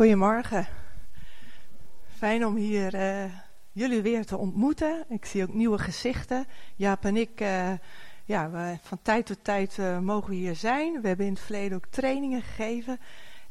Goedemorgen. 0.00 0.66
Fijn 2.16 2.46
om 2.46 2.56
hier 2.56 2.94
uh, 2.94 3.32
jullie 3.72 4.02
weer 4.02 4.26
te 4.26 4.36
ontmoeten. 4.36 5.04
Ik 5.08 5.24
zie 5.24 5.42
ook 5.42 5.54
nieuwe 5.54 5.78
gezichten. 5.78 6.46
Jaap 6.76 7.04
en 7.04 7.16
ik, 7.16 7.40
uh, 7.40 7.72
ja, 8.24 8.50
we, 8.50 8.78
van 8.82 8.98
tijd 9.02 9.26
tot 9.26 9.44
tijd 9.44 9.76
uh, 9.76 9.98
mogen 9.98 10.30
we 10.30 10.36
hier 10.36 10.56
zijn. 10.56 11.00
We 11.00 11.08
hebben 11.08 11.26
in 11.26 11.32
het 11.32 11.42
verleden 11.42 11.76
ook 11.76 11.86
trainingen 11.90 12.42
gegeven. 12.42 13.00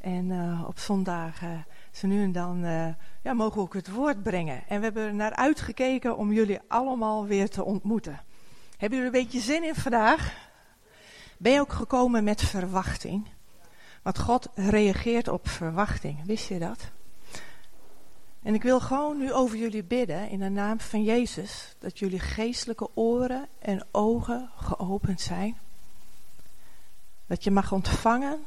En 0.01 0.31
op 0.67 0.79
zondagen, 0.79 1.65
zo 1.91 2.07
nu 2.07 2.23
en 2.23 2.31
dan, 2.31 2.59
ja, 3.21 3.33
mogen 3.33 3.55
we 3.55 3.61
ook 3.61 3.73
het 3.73 3.91
woord 3.91 4.23
brengen. 4.23 4.63
En 4.67 4.77
we 4.77 4.83
hebben 4.83 5.03
er 5.03 5.13
naar 5.13 5.35
uitgekeken 5.35 6.17
om 6.17 6.33
jullie 6.33 6.59
allemaal 6.67 7.25
weer 7.25 7.49
te 7.49 7.63
ontmoeten. 7.63 8.21
Hebben 8.77 8.99
jullie 8.99 9.13
een 9.13 9.25
beetje 9.25 9.39
zin 9.39 9.63
in 9.63 9.75
vandaag? 9.75 10.49
Ben 11.37 11.51
je 11.51 11.59
ook 11.59 11.73
gekomen 11.73 12.23
met 12.23 12.41
verwachting? 12.41 13.27
Want 14.01 14.19
God 14.19 14.49
reageert 14.55 15.27
op 15.27 15.49
verwachting. 15.49 16.25
Wist 16.25 16.47
je 16.47 16.59
dat? 16.59 16.91
En 18.41 18.53
ik 18.53 18.63
wil 18.63 18.79
gewoon 18.79 19.17
nu 19.17 19.33
over 19.33 19.57
jullie 19.57 19.83
bidden 19.83 20.29
in 20.29 20.39
de 20.39 20.49
naam 20.49 20.79
van 20.79 21.03
Jezus. 21.03 21.75
Dat 21.79 21.99
jullie 21.99 22.19
geestelijke 22.19 22.89
oren 22.93 23.47
en 23.59 23.85
ogen 23.91 24.49
geopend 24.55 25.21
zijn. 25.21 25.57
Dat 27.25 27.43
je 27.43 27.51
mag 27.51 27.71
ontvangen 27.71 28.39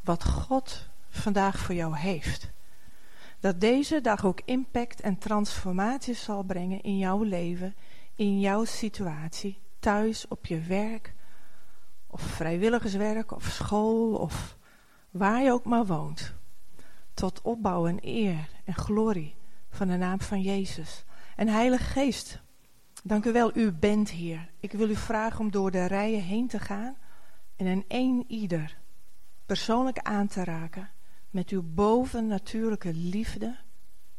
wat 0.00 0.24
God 0.24 0.86
vandaag 1.08 1.58
voor 1.58 1.74
jou 1.74 1.96
heeft. 1.96 2.50
Dat 3.40 3.60
deze 3.60 4.00
dag 4.00 4.24
ook 4.24 4.40
impact 4.44 5.00
en 5.00 5.18
transformatie 5.18 6.14
zal 6.14 6.42
brengen 6.42 6.82
in 6.82 6.98
jouw 6.98 7.22
leven, 7.22 7.74
in 8.14 8.40
jouw 8.40 8.64
situatie, 8.64 9.58
thuis, 9.78 10.28
op 10.28 10.46
je 10.46 10.60
werk, 10.60 11.14
of 12.06 12.20
vrijwilligerswerk, 12.20 13.32
of 13.32 13.44
school, 13.44 14.14
of 14.14 14.56
waar 15.10 15.42
je 15.42 15.52
ook 15.52 15.64
maar 15.64 15.86
woont, 15.86 16.34
tot 17.14 17.42
opbouw 17.42 17.86
en 17.86 17.98
eer 18.00 18.48
en 18.64 18.74
glorie 18.74 19.34
van 19.70 19.88
de 19.88 19.96
naam 19.96 20.20
van 20.20 20.40
Jezus. 20.40 21.04
En 21.36 21.48
Heilige 21.48 21.84
Geest, 21.84 22.40
dank 23.02 23.24
u 23.24 23.32
wel, 23.32 23.56
u 23.56 23.72
bent 23.72 24.10
hier. 24.10 24.50
Ik 24.60 24.72
wil 24.72 24.88
u 24.88 24.96
vragen 24.96 25.40
om 25.40 25.50
door 25.50 25.70
de 25.70 25.84
rijen 25.84 26.22
heen 26.22 26.48
te 26.48 26.58
gaan 26.58 26.96
en 27.56 27.66
een 27.66 27.84
een 27.88 28.24
ieder 28.28 28.78
persoonlijk 29.46 29.98
aan 29.98 30.26
te 30.26 30.44
raken 30.44 30.90
met 31.30 31.48
uw 31.50 31.62
bovennatuurlijke 31.62 32.94
liefde, 32.94 33.56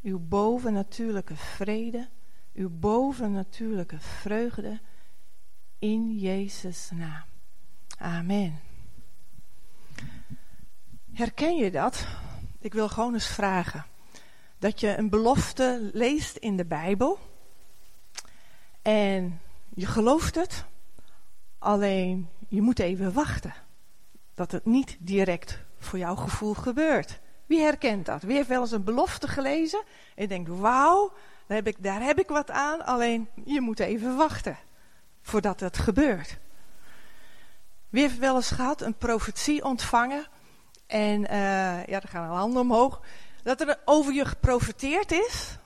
uw 0.02 0.19
bovennatuurlijke 0.19 1.36
vrede, 1.36 2.08
uw 2.53 2.69
bovennatuurlijke 2.69 3.99
vreugde 3.99 4.80
in 5.80 6.17
Jezus' 6.17 6.89
naam. 6.94 7.23
Amen. 7.97 8.69
Herken 11.20 11.56
je 11.56 11.72
dat? 11.72 12.08
Ik 12.59 12.73
wil 12.73 12.89
gewoon 12.89 13.14
eens 13.14 13.28
vragen. 13.28 13.86
Dat 14.58 14.80
je 14.80 14.98
een 14.98 15.09
belofte 15.09 15.89
leest 15.94 16.36
in 16.36 16.58
de 16.58 16.66
Bijbel. 16.66 17.20
En 18.81 19.42
je 19.76 19.86
gelooft 19.86 20.36
het. 20.36 20.66
Alleen 21.58 22.30
je 22.48 22.61
moet 22.61 22.80
even 22.80 23.14
wachten. 23.14 23.53
Dat 24.34 24.52
het 24.52 24.66
niet 24.66 24.98
direct 25.00 25.59
voor 25.80 26.00
jouw 26.00 26.16
gevoel 26.16 26.53
gebeurt. 26.53 27.20
Wie 27.45 27.61
herkent 27.61 28.06
dat? 28.06 28.23
Wie 28.23 28.36
heeft 28.36 28.48
wel 28.48 28.61
eens 28.61 28.72
een 28.72 28.83
belofte 28.83 29.28
gelezen? 29.28 29.83
En 30.16 30.22
je 30.22 30.28
denkt, 30.28 30.50
wauw, 30.50 31.14
daar 31.48 31.58
heb, 31.58 31.67
ik, 31.67 31.83
daar 31.83 32.02
heb 32.02 32.20
ik 32.20 32.28
wat 32.28 32.52
aan. 32.52 32.86
Alleen 32.86 33.28
je 33.45 33.61
moet 33.61 33.80
even 33.80 34.16
wachten 34.16 34.58
voordat 35.22 35.59
het 35.59 35.78
gebeurt. 35.78 36.38
Wie 37.89 38.02
heeft 38.02 38.17
wel 38.17 38.36
eens 38.36 38.52
gehad 38.52 38.81
een 38.81 38.98
profetie 38.98 39.64
ontvangen 39.64 40.28
en 40.90 41.22
uh, 41.22 41.86
ja, 41.86 42.02
er 42.02 42.08
gaan 42.08 42.30
handen 42.30 42.62
omhoog. 42.62 43.02
Dat 43.44 43.62
er 43.62 43.80
over 43.86 44.14
je 44.14 44.26
geprofiteerd 44.26 45.12
is. 45.12 45.58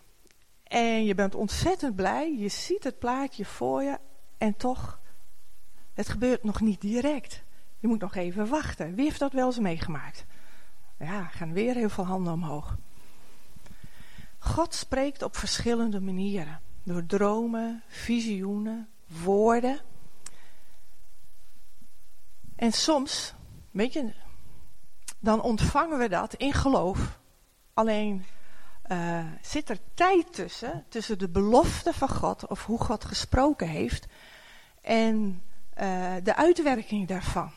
En 0.63 1.05
je 1.05 1.15
bent 1.15 1.35
ontzettend 1.35 1.95
blij. 1.95 2.35
Je 2.37 2.47
ziet 2.47 2.83
het 2.83 2.99
plaatje 2.99 3.45
voor 3.45 3.83
je. 3.83 3.99
En 4.37 4.57
toch, 4.57 4.99
het 5.93 6.09
gebeurt 6.09 6.43
nog 6.43 6.61
niet 6.61 6.81
direct. 6.81 7.43
Je 7.79 7.87
moet 7.87 7.99
nog 7.99 8.15
even 8.15 8.47
wachten. 8.47 8.95
Wie 8.95 9.03
heeft 9.03 9.19
dat 9.19 9.33
wel 9.33 9.45
eens 9.45 9.59
meegemaakt? 9.59 10.25
Ja, 10.99 11.23
gaan 11.23 11.53
weer 11.53 11.75
heel 11.75 11.89
veel 11.89 12.05
handen 12.05 12.33
omhoog. 12.33 12.77
God 14.37 14.73
spreekt 14.73 15.21
op 15.21 15.37
verschillende 15.37 16.01
manieren. 16.01 16.61
Door 16.83 17.05
dromen, 17.05 17.83
visioenen, 17.87 18.89
woorden. 19.23 19.79
En 22.55 22.71
soms, 22.71 23.33
weet 23.71 23.93
je, 23.93 24.13
dan 25.23 25.41
ontvangen 25.41 25.97
we 25.97 26.09
dat 26.09 26.33
in 26.33 26.53
geloof. 26.53 27.19
Alleen 27.73 28.25
uh, 28.91 29.25
zit 29.41 29.69
er 29.69 29.77
tijd 29.93 30.33
tussen, 30.33 30.85
tussen 30.89 31.19
de 31.19 31.29
belofte 31.29 31.93
van 31.93 32.09
God, 32.09 32.47
of 32.47 32.65
hoe 32.65 32.79
God 32.79 33.05
gesproken 33.05 33.67
heeft, 33.67 34.05
en 34.81 35.43
uh, 35.81 36.13
de 36.23 36.35
uitwerking 36.35 37.07
daarvan. 37.07 37.51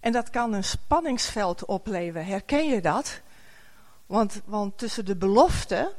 En 0.00 0.12
dat 0.12 0.30
kan 0.30 0.52
een 0.52 0.64
spanningsveld 0.64 1.64
opleveren. 1.64 2.26
Herken 2.26 2.66
je 2.66 2.80
dat? 2.80 3.20
Want, 4.06 4.40
want 4.44 4.78
tussen 4.78 5.04
de 5.04 5.16
belofte 5.16 5.94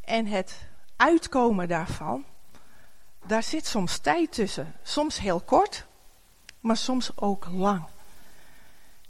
en 0.00 0.26
het 0.26 0.60
uitkomen 0.96 1.68
daarvan, 1.68 2.24
daar 3.26 3.42
zit 3.42 3.66
soms 3.66 3.98
tijd 3.98 4.32
tussen. 4.32 4.74
Soms 4.82 5.18
heel 5.18 5.40
kort, 5.40 5.86
maar 6.60 6.76
soms 6.76 7.10
ook 7.14 7.46
lang. 7.50 7.84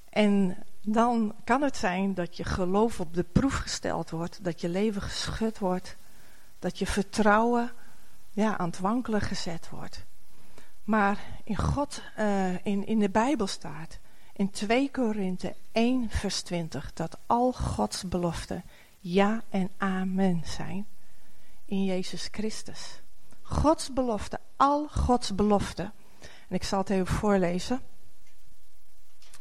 En 0.08 0.56
dan 0.88 1.34
kan 1.44 1.62
het 1.62 1.76
zijn 1.76 2.14
dat 2.14 2.36
je 2.36 2.44
geloof 2.44 3.00
op 3.00 3.14
de 3.14 3.22
proef 3.22 3.54
gesteld 3.54 4.10
wordt, 4.10 4.44
dat 4.44 4.60
je 4.60 4.68
leven 4.68 5.02
geschud 5.02 5.58
wordt, 5.58 5.96
dat 6.58 6.78
je 6.78 6.86
vertrouwen 6.86 7.72
ja, 8.30 8.58
aan 8.58 8.68
het 8.68 8.78
wankelen 8.78 9.20
gezet 9.20 9.68
wordt. 9.68 10.04
Maar 10.84 11.18
in 11.44 11.56
God, 11.56 12.02
uh, 12.18 12.66
in, 12.66 12.86
in 12.86 12.98
de 12.98 13.10
Bijbel 13.10 13.46
staat, 13.46 13.98
in 14.32 14.50
2 14.50 14.90
Korinthe 14.90 15.54
1 15.72 16.10
vers 16.10 16.42
20, 16.42 16.92
dat 16.92 17.18
al 17.26 17.52
Gods 17.52 18.08
beloften 18.08 18.64
ja 18.98 19.42
en 19.48 19.70
amen 19.76 20.42
zijn 20.44 20.86
in 21.64 21.84
Jezus 21.84 22.28
Christus. 22.30 23.00
Gods 23.42 23.92
belofte, 23.92 24.40
al 24.56 24.88
Gods 24.88 25.34
beloften. 25.34 25.92
En 26.48 26.54
ik 26.54 26.64
zal 26.64 26.78
het 26.78 26.90
even 26.90 27.06
voorlezen. 27.06 27.80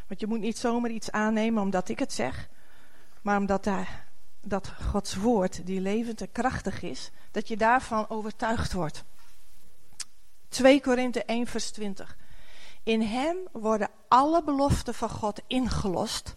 Want 0.07 0.19
je 0.19 0.27
moet 0.27 0.39
niet 0.39 0.57
zomaar 0.57 0.91
iets 0.91 1.11
aannemen 1.11 1.63
omdat 1.63 1.89
ik 1.89 1.99
het 1.99 2.13
zeg, 2.13 2.49
maar 3.21 3.37
omdat 3.37 3.69
dat 4.41 4.67
Gods 4.67 5.15
woord, 5.15 5.65
die 5.65 5.81
levend 5.81 6.21
en 6.21 6.31
krachtig 6.31 6.81
is, 6.81 7.11
dat 7.31 7.47
je 7.47 7.57
daarvan 7.57 8.09
overtuigd 8.09 8.73
wordt. 8.73 9.03
2 10.49 10.81
Korinthe 10.81 11.23
1 11.23 11.47
vers 11.47 11.71
20. 11.71 12.17
In 12.83 13.01
hem 13.01 13.37
worden 13.51 13.89
alle 14.07 14.43
beloften 14.43 14.93
van 14.93 15.09
God 15.09 15.41
ingelost. 15.47 16.35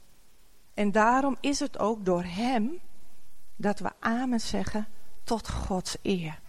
En 0.74 0.92
daarom 0.92 1.36
is 1.40 1.60
het 1.60 1.78
ook 1.78 2.04
door 2.04 2.22
hem 2.22 2.80
dat 3.56 3.78
we 3.78 3.90
amen 3.98 4.40
zeggen 4.40 4.88
tot 5.24 5.48
Gods 5.48 5.96
eer. 6.02 6.40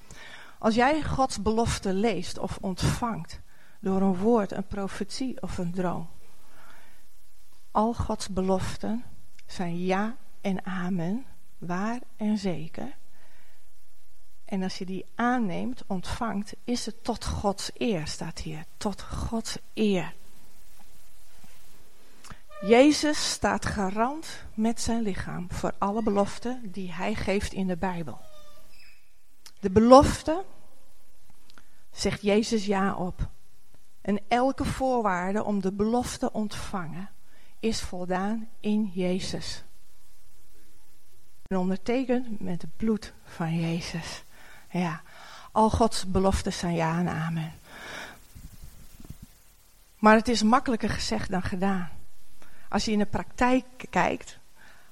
Als 0.59 0.75
jij 0.75 1.03
Gods 1.03 1.41
belofte 1.41 1.93
leest 1.93 2.37
of 2.37 2.57
ontvangt 2.61 3.39
door 3.79 4.01
een 4.01 4.17
woord, 4.17 4.51
een 4.51 4.67
profetie 4.67 5.41
of 5.41 5.57
een 5.57 5.71
droom, 5.71 6.09
al 7.71 7.93
Gods 7.93 8.27
beloften 8.29 9.03
zijn 9.45 9.85
ja 9.85 10.15
en 10.41 10.65
amen, 10.65 11.25
waar 11.57 11.99
en 12.15 12.37
zeker. 12.37 12.97
En 14.45 14.63
als 14.63 14.77
je 14.77 14.85
die 14.85 15.05
aanneemt, 15.15 15.83
ontvangt, 15.87 16.55
is 16.63 16.85
het 16.85 17.03
tot 17.03 17.25
Gods 17.25 17.71
eer, 17.77 18.07
staat 18.07 18.39
hier. 18.39 18.65
Tot 18.77 19.01
Gods 19.01 19.57
eer. 19.73 20.13
Jezus 22.61 23.31
staat 23.31 23.65
garant 23.65 24.43
met 24.53 24.81
zijn 24.81 25.01
lichaam 25.01 25.51
voor 25.51 25.73
alle 25.77 26.03
beloften 26.03 26.71
die 26.71 26.93
hij 26.93 27.15
geeft 27.15 27.53
in 27.53 27.67
de 27.67 27.77
Bijbel. 27.77 28.19
De 29.59 29.69
belofte 29.69 30.43
zegt 31.91 32.21
Jezus 32.21 32.65
ja 32.65 32.95
op. 32.95 33.29
En 34.01 34.19
elke 34.27 34.65
voorwaarde 34.65 35.43
om 35.43 35.61
de 35.61 35.71
belofte 35.71 36.31
ontvangen 36.31 37.09
is 37.59 37.81
voldaan 37.81 38.47
in 38.59 38.91
Jezus. 38.93 39.63
En 41.47 41.57
ondertekend 41.57 42.39
met 42.39 42.61
het 42.61 42.77
bloed 42.77 43.13
van 43.23 43.59
Jezus. 43.59 44.23
Ja, 44.71 45.01
al 45.51 45.69
Gods 45.69 46.05
beloftes 46.05 46.57
zijn 46.57 46.75
ja 46.75 46.99
en 46.99 47.07
amen. 47.07 47.53
Maar 49.97 50.15
het 50.15 50.27
is 50.27 50.43
makkelijker 50.43 50.89
gezegd 50.89 51.29
dan 51.29 51.43
gedaan. 51.43 51.89
Als 52.69 52.85
je 52.85 52.91
in 52.91 52.99
de 52.99 53.05
praktijk 53.05 53.65
kijkt, 53.89 54.37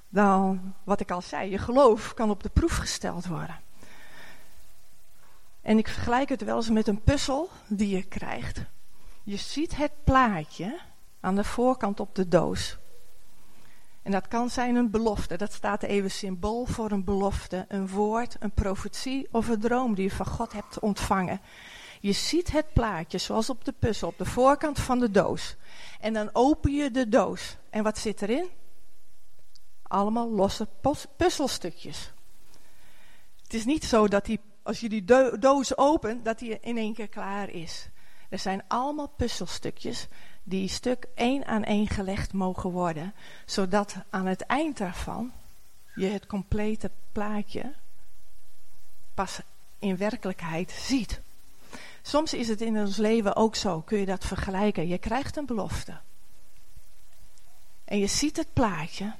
dan, 0.08 0.74
wat 0.84 1.00
ik 1.00 1.10
al 1.10 1.22
zei, 1.22 1.50
je 1.50 1.58
geloof 1.58 2.14
kan 2.14 2.30
op 2.30 2.42
de 2.42 2.48
proef 2.48 2.76
gesteld 2.76 3.26
worden. 3.26 3.60
En 5.62 5.78
ik 5.78 5.88
vergelijk 5.88 6.28
het 6.28 6.44
wel 6.44 6.56
eens 6.56 6.70
met 6.70 6.86
een 6.86 7.02
puzzel 7.02 7.50
die 7.66 7.96
je 7.96 8.02
krijgt. 8.02 8.60
Je 9.22 9.36
ziet 9.36 9.76
het 9.76 9.92
plaatje, 10.04 10.78
aan 11.20 11.34
de 11.34 11.44
voorkant 11.44 12.00
op 12.00 12.14
de 12.14 12.28
doos. 12.28 12.78
En 14.02 14.14
dat 14.14 14.28
kan 14.28 14.50
zijn 14.50 14.76
een 14.76 14.90
belofte. 14.90 15.36
Dat 15.36 15.52
staat 15.52 15.82
even 15.82 16.10
symbool 16.10 16.64
voor 16.64 16.90
een 16.90 17.04
belofte, 17.04 17.64
een 17.68 17.88
woord, 17.88 18.36
een 18.40 18.50
profetie 18.50 19.28
of 19.30 19.48
een 19.48 19.60
droom 19.60 19.94
die 19.94 20.04
je 20.04 20.10
van 20.10 20.26
God 20.26 20.52
hebt 20.52 20.78
ontvangen. 20.78 21.40
Je 22.00 22.12
ziet 22.12 22.52
het 22.52 22.72
plaatje 22.72 23.18
zoals 23.18 23.50
op 23.50 23.64
de 23.64 23.74
puzzel, 23.78 24.08
op 24.08 24.18
de 24.18 24.24
voorkant 24.24 24.78
van 24.78 24.98
de 24.98 25.10
doos. 25.10 25.56
En 26.00 26.12
dan 26.12 26.30
open 26.32 26.72
je 26.72 26.90
de 26.90 27.08
doos. 27.08 27.56
En 27.70 27.82
wat 27.82 27.98
zit 27.98 28.22
erin? 28.22 28.48
Allemaal 29.82 30.30
losse 30.30 30.68
puzzelstukjes. 31.16 32.12
Het 33.42 33.54
is 33.54 33.64
niet 33.64 33.84
zo 33.84 34.08
dat 34.08 34.24
die, 34.24 34.40
als 34.62 34.80
je 34.80 34.88
die 34.88 35.04
doos 35.38 35.76
opent, 35.76 36.24
dat 36.24 36.38
die 36.38 36.60
in 36.60 36.76
één 36.76 36.94
keer 36.94 37.08
klaar 37.08 37.50
is. 37.50 37.88
Er 38.28 38.38
zijn 38.38 38.62
allemaal 38.68 39.08
puzzelstukjes 39.08 40.08
die 40.48 40.68
stuk 40.68 41.06
één 41.14 41.46
aan 41.46 41.64
één 41.64 41.88
gelegd 41.88 42.32
mogen 42.32 42.70
worden, 42.70 43.14
zodat 43.44 43.96
aan 44.10 44.26
het 44.26 44.40
eind 44.40 44.78
daarvan 44.78 45.32
je 45.94 46.06
het 46.06 46.26
complete 46.26 46.90
plaatje 47.12 47.74
pas 49.14 49.40
in 49.78 49.96
werkelijkheid 49.96 50.70
ziet. 50.70 51.20
Soms 52.02 52.32
is 52.34 52.48
het 52.48 52.60
in 52.60 52.78
ons 52.78 52.96
leven 52.96 53.36
ook 53.36 53.56
zo, 53.56 53.80
kun 53.80 53.98
je 53.98 54.06
dat 54.06 54.24
vergelijken. 54.24 54.88
Je 54.88 54.98
krijgt 54.98 55.36
een 55.36 55.46
belofte. 55.46 56.00
En 57.84 57.98
je 57.98 58.06
ziet 58.06 58.36
het 58.36 58.52
plaatje, 58.52 59.14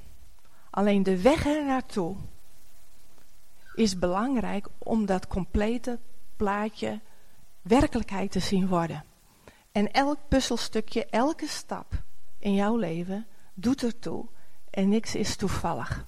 alleen 0.69 1.03
de 1.03 1.21
weg 1.21 1.45
er 1.45 1.65
naartoe 1.65 2.15
is 3.75 3.99
belangrijk 3.99 4.67
om 4.77 5.05
dat 5.05 5.27
complete 5.27 5.99
plaatje 6.35 6.99
werkelijkheid 7.61 8.31
te 8.31 8.39
zien 8.39 8.67
worden. 8.67 9.03
En 9.71 9.91
elk 9.91 10.17
puzzelstukje, 10.27 11.05
elke 11.05 11.47
stap 11.47 12.03
in 12.39 12.53
jouw 12.53 12.75
leven 12.75 13.27
doet 13.53 13.83
ertoe 13.83 14.25
en 14.69 14.89
niks 14.89 15.15
is 15.15 15.35
toevallig. 15.35 16.05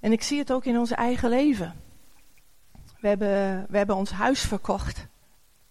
En 0.00 0.12
ik 0.12 0.22
zie 0.22 0.38
het 0.38 0.52
ook 0.52 0.64
in 0.64 0.78
ons 0.78 0.90
eigen 0.90 1.28
leven. 1.28 1.74
We 3.00 3.08
hebben, 3.08 3.66
we 3.68 3.76
hebben 3.76 3.96
ons 3.96 4.10
huis 4.10 4.40
verkocht, 4.40 5.06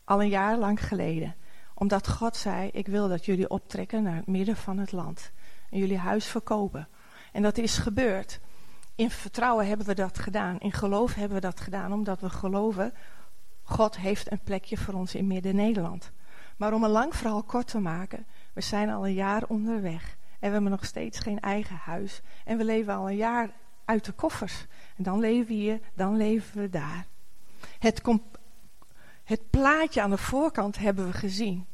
al 0.03 0.21
een 0.21 0.29
jaar 0.29 0.57
lang 0.57 0.87
geleden. 0.87 1.35
Omdat 1.73 2.09
God 2.09 2.35
zei, 2.35 2.69
ik 2.73 2.87
wil 2.87 3.07
dat 3.07 3.25
jullie 3.25 3.49
optrekken 3.49 4.03
naar 4.03 4.15
het 4.15 4.27
midden 4.27 4.55
van 4.55 4.77
het 4.77 4.91
land. 4.91 5.31
En 5.69 5.77
jullie 5.77 5.97
huis 5.97 6.25
verkopen. 6.25 6.87
En 7.31 7.41
dat 7.41 7.57
is 7.57 7.77
gebeurd. 7.77 8.39
In 8.95 9.09
vertrouwen 9.09 9.67
hebben 9.67 9.85
we 9.85 9.93
dat 9.93 10.19
gedaan. 10.19 10.59
In 10.59 10.71
geloof 10.71 11.13
hebben 11.13 11.35
we 11.35 11.41
dat 11.41 11.59
gedaan, 11.59 11.93
omdat 11.93 12.21
we 12.21 12.29
geloven 12.29 12.93
God 13.63 13.97
heeft 13.97 14.31
een 14.31 14.43
plekje 14.43 14.77
voor 14.77 14.93
ons 14.93 15.15
in 15.15 15.27
Midden-Nederland. 15.27 16.11
Maar 16.57 16.73
om 16.73 16.83
een 16.83 16.89
lang 16.89 17.15
verhaal 17.15 17.43
kort 17.43 17.67
te 17.67 17.79
maken, 17.79 18.25
we 18.53 18.61
zijn 18.61 18.89
al 18.89 19.07
een 19.07 19.13
jaar 19.13 19.43
onderweg. 19.47 20.17
En 20.39 20.49
we 20.49 20.53
hebben 20.53 20.71
nog 20.71 20.85
steeds 20.85 21.19
geen 21.19 21.39
eigen 21.39 21.75
huis. 21.75 22.21
En 22.45 22.57
we 22.57 22.63
leven 22.63 22.93
al 22.93 23.09
een 23.09 23.15
jaar 23.15 23.49
uit 23.85 24.05
de 24.05 24.11
koffers. 24.11 24.65
En 24.97 25.03
dan 25.03 25.19
leven 25.19 25.47
we 25.47 25.53
hier, 25.53 25.79
dan 25.93 26.17
leven 26.17 26.61
we 26.61 26.69
daar. 26.69 27.05
Het, 27.79 28.01
het 29.23 29.49
plaatje 29.49 30.01
aan 30.01 30.09
de 30.09 30.17
voorkant 30.17 30.77
hebben 30.77 31.05
we 31.05 31.13
gezien. 31.13 31.65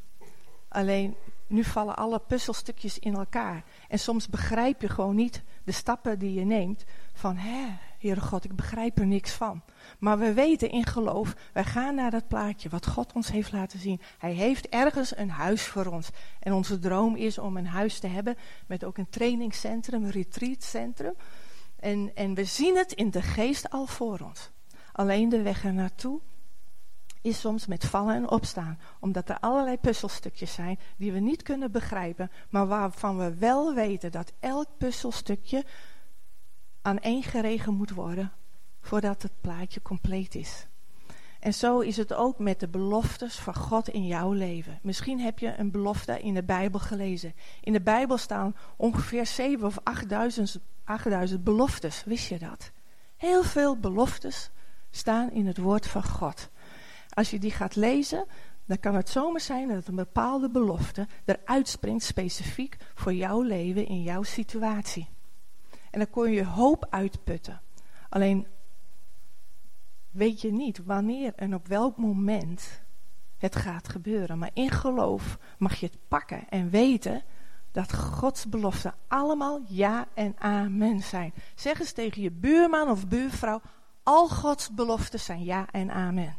Alleen 0.67 1.15
nu 1.47 1.63
vallen 1.63 1.95
alle 1.95 2.19
puzzelstukjes 2.19 2.99
in 2.99 3.15
elkaar. 3.15 3.63
En 3.87 3.99
soms 3.99 4.27
begrijp 4.27 4.81
je 4.81 4.89
gewoon 4.89 5.15
niet 5.15 5.43
de 5.63 5.71
stappen 5.71 6.19
die 6.19 6.33
je 6.33 6.45
neemt. 6.45 6.83
Van, 7.13 7.37
hè, 7.37 7.65
Heere 7.99 8.21
God, 8.21 8.43
ik 8.43 8.55
begrijp 8.55 8.99
er 8.99 9.07
niks 9.07 9.31
van. 9.31 9.61
Maar 9.99 10.17
we 10.19 10.33
weten 10.33 10.69
in 10.69 10.85
geloof, 10.85 11.35
wij 11.53 11.63
gaan 11.63 11.95
naar 11.95 12.11
dat 12.11 12.27
plaatje 12.27 12.69
wat 12.69 12.87
God 12.87 13.13
ons 13.13 13.31
heeft 13.31 13.51
laten 13.51 13.79
zien. 13.79 14.01
Hij 14.17 14.31
heeft 14.31 14.69
ergens 14.69 15.17
een 15.17 15.29
huis 15.29 15.65
voor 15.65 15.85
ons. 15.85 16.09
En 16.39 16.53
onze 16.53 16.79
droom 16.79 17.15
is 17.15 17.37
om 17.37 17.57
een 17.57 17.67
huis 17.67 17.99
te 17.99 18.07
hebben 18.07 18.35
met 18.67 18.83
ook 18.83 18.97
een 18.97 19.09
trainingscentrum, 19.09 20.03
een 20.03 20.11
retreatcentrum. 20.11 21.13
En, 21.79 22.11
en 22.15 22.33
we 22.33 22.43
zien 22.43 22.77
het 22.77 22.91
in 22.91 23.11
de 23.11 23.21
geest 23.21 23.69
al 23.69 23.85
voor 23.85 24.19
ons. 24.19 24.51
Alleen 24.91 25.29
de 25.29 25.41
weg 25.41 25.63
er 25.63 25.73
naartoe 25.73 26.19
is 27.21 27.39
soms 27.39 27.67
met 27.67 27.85
vallen 27.85 28.15
en 28.15 28.29
opstaan. 28.29 28.79
Omdat 28.99 29.29
er 29.29 29.39
allerlei 29.39 29.77
puzzelstukjes 29.77 30.53
zijn 30.53 30.79
die 30.97 31.11
we 31.11 31.19
niet 31.19 31.41
kunnen 31.41 31.71
begrijpen. 31.71 32.31
Maar 32.49 32.67
waarvan 32.67 33.17
we 33.17 33.35
wel 33.35 33.73
weten 33.73 34.11
dat 34.11 34.33
elk 34.39 34.67
puzzelstukje 34.77 35.65
aan 36.81 36.99
één 36.99 37.23
geregen 37.23 37.73
moet 37.73 37.91
worden 37.91 38.31
voordat 38.81 39.21
het 39.21 39.41
plaatje 39.41 39.81
compleet 39.81 40.35
is. 40.35 40.67
En 41.39 41.53
zo 41.53 41.79
is 41.79 41.97
het 41.97 42.13
ook 42.13 42.39
met 42.39 42.59
de 42.59 42.67
beloftes 42.67 43.35
van 43.35 43.55
God 43.55 43.89
in 43.89 44.05
jouw 44.05 44.31
leven. 44.31 44.79
Misschien 44.81 45.19
heb 45.19 45.39
je 45.39 45.53
een 45.57 45.71
belofte 45.71 46.19
in 46.19 46.33
de 46.33 46.43
Bijbel 46.43 46.79
gelezen. 46.79 47.33
In 47.61 47.73
de 47.73 47.81
Bijbel 47.81 48.17
staan 48.17 48.55
ongeveer 48.77 49.25
7 49.25 49.65
of 49.65 49.77
8000, 49.83 50.59
8000 50.83 51.43
beloftes. 51.43 52.03
Wist 52.03 52.29
je 52.29 52.39
dat? 52.39 52.71
Heel 53.17 53.43
veel 53.43 53.77
beloftes 53.77 54.51
staan 54.89 55.31
in 55.31 55.47
het 55.47 55.57
woord 55.57 55.87
van 55.87 56.03
God. 56.03 56.49
Als 57.09 57.29
je 57.29 57.39
die 57.39 57.51
gaat 57.51 57.75
lezen, 57.75 58.25
dan 58.65 58.79
kan 58.79 58.95
het 58.95 59.09
zomaar 59.09 59.41
zijn 59.41 59.67
dat 59.67 59.87
een 59.87 59.95
bepaalde 59.95 60.49
belofte 60.49 61.07
eruit 61.25 61.67
springt 61.67 62.03
specifiek 62.03 62.77
voor 62.95 63.13
jouw 63.13 63.41
leven 63.41 63.87
in 63.87 64.01
jouw 64.01 64.23
situatie. 64.23 65.09
En 65.91 65.99
dan 65.99 66.09
kon 66.09 66.31
je 66.31 66.45
hoop 66.45 66.87
uitputten. 66.89 67.61
Alleen 68.09 68.47
weet 70.11 70.41
je 70.41 70.51
niet 70.51 70.85
wanneer 70.85 71.33
en 71.35 71.53
op 71.53 71.67
welk 71.67 71.97
moment 71.97 72.81
het 73.37 73.55
gaat 73.55 73.89
gebeuren. 73.89 74.37
Maar 74.37 74.51
in 74.53 74.69
geloof 74.69 75.37
mag 75.57 75.75
je 75.75 75.85
het 75.85 75.97
pakken 76.07 76.49
en 76.49 76.69
weten 76.69 77.23
dat 77.71 77.93
Gods 77.93 78.49
beloften 78.49 78.93
allemaal 79.07 79.61
ja 79.67 80.07
en 80.13 80.35
amen 80.39 81.01
zijn. 81.01 81.33
Zeg 81.55 81.79
eens 81.79 81.91
tegen 81.91 82.21
je 82.21 82.31
buurman 82.31 82.89
of 82.89 83.07
buurvrouw, 83.07 83.61
al 84.03 84.27
Gods 84.27 84.69
beloften 84.69 85.19
zijn 85.19 85.43
ja 85.43 85.67
en 85.71 85.91
amen. 85.91 86.37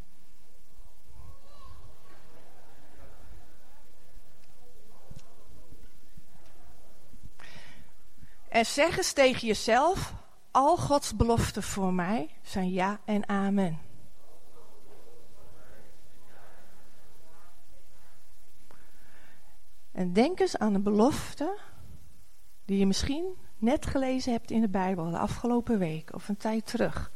En 8.50 8.66
zeg 8.66 8.96
eens 8.96 9.12
tegen 9.12 9.46
jezelf, 9.46 10.14
al 10.50 10.76
Gods 10.76 11.16
beloften 11.16 11.62
voor 11.62 11.92
mij 11.92 12.30
zijn 12.42 12.70
ja 12.70 13.00
en 13.04 13.28
amen. 13.28 13.78
En 19.92 20.12
denk 20.12 20.40
eens 20.40 20.58
aan 20.58 20.74
een 20.74 20.82
belofte 20.82 21.58
die 22.64 22.78
je 22.78 22.86
misschien 22.86 23.36
net 23.58 23.86
gelezen 23.86 24.32
hebt 24.32 24.50
in 24.50 24.60
de 24.60 24.68
Bijbel 24.68 25.10
de 25.10 25.18
afgelopen 25.18 25.78
week 25.78 26.14
of 26.14 26.28
een 26.28 26.36
tijd 26.36 26.66
terug. 26.66 27.12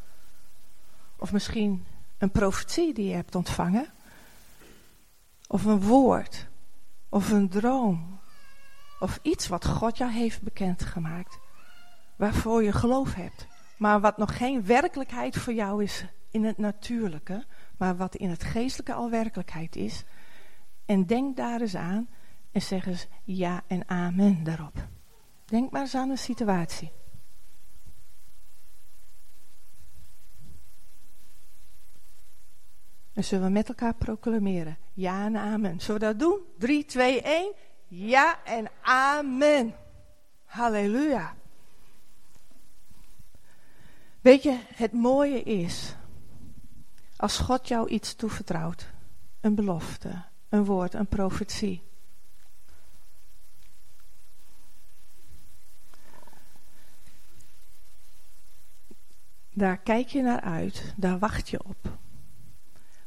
Of 1.18 1.32
misschien 1.32 1.86
een 2.18 2.30
profetie 2.30 2.94
die 2.94 3.08
je 3.08 3.14
hebt 3.14 3.34
ontvangen. 3.34 3.92
Of 5.46 5.64
een 5.64 5.80
woord. 5.80 6.48
Of 7.08 7.30
een 7.30 7.48
droom. 7.48 8.20
Of 9.04 9.18
iets 9.22 9.48
wat 9.48 9.66
God 9.66 9.96
jou 9.98 10.10
heeft 10.10 10.42
bekendgemaakt 10.42 11.38
waarvoor 12.16 12.62
je 12.62 12.72
geloof 12.72 13.14
hebt. 13.14 13.46
Maar 13.76 14.00
wat 14.00 14.16
nog 14.16 14.36
geen 14.36 14.66
werkelijkheid 14.66 15.36
voor 15.36 15.52
jou 15.52 15.82
is 15.82 16.04
in 16.30 16.44
het 16.44 16.58
natuurlijke, 16.58 17.44
maar 17.76 17.96
wat 17.96 18.14
in 18.14 18.30
het 18.30 18.44
geestelijke 18.44 18.92
al 18.92 19.10
werkelijkheid 19.10 19.76
is. 19.76 20.04
En 20.86 21.06
denk 21.06 21.36
daar 21.36 21.60
eens 21.60 21.74
aan 21.74 22.08
en 22.52 22.62
zeg 22.62 22.86
eens 22.86 23.06
ja 23.24 23.62
en 23.66 23.88
amen 23.88 24.44
daarop. 24.44 24.88
Denk 25.44 25.70
maar 25.70 25.80
eens 25.80 25.94
aan 25.94 26.10
een 26.10 26.18
situatie. 26.18 26.92
En 33.12 33.24
zullen 33.24 33.44
we 33.44 33.50
met 33.50 33.68
elkaar 33.68 33.94
proclameren. 33.94 34.78
Ja 34.92 35.24
en 35.24 35.36
amen. 35.36 35.80
Zullen 35.80 36.00
we 36.00 36.06
dat 36.06 36.18
doen? 36.18 36.40
3, 36.58 36.84
2, 36.84 37.22
1. 37.22 37.54
Ja 37.96 38.44
en 38.44 38.70
amen. 38.82 39.74
Halleluja. 40.44 41.36
Weet 44.20 44.42
je, 44.42 44.58
het 44.74 44.92
mooie 44.92 45.42
is, 45.42 45.94
als 47.16 47.38
God 47.38 47.68
jou 47.68 47.88
iets 47.88 48.14
toevertrouwt, 48.14 48.92
een 49.40 49.54
belofte, 49.54 50.22
een 50.48 50.64
woord, 50.64 50.94
een 50.94 51.06
profetie. 51.06 51.82
Daar 59.52 59.78
kijk 59.78 60.08
je 60.08 60.22
naar 60.22 60.40
uit, 60.40 60.94
daar 60.96 61.18
wacht 61.18 61.48
je 61.48 61.64
op. 61.64 61.98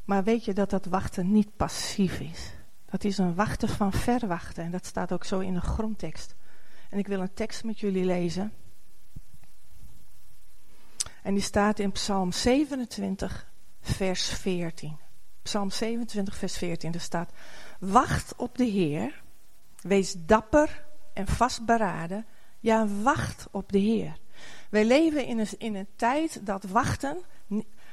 Maar 0.04 0.24
weet 0.24 0.44
je 0.44 0.52
dat 0.52 0.70
dat 0.70 0.84
wachten 0.84 1.32
niet 1.32 1.56
passief 1.56 2.20
is? 2.20 2.57
Dat 2.90 3.04
is 3.04 3.18
een 3.18 3.34
wachten 3.34 3.68
van 3.68 3.92
verwachten 3.92 4.64
en 4.64 4.70
dat 4.70 4.86
staat 4.86 5.12
ook 5.12 5.24
zo 5.24 5.38
in 5.38 5.54
de 5.54 5.60
grondtekst. 5.60 6.34
En 6.90 6.98
ik 6.98 7.06
wil 7.06 7.20
een 7.20 7.34
tekst 7.34 7.64
met 7.64 7.80
jullie 7.80 8.04
lezen. 8.04 8.52
En 11.22 11.34
die 11.34 11.42
staat 11.42 11.78
in 11.78 11.92
Psalm 11.92 12.32
27, 12.32 13.50
vers 13.80 14.28
14. 14.28 14.96
Psalm 15.42 15.70
27, 15.70 16.36
vers 16.36 16.56
14. 16.56 16.92
Er 16.92 17.00
staat: 17.00 17.32
Wacht 17.80 18.36
op 18.36 18.58
de 18.58 18.64
Heer, 18.64 19.22
wees 19.82 20.14
dapper 20.18 20.84
en 21.12 21.26
vastberaden. 21.26 22.26
Ja, 22.60 22.86
wacht 22.86 23.46
op 23.50 23.72
de 23.72 23.78
Heer. 23.78 24.18
Wij 24.70 24.84
leven 24.84 25.26
in 25.26 25.38
een, 25.38 25.48
in 25.58 25.74
een 25.74 25.88
tijd 25.96 26.46
dat 26.46 26.64
wachten, 26.64 27.18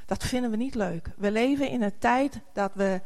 dat 0.05 0.23
vinden 0.23 0.51
we 0.51 0.57
niet 0.57 0.75
leuk. 0.75 1.09
We 1.17 1.31
leven 1.31 1.69
in 1.69 1.81
een 1.81 1.97
tijd 1.97 2.41
dat 2.53 2.73
we, 2.73 3.01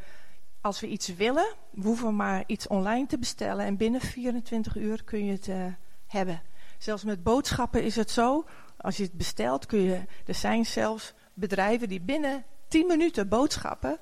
als 0.62 0.80
we 0.80 0.88
iets 0.88 1.16
willen, 1.16 1.54
we 1.70 1.88
hoeven 1.88 2.16
maar 2.16 2.44
iets 2.48 2.68
online 2.68 3.08
te 3.08 3.18
bestellen 3.18 3.66
en 3.66 3.78
binnen 3.78 4.02
24 4.02 4.76
uur 4.76 5.04
kun 5.04 5.26
je 5.26 5.32
het 5.32 5.48
uh, 5.48 5.66
hebben. 6.08 6.42
Zelfs 6.78 7.04
met 7.04 7.24
boodschappen 7.24 7.84
is 7.84 7.96
het 7.96 8.12
zo, 8.12 8.46
als 8.78 8.98
je 8.98 9.04
het 9.04 9.14
bestelt 9.14 9.66
kun 9.66 9.82
je, 9.82 10.06
er 10.26 10.36
zijn 10.36 10.66
zelfs 10.66 11.14
bedrijven 11.34 11.90
die 11.90 12.02
binnen 12.02 12.44
10 12.68 12.88
minuten 12.88 13.28
boodschappen 13.28 14.00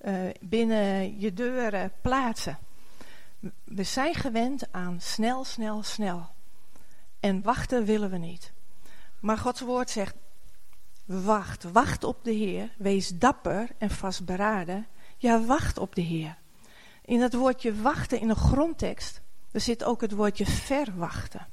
uh, 0.00 0.30
binnen 0.40 1.18
je 1.20 1.32
deuren 1.32 1.92
plaatsen. 2.00 2.58
We 3.64 3.82
zijn 3.82 4.14
gewend 4.14 4.72
aan 4.72 5.00
snel, 5.00 5.44
snel, 5.44 5.82
snel. 5.82 6.28
En 7.20 7.42
wachten 7.42 7.84
willen 7.84 8.10
we 8.10 8.18
niet. 8.18 8.52
Maar 9.20 9.38
Gods 9.38 9.60
woord 9.60 9.90
zegt, 9.90 10.14
wacht, 11.04 11.62
wacht 11.72 12.04
op 12.04 12.24
de 12.24 12.32
Heer, 12.32 12.70
wees 12.78 13.08
dapper 13.08 13.68
en 13.78 13.90
vastberaden. 13.90 14.86
Ja, 15.20 15.44
wacht 15.44 15.78
op 15.78 15.94
de 15.94 16.00
Heer. 16.00 16.38
In 17.04 17.20
het 17.20 17.34
woordje 17.34 17.74
wachten 17.74 18.20
in 18.20 18.28
de 18.28 18.34
grondtekst, 18.34 19.20
er 19.50 19.60
zit 19.60 19.84
ook 19.84 20.00
het 20.00 20.12
woordje 20.12 20.46
verwachten. 20.46 21.46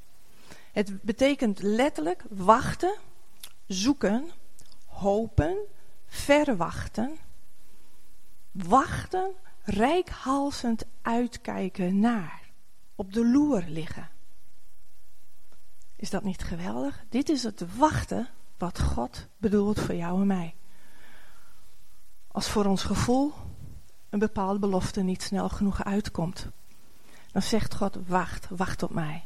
Het 0.71 1.01
betekent 1.01 1.61
letterlijk 1.61 2.23
wachten, 2.29 2.95
zoeken, 3.65 4.29
hopen, 4.85 5.57
verwachten, 6.07 7.17
wachten, 8.51 9.31
rijkhalsend 9.63 10.85
uitkijken 11.01 11.99
naar, 11.99 12.41
op 12.95 13.13
de 13.13 13.25
loer 13.25 13.63
liggen. 13.67 14.09
Is 15.95 16.09
dat 16.09 16.23
niet 16.23 16.43
geweldig? 16.43 17.03
Dit 17.09 17.29
is 17.29 17.43
het 17.43 17.75
wachten 17.75 18.27
wat 18.57 18.79
God 18.79 19.27
bedoelt 19.37 19.79
voor 19.79 19.95
jou 19.95 20.21
en 20.21 20.27
mij. 20.27 20.55
Als 22.27 22.49
voor 22.49 22.65
ons 22.65 22.83
gevoel 22.83 23.33
een 24.09 24.19
bepaalde 24.19 24.59
belofte 24.59 25.01
niet 25.01 25.23
snel 25.23 25.49
genoeg 25.49 25.83
uitkomt, 25.83 26.47
dan 27.31 27.41
zegt 27.41 27.75
God: 27.75 27.97
Wacht, 28.07 28.47
wacht 28.49 28.83
op 28.83 28.93
mij. 28.93 29.23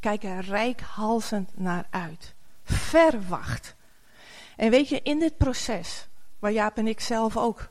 Kijk 0.00 0.22
er 0.22 0.44
rijkhalsend 0.44 1.50
naar 1.54 1.86
uit. 1.90 2.34
Verwacht. 2.64 3.74
En 4.56 4.70
weet 4.70 4.88
je, 4.88 5.00
in 5.02 5.18
dit 5.18 5.36
proces, 5.36 6.08
waar 6.38 6.52
Jaap 6.52 6.76
en 6.76 6.86
ik 6.86 7.00
zelf 7.00 7.36
ook 7.36 7.68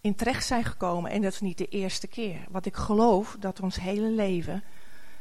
in 0.00 0.14
terecht 0.14 0.46
zijn 0.46 0.64
gekomen, 0.64 1.10
en 1.10 1.22
dat 1.22 1.32
is 1.32 1.40
niet 1.40 1.58
de 1.58 1.68
eerste 1.68 2.06
keer, 2.06 2.44
wat 2.48 2.66
ik 2.66 2.76
geloof 2.76 3.36
dat 3.38 3.60
ons 3.60 3.76
hele 3.76 4.10
leven, 4.10 4.64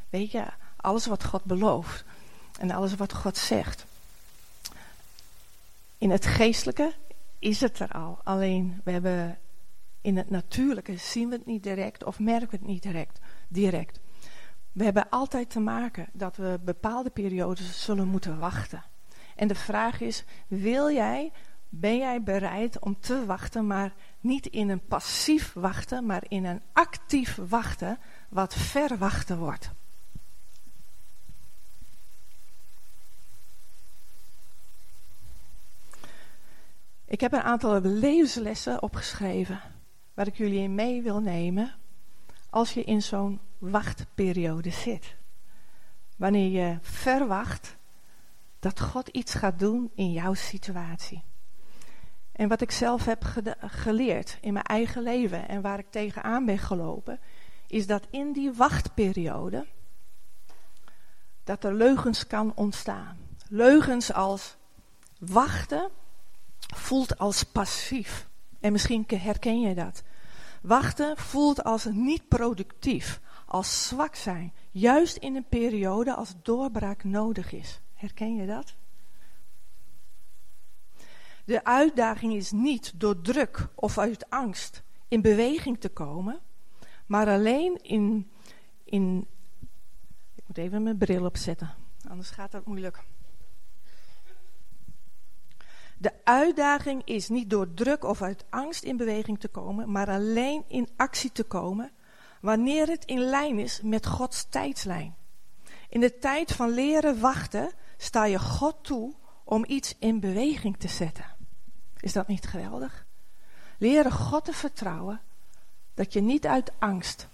weet 0.09 0.31
je, 0.31 0.45
alles 0.75 1.05
wat 1.05 1.23
God 1.23 1.43
belooft 1.43 2.03
en 2.59 2.71
alles 2.71 2.95
wat 2.95 3.13
God 3.13 3.37
zegt, 3.37 3.85
in 5.97 6.11
het 6.11 6.25
geestelijke 6.25 6.93
is 7.39 7.61
het 7.61 7.79
er 7.79 7.91
al. 7.91 8.19
Alleen 8.23 8.81
we 8.83 8.91
hebben 8.91 9.37
in 10.07 10.17
het 10.17 10.29
natuurlijke 10.29 10.97
zien 10.97 11.29
we 11.29 11.35
het 11.35 11.45
niet 11.45 11.63
direct 11.63 12.03
of 12.03 12.19
merken 12.19 12.49
we 12.49 12.57
het 12.57 12.65
niet 12.65 12.83
direct. 12.83 13.19
direct. 13.47 13.99
We 14.71 14.83
hebben 14.83 15.09
altijd 15.09 15.49
te 15.49 15.59
maken 15.59 16.07
dat 16.13 16.37
we 16.37 16.59
bepaalde 16.63 17.09
periodes 17.09 17.83
zullen 17.83 18.07
moeten 18.07 18.39
wachten. 18.39 18.83
En 19.35 19.47
de 19.47 19.55
vraag 19.55 20.01
is, 20.01 20.23
wil 20.47 20.91
jij, 20.91 21.31
ben 21.69 21.97
jij 21.97 22.23
bereid 22.23 22.79
om 22.79 22.99
te 22.99 23.25
wachten, 23.25 23.67
maar 23.67 23.93
niet 24.19 24.45
in 24.45 24.69
een 24.69 24.85
passief 24.85 25.53
wachten, 25.53 26.05
maar 26.05 26.23
in 26.27 26.45
een 26.45 26.61
actief 26.73 27.39
wachten, 27.49 27.99
wat 28.29 28.53
verwachten 28.53 29.37
wordt? 29.37 29.71
Ik 37.05 37.21
heb 37.21 37.33
een 37.33 37.41
aantal 37.41 37.81
levenslessen 37.81 38.81
opgeschreven 38.81 39.61
waar 40.17 40.27
ik 40.27 40.37
jullie 40.37 40.59
in 40.59 40.75
mee 40.75 41.01
wil 41.01 41.19
nemen 41.19 41.75
als 42.49 42.73
je 42.73 42.83
in 42.83 43.01
zo'n 43.01 43.39
wachtperiode 43.57 44.69
zit. 44.69 45.15
Wanneer 46.15 46.49
je 46.49 46.77
verwacht 46.81 47.75
dat 48.59 48.79
God 48.79 49.07
iets 49.07 49.33
gaat 49.33 49.59
doen 49.59 49.91
in 49.95 50.11
jouw 50.11 50.33
situatie. 50.33 51.23
En 52.31 52.47
wat 52.47 52.61
ik 52.61 52.71
zelf 52.71 53.05
heb 53.05 53.23
geleerd 53.59 54.37
in 54.41 54.53
mijn 54.53 54.65
eigen 54.65 55.01
leven 55.01 55.47
en 55.47 55.61
waar 55.61 55.79
ik 55.79 55.91
tegenaan 55.91 56.45
ben 56.45 56.59
gelopen, 56.59 57.19
is 57.67 57.87
dat 57.87 58.07
in 58.09 58.33
die 58.33 58.53
wachtperiode 58.53 59.67
dat 61.43 61.63
er 61.63 61.73
leugens 61.73 62.27
kan 62.27 62.51
ontstaan. 62.55 63.17
Leugens 63.49 64.13
als 64.13 64.55
wachten 65.19 65.89
voelt 66.75 67.17
als 67.17 67.43
passief. 67.43 68.27
En 68.67 68.73
misschien 68.73 69.05
herken 69.07 69.59
je 69.59 69.75
dat. 69.75 70.03
Wachten 70.61 71.17
voelt 71.17 71.63
als 71.63 71.85
niet 71.85 72.27
productief, 72.27 73.21
als 73.45 73.87
zwak 73.87 74.15
zijn. 74.15 74.53
Juist 74.71 75.17
in 75.17 75.35
een 75.35 75.47
periode 75.47 76.15
als 76.15 76.33
doorbraak 76.41 77.03
nodig 77.03 77.51
is. 77.51 77.81
Herken 77.93 78.35
je 78.35 78.45
dat? 78.45 78.75
De 81.45 81.63
uitdaging 81.63 82.33
is 82.33 82.51
niet 82.51 82.99
door 82.99 83.21
druk 83.21 83.67
of 83.75 83.97
uit 83.97 84.29
angst 84.29 84.83
in 85.07 85.21
beweging 85.21 85.79
te 85.79 85.89
komen, 85.89 86.39
maar 87.05 87.27
alleen 87.27 87.79
in, 87.81 88.31
in. 88.83 89.27
Ik 90.35 90.43
moet 90.47 90.57
even 90.57 90.83
mijn 90.83 90.97
bril 90.97 91.25
opzetten, 91.25 91.73
anders 92.09 92.29
gaat 92.29 92.51
dat 92.51 92.65
moeilijk. 92.65 93.03
De 95.97 96.13
uitdaging 96.23 97.01
is 97.05 97.29
niet 97.29 97.49
door 97.49 97.73
druk 97.73 98.03
of 98.03 98.21
uit 98.21 98.45
angst 98.49 98.83
in 98.83 98.97
beweging 98.97 99.39
te 99.39 99.47
komen, 99.47 99.91
maar 99.91 100.07
alleen 100.07 100.63
in 100.67 100.89
actie 100.95 101.31
te 101.31 101.43
komen 101.43 101.91
wanneer 102.41 102.87
het 102.87 103.05
in 103.05 103.19
lijn 103.19 103.59
is 103.59 103.81
met 103.83 104.05
Gods 104.05 104.45
tijdslijn. 104.49 105.15
In 105.89 105.99
de 105.99 106.17
tijd 106.17 106.51
van 106.51 106.69
leren 106.69 107.19
wachten 107.19 107.71
sta 107.97 108.25
je 108.25 108.39
God 108.39 108.75
toe 108.81 109.13
om 109.43 109.63
iets 109.67 109.95
in 109.99 110.19
beweging 110.19 110.77
te 110.77 110.87
zetten. 110.87 111.35
Is 111.99 112.13
dat 112.13 112.27
niet 112.27 112.47
geweldig? 112.47 113.05
Leren 113.77 114.11
God 114.11 114.45
te 114.45 114.53
vertrouwen 114.53 115.21
dat 115.93 116.13
je 116.13 116.21
niet 116.21 116.45
uit 116.45 116.71
angst 116.79 117.27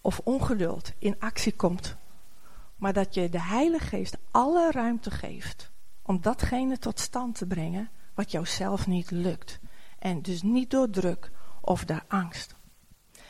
of 0.00 0.20
ongeduld 0.24 0.92
in 0.98 1.16
actie 1.18 1.52
komt, 1.52 1.96
maar 2.76 2.92
dat 2.92 3.14
je 3.14 3.28
de 3.28 3.42
Heilige 3.42 3.86
Geest 3.86 4.16
alle 4.30 4.70
ruimte 4.70 5.10
geeft 5.10 5.70
om 6.08 6.20
datgene 6.20 6.78
tot 6.78 7.00
stand 7.00 7.34
te 7.34 7.46
brengen 7.46 7.90
wat 8.14 8.30
jou 8.30 8.46
zelf 8.46 8.86
niet 8.86 9.10
lukt. 9.10 9.60
En 9.98 10.22
dus 10.22 10.42
niet 10.42 10.70
door 10.70 10.90
druk 10.90 11.30
of 11.60 11.84
door 11.84 12.04
angst. 12.06 12.54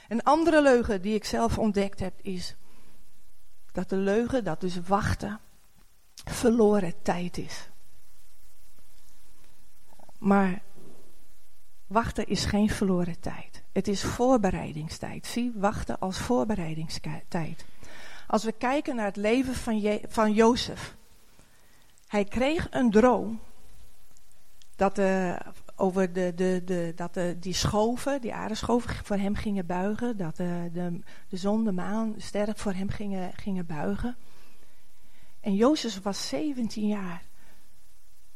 Een 0.08 0.22
andere 0.22 0.62
leugen 0.62 1.02
die 1.02 1.14
ik 1.14 1.24
zelf 1.24 1.58
ontdekt 1.58 2.00
heb 2.00 2.20
is 2.22 2.56
dat 3.72 3.88
de 3.88 3.96
leugen, 3.96 4.44
dat 4.44 4.60
dus 4.60 4.80
wachten, 4.80 5.40
verloren 6.24 7.02
tijd 7.02 7.38
is. 7.38 7.68
Maar 10.18 10.62
wachten 11.86 12.26
is 12.26 12.44
geen 12.44 12.70
verloren 12.70 13.20
tijd. 13.20 13.62
Het 13.72 13.88
is 13.88 14.02
voorbereidingstijd. 14.02 15.26
Zie, 15.26 15.52
wachten 15.54 15.98
als 15.98 16.18
voorbereidingstijd. 16.18 17.64
Als 18.26 18.44
we 18.44 18.52
kijken 18.52 18.96
naar 18.96 19.06
het 19.06 19.16
leven 19.16 19.54
van, 19.54 20.00
van 20.08 20.32
Jozef. 20.32 20.96
Hij 22.08 22.24
kreeg 22.24 22.66
een 22.70 22.90
droom 22.90 23.40
dat, 24.76 24.98
uh, 24.98 25.36
over 25.76 26.12
de, 26.12 26.32
de, 26.34 26.62
de, 26.64 26.92
dat 26.96 27.14
de, 27.14 27.36
die 27.40 27.52
schoven, 27.52 28.20
die 28.20 28.34
aardeschoven 28.34 29.04
voor 29.04 29.16
hem 29.16 29.34
gingen 29.34 29.66
buigen. 29.66 30.16
Dat 30.16 30.38
uh, 30.38 30.62
de, 30.72 31.00
de 31.28 31.36
zon, 31.36 31.64
de 31.64 31.72
maan, 31.72 32.12
de 32.12 32.20
sterren 32.20 32.56
voor 32.56 32.72
hem 32.72 32.88
gingen, 32.88 33.32
gingen 33.34 33.66
buigen. 33.66 34.16
En 35.40 35.54
Jozef 35.54 36.02
was 36.02 36.28
17 36.28 36.86
jaar. 36.86 37.22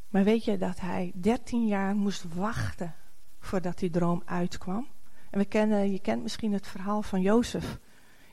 Maar 0.09 0.23
weet 0.23 0.45
je 0.45 0.57
dat 0.57 0.79
hij 0.79 1.11
13 1.15 1.67
jaar 1.67 1.95
moest 1.95 2.33
wachten 2.33 2.95
voordat 3.39 3.79
die 3.79 3.89
droom 3.89 4.21
uitkwam? 4.25 4.87
En 5.29 5.39
we 5.39 5.45
kennen, 5.45 5.91
je 5.91 5.99
kent 5.99 6.23
misschien 6.23 6.53
het 6.53 6.67
verhaal 6.67 7.01
van 7.01 7.21
Jozef. 7.21 7.79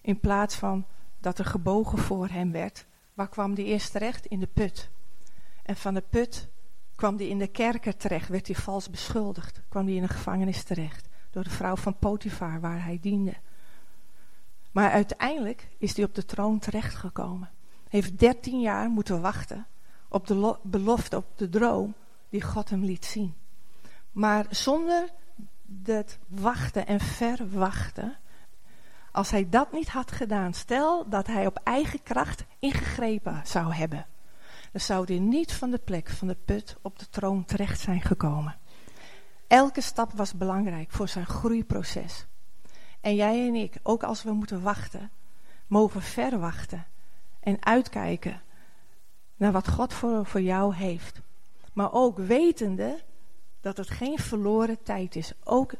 In 0.02 0.20
plaats 0.20 0.54
van 0.54 0.86
dat 1.20 1.38
er 1.38 1.44
gebogen 1.44 1.98
voor 1.98 2.28
hem 2.28 2.52
werd, 2.52 2.86
waar 3.14 3.28
kwam 3.28 3.54
hij 3.54 3.64
eerst 3.64 3.92
terecht? 3.92 4.26
In 4.26 4.40
de 4.40 4.46
put. 4.46 4.90
En 5.70 5.76
van 5.76 5.94
de 5.94 6.02
put 6.10 6.48
kwam 6.94 7.16
hij 7.16 7.26
in 7.26 7.38
de 7.38 7.46
kerker 7.46 7.96
terecht, 7.96 8.28
werd 8.28 8.46
hij 8.46 8.56
vals 8.56 8.90
beschuldigd. 8.90 9.60
Kwam 9.68 9.86
hij 9.86 9.94
in 9.94 10.02
de 10.02 10.08
gevangenis 10.08 10.62
terecht 10.62 11.08
door 11.30 11.44
de 11.44 11.50
vrouw 11.50 11.76
van 11.76 11.98
Potifar 11.98 12.60
waar 12.60 12.84
hij 12.84 12.98
diende. 13.00 13.34
Maar 14.72 14.90
uiteindelijk 14.90 15.68
is 15.78 15.96
hij 15.96 16.04
op 16.04 16.14
de 16.14 16.24
troon 16.24 16.58
terechtgekomen. 16.58 17.50
Heeft 17.88 18.18
dertien 18.18 18.60
jaar 18.60 18.88
moeten 18.88 19.20
wachten 19.20 19.66
op 20.08 20.26
de 20.26 20.56
belofte, 20.62 21.16
op 21.16 21.26
de 21.36 21.48
droom 21.48 21.94
die 22.28 22.42
God 22.42 22.70
hem 22.70 22.84
liet 22.84 23.04
zien. 23.04 23.34
Maar 24.12 24.46
zonder 24.50 25.08
dat 25.64 26.18
wachten 26.28 26.86
en 26.86 27.00
verwachten 27.00 28.18
als 29.12 29.30
hij 29.30 29.48
dat 29.48 29.72
niet 29.72 29.88
had 29.88 30.12
gedaan, 30.12 30.54
stel 30.54 31.08
dat 31.08 31.26
hij 31.26 31.46
op 31.46 31.60
eigen 31.64 32.02
kracht 32.02 32.44
ingegrepen 32.58 33.40
zou 33.44 33.74
hebben, 33.74 34.06
dan 34.72 34.80
zou 34.80 35.04
hij 35.04 35.18
niet 35.18 35.52
van 35.52 35.70
de 35.70 35.78
plek 35.78 36.08
van 36.08 36.28
de 36.28 36.36
put 36.44 36.76
op 36.82 36.98
de 36.98 37.08
troon 37.08 37.44
terecht 37.44 37.80
zijn 37.80 38.00
gekomen. 38.00 38.58
Elke 39.46 39.80
stap 39.80 40.12
was 40.12 40.34
belangrijk 40.34 40.90
voor 40.90 41.08
zijn 41.08 41.26
groeiproces. 41.26 42.26
En 43.00 43.14
jij 43.14 43.46
en 43.46 43.54
ik, 43.54 43.78
ook 43.82 44.02
als 44.02 44.22
we 44.22 44.32
moeten 44.32 44.62
wachten, 44.62 45.10
mogen 45.66 46.02
verwachten 46.02 46.86
en 47.40 47.64
uitkijken 47.64 48.42
naar 49.36 49.52
wat 49.52 49.68
God 49.68 49.94
voor, 49.94 50.26
voor 50.26 50.40
jou 50.40 50.74
heeft. 50.74 51.20
Maar 51.72 51.92
ook 51.92 52.18
wetende 52.18 53.00
dat 53.60 53.76
het 53.76 53.90
geen 53.90 54.18
verloren 54.18 54.82
tijd 54.82 55.16
is. 55.16 55.32
Ook 55.44 55.74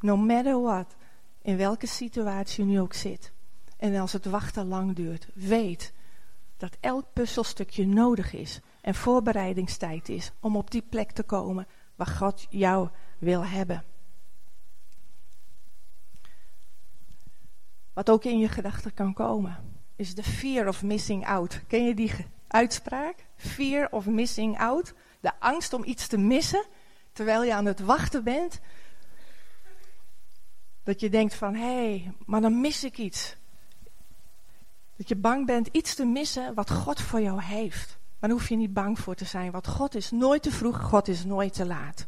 no 0.00 0.16
matter 0.16 0.60
what, 0.60 0.96
in 1.42 1.56
welke 1.56 1.86
situatie 1.86 2.64
je 2.64 2.70
nu 2.70 2.80
ook 2.80 2.94
zit. 2.94 3.32
En 3.76 3.96
als 3.96 4.12
het 4.12 4.24
wachten 4.24 4.66
lang 4.66 4.94
duurt, 4.94 5.28
weet 5.34 5.92
dat 6.60 6.76
elk 6.80 7.12
puzzelstukje 7.12 7.86
nodig 7.86 8.32
is 8.32 8.60
en 8.80 8.94
voorbereidingstijd 8.94 10.08
is 10.08 10.32
om 10.40 10.56
op 10.56 10.70
die 10.70 10.82
plek 10.82 11.10
te 11.10 11.22
komen 11.22 11.66
waar 11.94 12.06
God 12.06 12.46
jou 12.50 12.88
wil 13.18 13.44
hebben. 13.44 13.84
Wat 17.92 18.10
ook 18.10 18.24
in 18.24 18.38
je 18.38 18.48
gedachten 18.48 18.94
kan 18.94 19.12
komen, 19.12 19.82
is 19.96 20.14
de 20.14 20.22
fear 20.22 20.68
of 20.68 20.82
missing 20.82 21.26
out. 21.26 21.60
Ken 21.66 21.84
je 21.84 21.94
die 21.94 22.12
uitspraak? 22.46 23.14
Fear 23.36 23.88
of 23.90 24.06
missing 24.06 24.58
out. 24.58 24.94
De 25.20 25.40
angst 25.40 25.72
om 25.72 25.84
iets 25.84 26.06
te 26.06 26.18
missen 26.18 26.64
terwijl 27.12 27.42
je 27.42 27.54
aan 27.54 27.66
het 27.66 27.80
wachten 27.80 28.24
bent. 28.24 28.60
Dat 30.82 31.00
je 31.00 31.10
denkt 31.10 31.34
van, 31.34 31.54
hé, 31.54 31.60
hey, 31.60 32.12
maar 32.26 32.40
dan 32.40 32.60
mis 32.60 32.84
ik 32.84 32.98
iets. 32.98 33.36
Dat 35.00 35.08
je 35.08 35.16
bang 35.16 35.46
bent 35.46 35.66
iets 35.66 35.94
te 35.94 36.04
missen 36.04 36.54
wat 36.54 36.70
God 36.70 37.00
voor 37.00 37.20
jou 37.20 37.42
heeft. 37.42 37.98
Maar 38.18 38.30
daar 38.30 38.38
hoef 38.38 38.48
je 38.48 38.56
niet 38.56 38.72
bang 38.72 38.98
voor 38.98 39.14
te 39.14 39.24
zijn, 39.24 39.50
want 39.50 39.66
God 39.66 39.94
is 39.94 40.10
nooit 40.10 40.42
te 40.42 40.50
vroeg, 40.50 40.80
God 40.80 41.08
is 41.08 41.24
nooit 41.24 41.54
te 41.54 41.66
laat. 41.66 42.06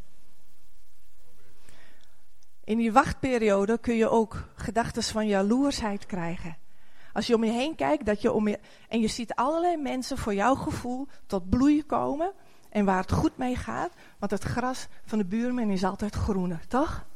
In 2.64 2.76
die 2.76 2.92
wachtperiode 2.92 3.78
kun 3.78 3.94
je 3.94 4.08
ook 4.08 4.48
gedachten 4.54 5.02
van 5.02 5.26
jaloersheid 5.26 6.06
krijgen. 6.06 6.56
Als 7.12 7.26
je 7.26 7.34
om 7.34 7.44
je 7.44 7.50
heen 7.50 7.74
kijkt 7.74 8.06
dat 8.06 8.22
je 8.22 8.32
om 8.32 8.48
je, 8.48 8.58
en 8.88 9.00
je 9.00 9.08
ziet 9.08 9.34
allerlei 9.34 9.76
mensen 9.76 10.18
voor 10.18 10.34
jouw 10.34 10.54
gevoel 10.54 11.08
tot 11.26 11.48
bloei 11.50 11.84
komen 11.86 12.32
en 12.70 12.84
waar 12.84 13.00
het 13.00 13.12
goed 13.12 13.36
mee 13.36 13.56
gaat, 13.56 13.92
want 14.18 14.32
het 14.32 14.42
gras 14.42 14.86
van 15.04 15.18
de 15.18 15.24
buurman 15.24 15.70
is 15.70 15.84
altijd 15.84 16.14
groener, 16.14 16.66
toch? 16.68 17.06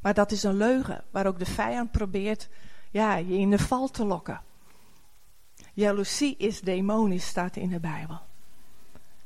Maar 0.00 0.14
dat 0.14 0.32
is 0.32 0.42
een 0.42 0.56
leugen 0.56 1.04
waar 1.10 1.26
ook 1.26 1.38
de 1.38 1.46
vijand 1.46 1.90
probeert 1.90 2.48
ja, 2.92 3.14
je 3.14 3.38
in 3.38 3.50
de 3.50 3.58
val 3.58 3.90
te 3.90 4.04
lokken. 4.04 4.40
Jaloezie 5.72 6.36
is 6.36 6.60
demonisch, 6.60 7.26
staat 7.26 7.56
in 7.56 7.68
de 7.68 7.80
Bijbel. 7.80 8.20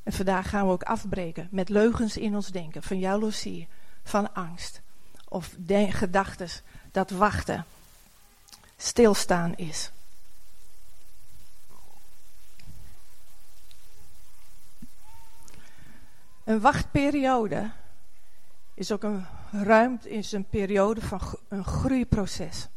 En 0.02 0.12
vandaag 0.12 0.49
gaan 0.49 0.66
we 0.66 0.73
ook 0.73 0.82
afbreken 0.82 1.49
met 1.50 1.68
leugens 1.68 2.16
in 2.16 2.35
ons 2.35 2.49
denken. 2.49 2.82
Van 2.82 2.99
jaloezie, 2.99 3.68
van 4.02 4.35
angst. 4.35 4.80
Of 5.28 5.56
gedachten 5.68 6.49
dat 6.92 7.11
wachten 7.11 7.64
stilstaan 8.76 9.56
is. 9.56 9.90
Een 16.44 16.61
wachtperiode 16.61 17.70
is 18.75 18.92
ook 18.92 19.02
een 19.02 19.26
ruimte, 19.50 20.11
is 20.11 20.32
een 20.32 20.44
periode 20.44 21.00
van 21.00 21.20
een 21.49 21.64
groeiproces. 21.64 22.68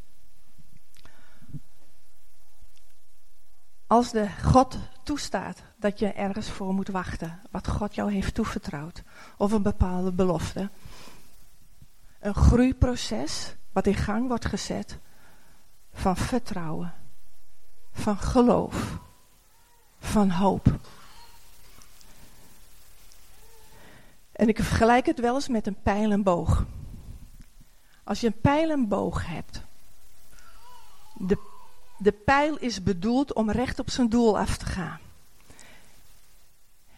Als 3.90 4.12
de 4.12 4.30
God 4.44 4.78
toestaat 5.04 5.62
dat 5.76 6.00
je 6.00 6.08
ergens 6.08 6.50
voor 6.50 6.74
moet 6.74 6.88
wachten, 6.88 7.40
wat 7.52 7.68
God 7.68 7.96
jou 7.96 8.12
heeft 8.12 8.34
toevertrouwd, 8.34 9.04
of 9.38 9.52
een 9.52 9.62
bepaalde 9.62 10.12
belofte, 10.12 10.70
een 12.20 12.34
groeiproces 12.34 13.56
wat 13.72 13.88
in 13.88 13.96
gang 13.96 14.28
wordt 14.28 14.46
gezet 14.46 14.98
van 15.94 16.18
vertrouwen, 16.18 16.94
van 17.92 18.18
geloof, 18.18 18.98
van 20.00 20.30
hoop. 20.30 20.80
En 24.32 24.48
ik 24.48 24.58
vergelijk 24.58 25.06
het 25.06 25.20
wel 25.20 25.36
eens 25.36 25.48
met 25.48 25.68
een 25.68 25.82
pijl 25.82 26.12
en 26.12 26.24
boog. 26.24 26.66
Als 28.04 28.20
je 28.20 28.28
een 28.28 28.42
pijl 28.42 28.70
en 28.70 28.88
boog 28.88 29.26
hebt, 29.26 29.62
de, 31.14 31.49
de 32.00 32.12
pijl 32.12 32.58
is 32.58 32.84
bedoeld 32.84 33.34
om 33.34 33.52
recht 33.52 33.80
op 33.80 33.90
zijn 33.90 34.10
doel 34.10 34.40
af 34.40 34.58
te 34.58 34.66
gaan. 34.66 35.00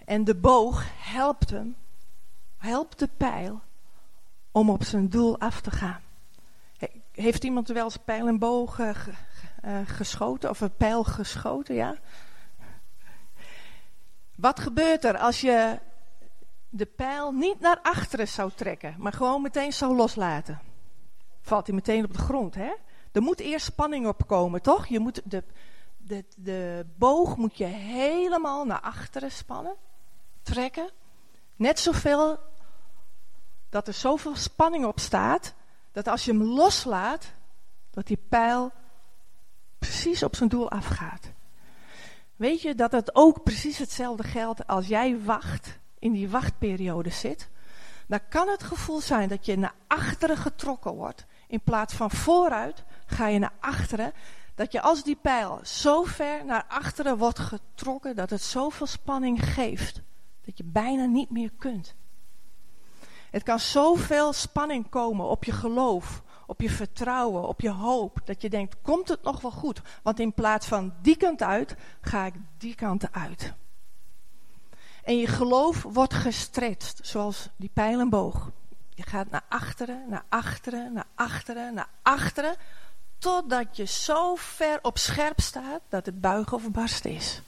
En 0.06 0.24
de 0.24 0.36
boog 0.36 0.86
helpt 0.98 1.50
hem, 1.50 1.76
helpt 2.58 3.00
de 3.00 3.10
pijl 3.18 3.62
om 4.52 4.70
op 4.70 4.84
zijn 4.84 5.10
doel 5.10 5.40
af 5.40 5.62
te 5.62 5.72
gaan. 5.72 6.02
Heeft 7.12 7.44
iemand 7.44 7.68
wel 7.68 7.84
eens 7.84 7.98
pijl 7.98 8.28
en 8.28 8.40
boog 8.40 8.80
uh, 8.80 8.96
geschoten 9.86 10.50
of 10.50 10.62
een 10.62 10.76
pijl 10.76 11.04
geschoten, 11.04 11.76
ja? 11.76 11.96
Wat 14.36 14.60
gebeurt 14.60 15.04
er 15.04 15.18
als 15.18 15.42
je 15.42 15.80
de 16.70 16.86
pijl 16.86 17.32
niet 17.32 17.60
naar 17.60 17.80
achteren 17.82 18.28
zou 18.28 18.52
trekken, 18.56 18.96
maar 18.98 19.14
gewoon 19.14 19.42
meteen 19.42 19.74
zou 19.74 19.96
loslaten. 19.96 20.60
Valt 21.42 21.66
hij 21.66 21.76
meteen 21.76 22.06
op 22.06 22.14
de 22.14 22.20
grond, 22.20 22.56
hè? 22.56 22.72
Er 23.12 23.22
moet 23.22 23.40
eerst 23.40 23.66
spanning 23.66 24.08
opkomen, 24.08 24.62
toch? 24.62 24.88
Je 24.88 25.00
moet 25.00 25.22
de, 25.24 25.44
de, 25.98 26.26
de 26.36 26.86
boog 26.98 27.38
moet 27.38 27.58
je 27.58 27.66
helemaal 27.66 28.66
naar 28.66 28.82
achteren 28.82 29.32
spannen, 29.32 29.76
trekken. 30.42 30.90
Net 31.56 31.80
zoveel 31.80 32.40
dat 33.70 33.88
er 33.88 33.94
zoveel 33.94 34.36
spanning 34.36 34.86
op 34.86 35.00
staat, 35.00 35.54
dat 35.92 36.08
als 36.08 36.26
je 36.26 36.32
hem 36.32 36.44
loslaat, 36.44 37.32
dat 37.92 38.08
die 38.08 38.20
pijl 38.30 38.72
precies 39.80 40.24
op 40.24 40.36
zijn 40.36 40.50
doel 40.50 40.72
afgaat. 40.72 41.32
Weet 42.36 42.62
je 42.62 42.76
dat 42.76 42.92
het 42.92 43.16
ook 43.16 43.44
precies 43.44 43.78
hetzelfde 43.78 44.24
geldt 44.24 44.68
als 44.68 44.88
jij 44.88 45.22
wacht 45.24 45.80
in 46.00 46.12
die 46.12 46.30
wachtperiode 46.30 47.10
zit, 47.10 47.50
dan 48.08 48.20
kan 48.30 48.48
het 48.48 48.64
gevoel 48.64 49.02
zijn 49.02 49.30
dat 49.30 49.46
je 49.46 49.58
naar 49.58 49.74
achteren 49.88 50.38
getrokken 50.38 50.94
wordt. 50.94 51.26
In 51.48 51.62
plaats 51.62 51.94
van 51.94 52.12
vooruit 52.12 52.84
ga 53.12 53.28
je 53.28 53.40
naar 53.40 53.54
achteren. 53.60 54.14
Dat 54.56 54.72
je 54.72 54.82
als 54.82 55.04
die 55.04 55.16
pijl 55.16 55.60
zo 55.64 56.04
ver 56.04 56.46
naar 56.46 56.66
achteren 56.68 57.18
wordt 57.18 57.40
getrokken 57.40 58.16
dat 58.16 58.30
het 58.30 58.42
zoveel 58.42 58.86
spanning 58.88 59.54
geeft. 59.54 60.02
Dat 60.46 60.58
je 60.58 60.64
bijna 60.64 61.06
niet 61.06 61.30
meer 61.30 61.52
kunt. 61.58 61.96
Het 63.32 63.44
kan 63.44 63.60
zoveel 63.60 64.34
spanning 64.34 64.90
komen 64.90 65.26
op 65.26 65.44
je 65.44 65.52
geloof, 65.52 66.24
op 66.46 66.62
je 66.62 66.70
vertrouwen, 66.70 67.48
op 67.48 67.62
je 67.62 67.70
hoop. 67.70 68.20
Dat 68.26 68.42
je 68.42 68.50
denkt, 68.50 68.76
komt 68.82 69.08
het 69.08 69.24
nog 69.24 69.42
wel 69.42 69.52
goed? 69.52 69.82
Want 70.04 70.20
in 70.20 70.34
plaats 70.34 70.68
van 70.68 70.94
die 71.02 71.18
kant 71.18 71.42
uit, 71.42 71.76
ga 72.02 72.26
ik 72.26 72.34
die 72.58 72.76
kant 72.76 73.12
uit. 73.12 73.54
En 75.04 75.18
je 75.18 75.28
geloof 75.28 75.84
wordt 75.84 76.14
gestretched, 76.14 77.00
zoals 77.02 77.50
die 77.56 77.70
pijl 77.74 78.00
en 78.00 78.10
boog. 78.10 78.52
Je 78.90 79.04
gaat 79.04 79.30
naar 79.30 79.46
achteren, 79.50 80.04
naar 80.10 80.24
achteren, 80.30 80.94
naar 80.94 81.08
achteren, 81.16 81.74
naar 81.74 81.90
achteren. 82.02 82.56
Totdat 83.22 83.78
je 83.78 83.86
zo 83.86 84.36
ver 84.36 84.80
op 84.82 84.98
scherp 84.98 85.40
staat 85.40 85.82
dat 85.90 86.06
het 86.06 86.22
buigen 86.22 86.58
of 86.58 86.72
barsten 86.72 87.12
is. 87.12 87.42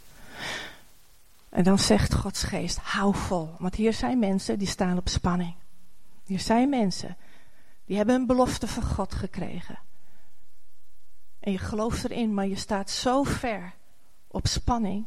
En 1.50 1.64
dan 1.64 1.80
zegt 1.80 2.14
Gods 2.14 2.44
geest, 2.44 2.78
hou 2.78 3.16
vol. 3.16 3.56
Want 3.60 3.76
hier 3.76 3.94
zijn 3.94 4.20
mensen 4.20 4.60
die 4.60 4.68
staan 4.68 4.98
op 4.98 5.10
spanning. 5.10 5.56
Hier 6.26 6.40
zijn 6.40 6.70
mensen 6.70 7.18
die 7.86 7.98
hebben 7.98 8.16
een 8.16 8.26
belofte 8.26 8.68
van 8.68 8.84
God 8.84 9.14
gekregen. 9.14 9.80
En 11.40 11.52
je 11.52 11.58
gelooft 11.58 12.04
erin, 12.04 12.34
maar 12.34 12.48
je 12.48 12.56
staat 12.56 12.90
zo 12.90 13.24
ver 13.24 13.74
op 14.28 14.48
spanning 14.48 15.06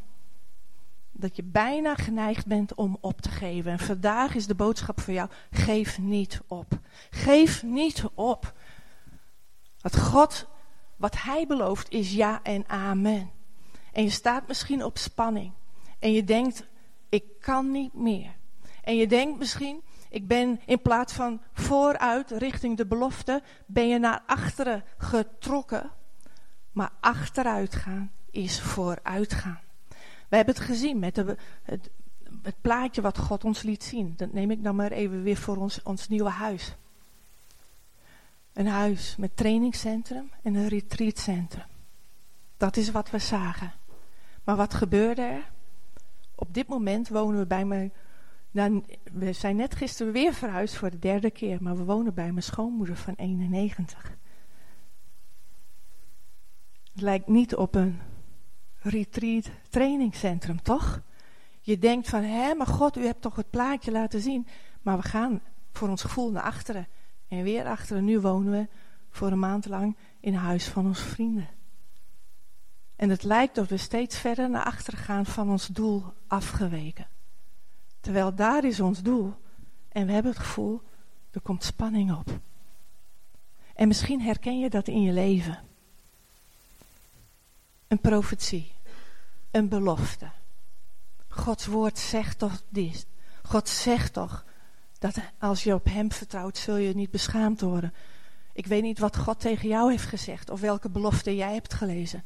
dat 1.13 1.37
je 1.37 1.43
bijna 1.43 1.95
geneigd 1.95 2.47
bent 2.47 2.75
om 2.75 2.99
op 3.01 3.21
te 3.21 3.31
geven. 3.31 3.73
En 3.73 3.79
vandaag 3.79 4.35
is 4.35 4.47
de 4.47 4.55
boodschap 4.55 5.01
voor 5.01 5.15
jou: 5.15 5.31
geef 5.51 5.99
niet 5.99 6.41
op. 6.47 6.79
Geef 7.11 7.63
niet 7.63 8.05
op. 8.15 8.55
Wat 9.81 9.99
God, 9.99 10.47
wat 10.97 11.23
Hij 11.23 11.47
belooft, 11.47 11.91
is 11.91 12.13
ja 12.13 12.43
en 12.43 12.69
amen. 12.69 13.31
En 13.93 14.03
je 14.03 14.11
staat 14.11 14.49
misschien 14.49 14.85
op 14.85 14.99
spanning. 14.99 15.53
En 15.99 16.13
je 16.13 16.25
denkt: 16.25 16.67
ik 17.09 17.25
kan 17.41 17.71
niet 17.71 17.95
meer. 17.95 18.35
En 18.83 18.97
je 18.97 19.07
denkt 19.07 19.39
misschien: 19.39 19.83
ik 20.09 20.27
ben 20.27 20.61
in 20.67 20.83
plaats 20.83 21.13
van 21.13 21.41
vooruit 21.53 22.31
richting 22.31 22.77
de 22.77 22.87
belofte, 22.87 23.43
ben 23.67 23.89
je 23.89 23.99
naar 23.99 24.23
achteren 24.27 24.85
getrokken. 24.99 25.91
Maar 26.73 26.93
achteruit 27.01 27.75
gaan 27.75 28.13
is 28.31 28.61
vooruit 28.61 29.33
gaan. 29.33 29.61
We 30.29 30.37
hebben 30.37 30.55
het 30.55 30.65
gezien 30.65 30.99
met 30.99 31.15
de, 31.15 31.37
het, 31.63 31.91
het, 32.43 32.61
plaatje 32.61 33.03
wat 33.03 33.19
God 33.19 33.45
ons 33.45 33.63
liet 33.63 33.85
zien. 33.85 34.15
Dat 34.17 34.33
neem 34.33 34.51
ik 34.51 34.65
dan 34.65 34.77
maar 34.77 34.93
even 34.93 35.23
weer 35.23 35.37
voor 35.37 35.57
ons, 35.57 35.83
ons 35.83 36.09
nieuwe 36.09 36.31
huis. 36.31 36.77
Een 38.57 38.67
huis 38.67 39.17
met 39.17 39.37
trainingscentrum 39.37 40.31
en 40.43 40.55
een 40.55 40.69
retreatcentrum. 40.69 41.67
Dat 42.57 42.77
is 42.77 42.91
wat 42.91 43.11
we 43.11 43.19
zagen. 43.19 43.73
Maar 44.45 44.57
wat 44.57 44.75
gebeurde 44.75 45.23
er? 45.23 45.51
Op 46.35 46.55
dit 46.55 46.69
moment 46.69 47.09
wonen 47.09 47.39
we 47.39 47.47
bij 47.47 47.65
mijn. 47.65 47.93
Nou, 48.51 48.85
we 49.13 49.33
zijn 49.33 49.57
net 49.57 49.75
gisteren 49.75 50.13
weer 50.13 50.35
verhuisd 50.35 50.75
voor 50.75 50.91
de 50.91 50.99
derde 50.99 51.31
keer, 51.31 51.63
maar 51.63 51.77
we 51.77 51.85
wonen 51.85 52.15
bij 52.15 52.31
mijn 52.33 52.43
schoonmoeder 52.43 52.97
van 52.97 53.15
91. 53.15 54.17
Het 56.93 57.03
lijkt 57.03 57.29
niet 57.29 57.57
op 57.57 57.75
een 57.75 58.01
retreat 58.79 59.51
trainingscentrum, 59.69 60.63
toch? 60.63 61.03
Je 61.61 61.79
denkt 61.79 62.09
van, 62.09 62.23
hé, 62.23 62.55
maar 62.55 62.67
God, 62.67 62.97
u 62.97 63.05
hebt 63.05 63.23
toch 63.23 63.37
het 63.37 63.51
plaatje 63.51 63.91
laten 63.91 64.21
zien. 64.21 64.47
Maar 64.83 64.97
we 64.97 65.03
gaan 65.03 65.41
voor 65.73 65.89
ons 65.89 66.03
gevoel 66.03 66.31
naar 66.31 66.43
achteren. 66.43 66.87
En 67.29 67.43
weer 67.43 67.67
achteren. 67.67 68.05
Nu 68.05 68.21
wonen 68.21 68.53
we 68.53 68.67
voor 69.11 69.31
een 69.31 69.39
maand 69.39 69.67
lang 69.67 69.97
in 70.21 70.35
huis 70.35 70.69
van 70.69 70.87
onze 70.87 71.05
vrienden. 71.05 71.49
En 72.97 73.11
het 73.11 73.23
lijkt 73.23 73.55
dat 73.55 73.69
we 73.69 73.77
steeds 73.77 74.19
verder 74.19 74.51
naar 74.51 74.65
achteren 74.65 75.01
gaan 75.01 75.27
van 75.27 75.51
ons 75.51 75.67
doel 75.67 76.05
afgeweken. 76.27 77.07
Terwijl 78.01 78.35
daar 78.35 78.65
is 78.65 78.81
ons 78.81 79.03
doel. 79.03 79.35
En 79.89 80.07
we 80.07 80.13
hebben 80.13 80.33
het 80.33 80.41
gevoel, 80.41 80.83
er 81.31 81.41
komt 81.41 81.65
spanning 81.65 82.15
op. 82.15 82.39
En 83.75 83.89
misschien 83.89 84.21
herken 84.21 84.59
je 84.59 84.71
dat 84.71 84.89
in 84.89 85.03
je 85.03 85.13
leven. 85.13 85.59
Een 87.89 88.01
profetie. 88.01 88.73
Een 89.51 89.69
belofte. 89.69 90.31
Gods 91.29 91.67
woord 91.67 91.99
zegt 91.99 92.39
toch 92.39 92.63
dit. 92.69 93.07
God 93.43 93.69
zegt 93.69 94.13
toch 94.13 94.45
dat 94.99 95.19
als 95.39 95.65
je 95.65 95.75
op 95.75 95.85
hem 95.85 96.13
vertrouwt, 96.13 96.59
zul 96.59 96.77
je 96.77 96.95
niet 96.95 97.11
beschaamd 97.11 97.61
worden. 97.61 97.95
Ik 98.53 98.67
weet 98.67 98.83
niet 98.83 98.99
wat 98.99 99.17
God 99.17 99.41
tegen 99.41 99.69
jou 99.69 99.91
heeft 99.91 100.05
gezegd 100.05 100.51
of 100.51 100.61
welke 100.61 100.89
belofte 100.89 101.37
jij 101.37 101.53
hebt 101.53 101.75
gelezen. 101.75 102.25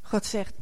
God 0.00 0.24
zegt, 0.24 0.54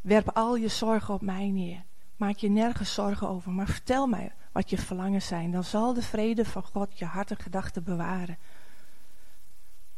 werp 0.00 0.28
al 0.28 0.56
je 0.56 0.68
zorgen 0.68 1.14
op 1.14 1.22
mij 1.22 1.50
neer. 1.50 1.84
Maak 2.16 2.36
je 2.36 2.48
nergens 2.48 2.94
zorgen 2.94 3.28
over, 3.28 3.50
maar 3.50 3.68
vertel 3.68 4.06
mij 4.06 4.32
wat 4.52 4.70
je 4.70 4.78
verlangen 4.78 5.22
zijn. 5.22 5.50
Dan 5.50 5.64
zal 5.64 5.94
de 5.94 6.02
vrede 6.02 6.44
van 6.44 6.62
God 6.62 6.98
je 6.98 7.04
hart 7.04 7.30
en 7.30 7.38
gedachten 7.38 7.84
bewaren. 7.84 8.38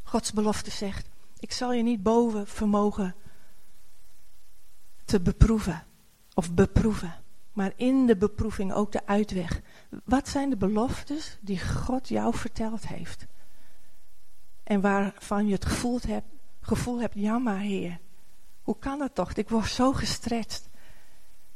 Gods 0.02 0.32
belofte 0.32 0.70
zegt, 0.70 1.08
ik 1.38 1.52
zal 1.52 1.72
je 1.72 1.82
niet 1.82 2.02
boven 2.02 2.46
vermogen 2.46 3.14
te 5.04 5.20
beproeven 5.20 5.84
of 6.34 6.54
beproeven. 6.54 7.14
Maar 7.60 7.72
in 7.76 8.06
de 8.06 8.16
beproeving 8.16 8.72
ook 8.72 8.92
de 8.92 9.06
uitweg. 9.06 9.60
Wat 10.04 10.28
zijn 10.28 10.50
de 10.50 10.56
beloftes 10.56 11.38
die 11.40 11.60
God 11.60 12.08
jou 12.08 12.36
verteld 12.36 12.86
heeft? 12.86 13.26
En 14.62 14.80
waarvan 14.80 15.46
je 15.46 15.52
het 15.52 15.64
gevoel 15.64 15.98
hebt, 16.06 16.26
gevoel 16.60 17.00
hebt, 17.00 17.14
ja 17.14 17.38
maar 17.38 17.58
Heer, 17.58 17.98
hoe 18.62 18.78
kan 18.78 18.98
dat 18.98 19.14
toch? 19.14 19.32
Ik 19.32 19.48
word 19.48 19.66
zo 19.66 19.92
gestretched. 19.92 20.68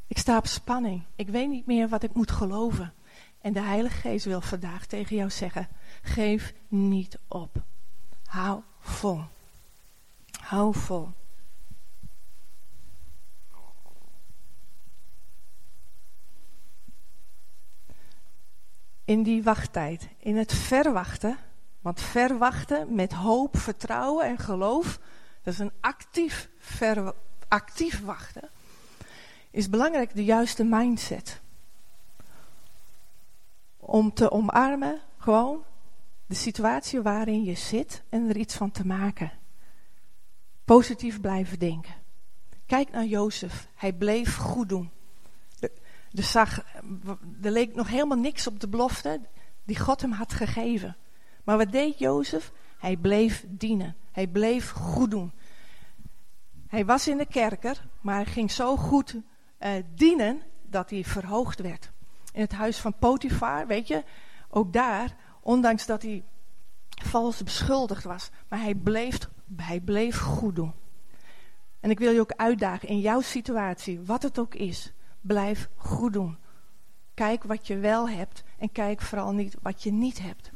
Ik 0.07 0.19
sta 0.19 0.37
op 0.37 0.47
spanning. 0.47 1.03
Ik 1.17 1.29
weet 1.29 1.49
niet 1.49 1.67
meer 1.67 1.89
wat 1.89 2.03
ik 2.03 2.15
moet 2.15 2.31
geloven. 2.31 2.93
En 3.41 3.53
de 3.53 3.63
Heilige 3.63 3.97
Geest 3.97 4.25
wil 4.25 4.41
vandaag 4.41 4.87
tegen 4.87 5.17
jou 5.17 5.31
zeggen: 5.31 5.69
geef 6.03 6.55
niet 6.69 7.19
op. 7.29 7.63
Hou 8.25 8.61
vol. 8.79 9.21
Hou 10.41 10.75
vol. 10.75 11.09
In 19.05 19.23
die 19.23 19.43
wachttijd, 19.43 20.09
in 20.19 20.37
het 20.37 20.53
verwachten, 20.53 21.39
want 21.81 22.01
verwachten 22.01 22.95
met 22.95 23.13
hoop, 23.13 23.57
vertrouwen 23.59 24.27
en 24.27 24.39
geloof, 24.39 24.99
dat 25.43 25.53
is 25.53 25.59
een 25.59 25.73
actief, 25.81 26.49
actief 27.49 28.01
wachten, 28.01 28.49
is 29.51 29.71
belangrijk 29.71 30.15
de 30.15 30.25
juiste 30.25 30.65
mindset. 30.65 31.41
Om 33.77 34.15
te 34.15 34.31
omarmen, 34.31 35.01
gewoon 35.19 35.65
de 36.27 36.35
situatie 36.35 37.03
waarin 37.03 37.45
je 37.45 37.55
zit 37.55 38.03
en 38.09 38.29
er 38.29 38.37
iets 38.37 38.55
van 38.55 38.71
te 38.71 38.87
maken. 38.87 39.33
Positief 40.65 41.21
blijven 41.21 41.59
denken. 41.59 41.95
Kijk 42.67 42.91
naar 42.91 43.05
Jozef, 43.05 43.69
hij 43.75 43.93
bleef 43.93 44.37
goed 44.37 44.69
doen. 44.69 44.91
Er, 46.15 46.23
zag, 46.23 46.59
er 47.43 47.51
leek 47.51 47.75
nog 47.75 47.89
helemaal 47.89 48.19
niks 48.19 48.47
op 48.47 48.61
de 48.61 48.69
belofte 48.69 49.21
die 49.65 49.79
God 49.79 50.01
hem 50.01 50.13
had 50.13 50.33
gegeven. 50.33 50.97
Maar 51.45 51.57
wat 51.57 51.73
deed 51.73 51.99
Jozef? 51.99 52.53
Hij 52.79 52.97
bleef 52.97 53.45
dienen. 53.49 53.97
Hij 54.13 54.27
bleef 54.27 54.71
goed 54.71 55.11
doen. 55.11 55.33
Hij 56.69 56.85
was 56.85 57.09
in 57.09 57.17
de 57.17 57.27
kerker, 57.27 57.87
maar 58.01 58.15
hij 58.15 58.25
ging 58.25 58.51
zo 58.51 58.77
goed 58.77 59.15
uh, 59.15 59.71
dienen 59.95 60.43
dat 60.63 60.91
hij 60.91 61.05
verhoogd 61.05 61.61
werd. 61.61 61.93
In 62.33 62.41
het 62.41 62.53
huis 62.53 62.79
van 62.79 62.99
Potifar, 62.99 63.67
weet 63.67 63.89
je, 63.89 64.05
ook 64.49 64.73
daar, 64.73 65.17
ondanks 65.41 65.87
dat 65.87 66.03
hij 66.03 66.25
vals 66.89 67.43
beschuldigd 67.43 68.05
was, 68.05 68.31
maar 68.49 68.61
hij 68.61 68.75
bleef, 68.75 69.19
hij 69.57 69.81
bleef 69.81 70.19
goed 70.19 70.57
doen. 70.57 70.73
En 71.81 71.91
ik 71.91 71.99
wil 71.99 72.13
je 72.13 72.21
ook 72.21 72.33
uitdagen 72.37 72.89
in 72.89 73.01
jouw 73.01 73.21
situatie, 73.21 74.01
wat 74.01 74.23
het 74.23 74.39
ook 74.39 74.55
is, 74.55 74.93
blijf 75.27 75.69
goed 75.77 76.13
doen. 76.13 76.39
Kijk 77.15 77.45
wat 77.45 77.67
je 77.67 77.79
wel 77.79 78.09
hebt 78.09 78.43
en 78.59 78.73
kijk 78.73 79.01
vooral 79.01 79.33
niet 79.33 79.57
wat 79.63 79.83
je 79.83 79.93
niet 79.93 80.19
hebt. 80.19 80.51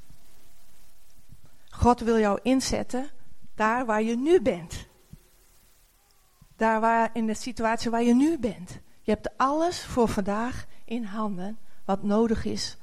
God 1.69 2.01
wil 2.01 2.19
jou 2.19 2.39
inzetten 2.43 3.11
daar 3.55 3.87
waar 3.87 4.03
je 4.03 4.17
nu 4.17 4.43
bent. 4.43 4.87
Daar 6.57 6.81
waar, 6.81 7.11
in 7.13 7.27
de 7.27 7.35
situatie 7.35 7.91
waar 7.91 8.03
je 8.03 8.15
nu 8.15 8.39
bent. 8.39 8.81
Je 9.01 9.11
hebt 9.11 9.37
alles 9.37 9.85
voor 9.85 10.09
vandaag 10.09 10.67
in 10.85 11.05
handen 11.05 11.59
wat 11.85 12.03
nodig 12.03 12.45
is 12.45 12.77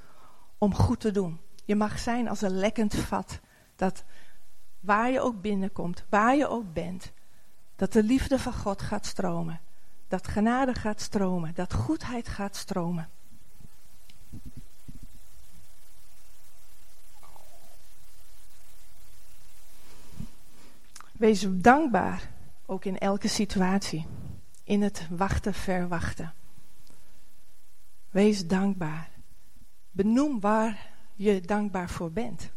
om 0.58 0.74
goed 0.74 1.00
te 1.00 1.12
doen. 1.12 1.40
Je 1.66 1.76
mag 1.76 2.00
zijn 2.00 2.28
als 2.28 2.42
een 2.42 2.58
lekkend 2.58 2.96
vat. 2.96 3.40
Dat 3.76 4.04
waar 4.80 5.12
je 5.12 5.22
ook 5.22 5.42
binnenkomt, 5.42 6.06
waar 6.10 6.36
je 6.36 6.48
ook 6.48 6.74
bent, 6.74 7.12
dat 7.76 7.94
de 7.94 8.04
liefde 8.04 8.40
van 8.40 8.54
God 8.54 8.82
gaat 8.82 9.06
stromen. 9.06 9.62
Dat 10.08 10.28
genade 10.28 10.74
gaat 10.74 11.02
stromen, 11.02 11.52
dat 11.56 11.74
goedheid 11.74 12.28
gaat 12.28 12.56
stromen. 12.56 13.10
Wees 21.12 21.46
dankbaar, 21.50 22.30
ook 22.66 22.86
in 22.86 22.98
elke 22.98 23.28
situatie. 23.28 24.06
In 24.64 24.82
het 24.82 25.08
wachten, 25.10 25.54
verwachten. 25.54 26.34
Wees 28.10 28.48
dankbaar. 28.48 29.10
Benoem 29.92 30.40
waar 30.40 30.90
je 31.16 31.42
dankbaar 31.42 31.90
voor 31.90 32.12
bent. 32.12 32.52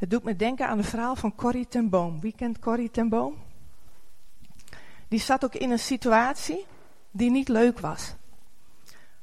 Het 0.00 0.10
doet 0.10 0.24
me 0.24 0.36
denken 0.36 0.68
aan 0.68 0.78
het 0.78 0.86
verhaal 0.86 1.16
van 1.16 1.34
Corrie 1.34 1.68
ten 1.68 1.88
Boom. 1.88 2.20
Wie 2.20 2.34
kent 2.36 2.58
Corrie 2.58 2.90
ten 2.90 3.08
Boom? 3.08 3.34
Die 5.08 5.20
zat 5.20 5.44
ook 5.44 5.54
in 5.54 5.70
een 5.70 5.78
situatie 5.78 6.66
die 7.10 7.30
niet 7.30 7.48
leuk 7.48 7.78
was. 7.78 8.14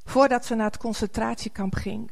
Voordat 0.04 0.46
ze 0.46 0.56
naar 0.56 0.66
het 0.66 0.78
concentratiekamp 0.78 1.76
ging, 1.76 2.12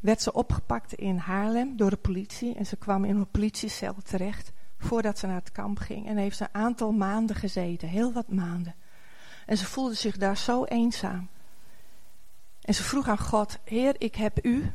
werd 0.00 0.22
ze 0.22 0.32
opgepakt 0.32 0.92
in 0.92 1.16
Haarlem 1.16 1.76
door 1.76 1.90
de 1.90 1.96
politie. 1.96 2.54
En 2.54 2.66
ze 2.66 2.76
kwam 2.76 3.04
in 3.04 3.16
een 3.16 3.30
politiecel 3.30 3.94
terecht 4.04 4.52
voordat 4.78 5.18
ze 5.18 5.26
naar 5.26 5.40
het 5.40 5.52
kamp 5.52 5.78
ging. 5.78 6.06
En 6.06 6.16
heeft 6.16 6.36
ze 6.36 6.44
een 6.44 6.60
aantal 6.62 6.92
maanden 6.92 7.36
gezeten, 7.36 7.88
heel 7.88 8.12
wat 8.12 8.28
maanden. 8.28 8.74
En 9.46 9.56
ze 9.56 9.64
voelde 9.64 9.94
zich 9.94 10.16
daar 10.16 10.36
zo 10.36 10.64
eenzaam. 10.64 11.28
En 12.60 12.74
ze 12.74 12.82
vroeg 12.82 13.08
aan 13.08 13.18
God, 13.18 13.58
Heer, 13.64 13.94
ik 13.98 14.14
heb 14.14 14.44
u, 14.44 14.72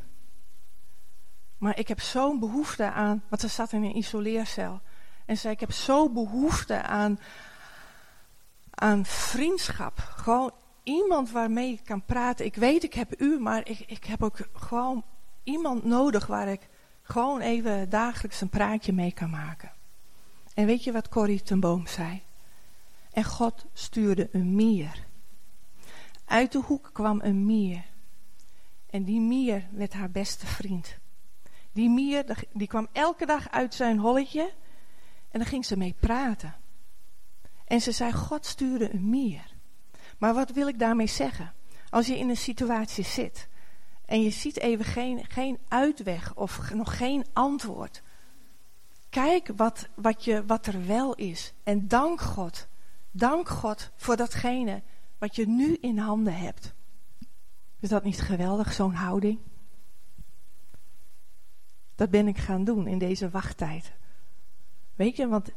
maar 1.60 1.78
ik 1.78 1.88
heb 1.88 2.00
zo'n 2.00 2.38
behoefte 2.38 2.90
aan, 2.90 3.22
want 3.28 3.42
ze 3.42 3.48
zat 3.48 3.72
in 3.72 3.82
een 3.82 3.96
isoleercel. 3.96 4.80
En 5.24 5.34
ze 5.34 5.40
zei, 5.40 5.54
ik 5.54 5.60
heb 5.60 5.72
zo'n 5.72 6.12
behoefte 6.12 6.82
aan, 6.82 7.18
aan 8.70 9.04
vriendschap. 9.04 9.98
Gewoon 9.98 10.52
iemand 10.82 11.30
waarmee 11.30 11.72
ik 11.72 11.84
kan 11.84 12.04
praten. 12.04 12.44
Ik 12.44 12.54
weet, 12.54 12.84
ik 12.84 12.94
heb 12.94 13.20
u, 13.20 13.40
maar 13.40 13.68
ik, 13.68 13.78
ik 13.86 14.04
heb 14.04 14.22
ook 14.22 14.38
gewoon 14.52 15.04
iemand 15.42 15.84
nodig 15.84 16.26
waar 16.26 16.48
ik 16.48 16.68
gewoon 17.02 17.40
even 17.40 17.90
dagelijks 17.90 18.40
een 18.40 18.48
praatje 18.48 18.92
mee 18.92 19.12
kan 19.12 19.30
maken. 19.30 19.72
En 20.54 20.66
weet 20.66 20.84
je 20.84 20.92
wat 20.92 21.08
Corrie 21.08 21.42
ten 21.42 21.60
Boom 21.60 21.86
zei? 21.86 22.22
En 23.12 23.24
God 23.24 23.66
stuurde 23.72 24.28
een 24.32 24.54
mier. 24.54 25.04
Uit 26.24 26.52
de 26.52 26.58
hoek 26.58 26.90
kwam 26.92 27.20
een 27.22 27.46
mier. 27.46 27.84
En 28.90 29.04
die 29.04 29.20
mier 29.20 29.66
werd 29.70 29.92
haar 29.92 30.10
beste 30.10 30.46
vriend. 30.46 30.99
Die 31.80 31.90
mier 31.90 32.24
die 32.52 32.66
kwam 32.66 32.88
elke 32.92 33.26
dag 33.26 33.50
uit 33.50 33.74
zijn 33.74 33.98
holletje 33.98 34.52
en 35.30 35.38
dan 35.38 35.44
ging 35.48 35.64
ze 35.64 35.76
mee 35.76 35.94
praten. 36.00 36.54
En 37.64 37.80
ze 37.80 37.92
zei, 37.92 38.12
God 38.12 38.46
stuurde 38.46 38.94
een 38.94 39.10
mier. 39.10 39.54
Maar 40.18 40.34
wat 40.34 40.50
wil 40.50 40.68
ik 40.68 40.78
daarmee 40.78 41.06
zeggen? 41.06 41.52
Als 41.90 42.06
je 42.06 42.18
in 42.18 42.28
een 42.28 42.36
situatie 42.36 43.04
zit 43.04 43.48
en 44.04 44.22
je 44.22 44.30
ziet 44.30 44.58
even 44.58 44.84
geen, 44.84 45.24
geen 45.28 45.58
uitweg 45.68 46.34
of 46.34 46.74
nog 46.74 46.96
geen 46.96 47.26
antwoord. 47.32 48.02
Kijk 49.08 49.50
wat, 49.56 49.88
wat, 49.94 50.24
je, 50.24 50.46
wat 50.46 50.66
er 50.66 50.86
wel 50.86 51.14
is. 51.14 51.52
En 51.62 51.88
dank 51.88 52.20
God. 52.20 52.68
Dank 53.10 53.48
God 53.48 53.90
voor 53.96 54.16
datgene 54.16 54.82
wat 55.18 55.36
je 55.36 55.48
nu 55.48 55.76
in 55.80 55.98
handen 55.98 56.36
hebt. 56.36 56.74
Is 57.78 57.88
dat 57.88 58.04
niet 58.04 58.20
geweldig, 58.20 58.72
zo'n 58.72 58.94
houding? 58.94 59.38
Dat 62.00 62.10
ben 62.10 62.28
ik 62.28 62.38
gaan 62.38 62.64
doen 62.64 62.86
in 62.86 62.98
deze 62.98 63.30
wachttijd. 63.30 63.92
Weet 64.94 65.16
je, 65.16 65.28
want 65.28 65.50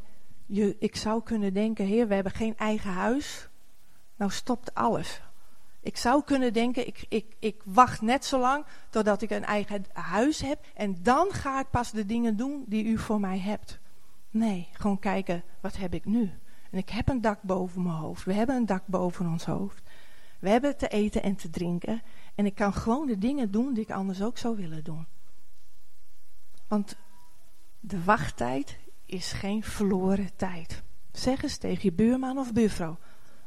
je, 0.46 0.76
ik 0.78 0.96
zou 0.96 1.22
kunnen 1.22 1.54
denken, 1.54 1.86
heer, 1.86 2.08
we 2.08 2.14
hebben 2.14 2.32
geen 2.32 2.56
eigen 2.56 2.90
huis. 2.90 3.48
Nou 4.16 4.30
stopt 4.30 4.74
alles. 4.74 5.22
Ik 5.80 5.96
zou 5.96 6.24
kunnen 6.24 6.52
denken, 6.52 6.86
ik, 6.86 7.06
ik, 7.08 7.36
ik 7.38 7.62
wacht 7.64 8.00
net 8.00 8.24
zo 8.24 8.40
lang 8.40 8.64
totdat 8.90 9.22
ik 9.22 9.30
een 9.30 9.44
eigen 9.44 9.84
huis 9.92 10.40
heb. 10.40 10.64
En 10.74 11.02
dan 11.02 11.32
ga 11.32 11.60
ik 11.60 11.70
pas 11.70 11.90
de 11.90 12.06
dingen 12.06 12.36
doen 12.36 12.64
die 12.66 12.84
u 12.84 12.98
voor 12.98 13.20
mij 13.20 13.38
hebt. 13.38 13.78
Nee, 14.30 14.68
gewoon 14.72 14.98
kijken, 14.98 15.44
wat 15.60 15.76
heb 15.76 15.94
ik 15.94 16.04
nu? 16.04 16.32
En 16.70 16.78
ik 16.78 16.88
heb 16.88 17.08
een 17.08 17.20
dak 17.20 17.42
boven 17.42 17.82
mijn 17.82 17.96
hoofd. 17.96 18.24
We 18.24 18.32
hebben 18.32 18.56
een 18.56 18.66
dak 18.66 18.86
boven 18.86 19.26
ons 19.26 19.44
hoofd. 19.44 19.82
We 20.38 20.48
hebben 20.48 20.76
te 20.76 20.88
eten 20.88 21.22
en 21.22 21.36
te 21.36 21.50
drinken. 21.50 22.02
En 22.34 22.46
ik 22.46 22.54
kan 22.54 22.72
gewoon 22.72 23.06
de 23.06 23.18
dingen 23.18 23.50
doen 23.50 23.74
die 23.74 23.82
ik 23.82 23.90
anders 23.90 24.22
ook 24.22 24.38
zou 24.38 24.56
willen 24.56 24.84
doen. 24.84 25.06
Want 26.68 26.96
de 27.80 28.04
wachttijd 28.04 28.78
is 29.06 29.32
geen 29.32 29.62
verloren 29.62 30.36
tijd. 30.36 30.82
Zeg 31.12 31.42
eens 31.42 31.56
tegen 31.56 31.82
je 31.82 31.92
buurman 31.92 32.38
of 32.38 32.52
buurvrouw. 32.52 32.98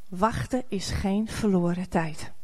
Wachten 0.09 0.63
is 0.67 0.89
geen 0.89 1.27
verloren 1.27 1.89
tijd. 1.89 2.35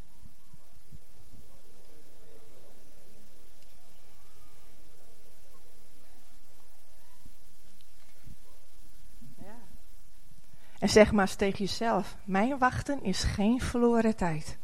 En 10.84 10.90
zeg 10.90 11.12
maar 11.12 11.26
eens 11.26 11.36
tegen 11.36 11.66
jezelf: 11.66 12.18
Mijn 12.24 12.58
wachten 12.58 13.04
is 13.04 13.24
geen 13.24 13.62
verloren 13.62 14.16
tijd. 14.16 14.58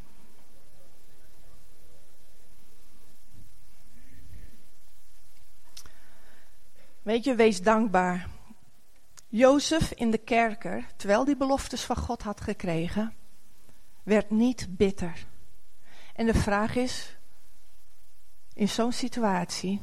Weet 7.02 7.24
je, 7.24 7.34
wees 7.34 7.62
dankbaar. 7.62 8.28
Jozef 9.28 9.92
in 9.92 10.10
de 10.10 10.18
kerker, 10.18 10.86
terwijl 10.96 11.24
die 11.24 11.36
beloftes 11.36 11.84
van 11.84 11.96
God 11.96 12.22
had 12.22 12.40
gekregen, 12.40 13.14
werd 14.02 14.30
niet 14.30 14.76
bitter. 14.76 15.26
En 16.14 16.26
de 16.26 16.34
vraag 16.34 16.76
is, 16.76 17.16
in 18.54 18.68
zo'n 18.68 18.92
situatie, 18.92 19.80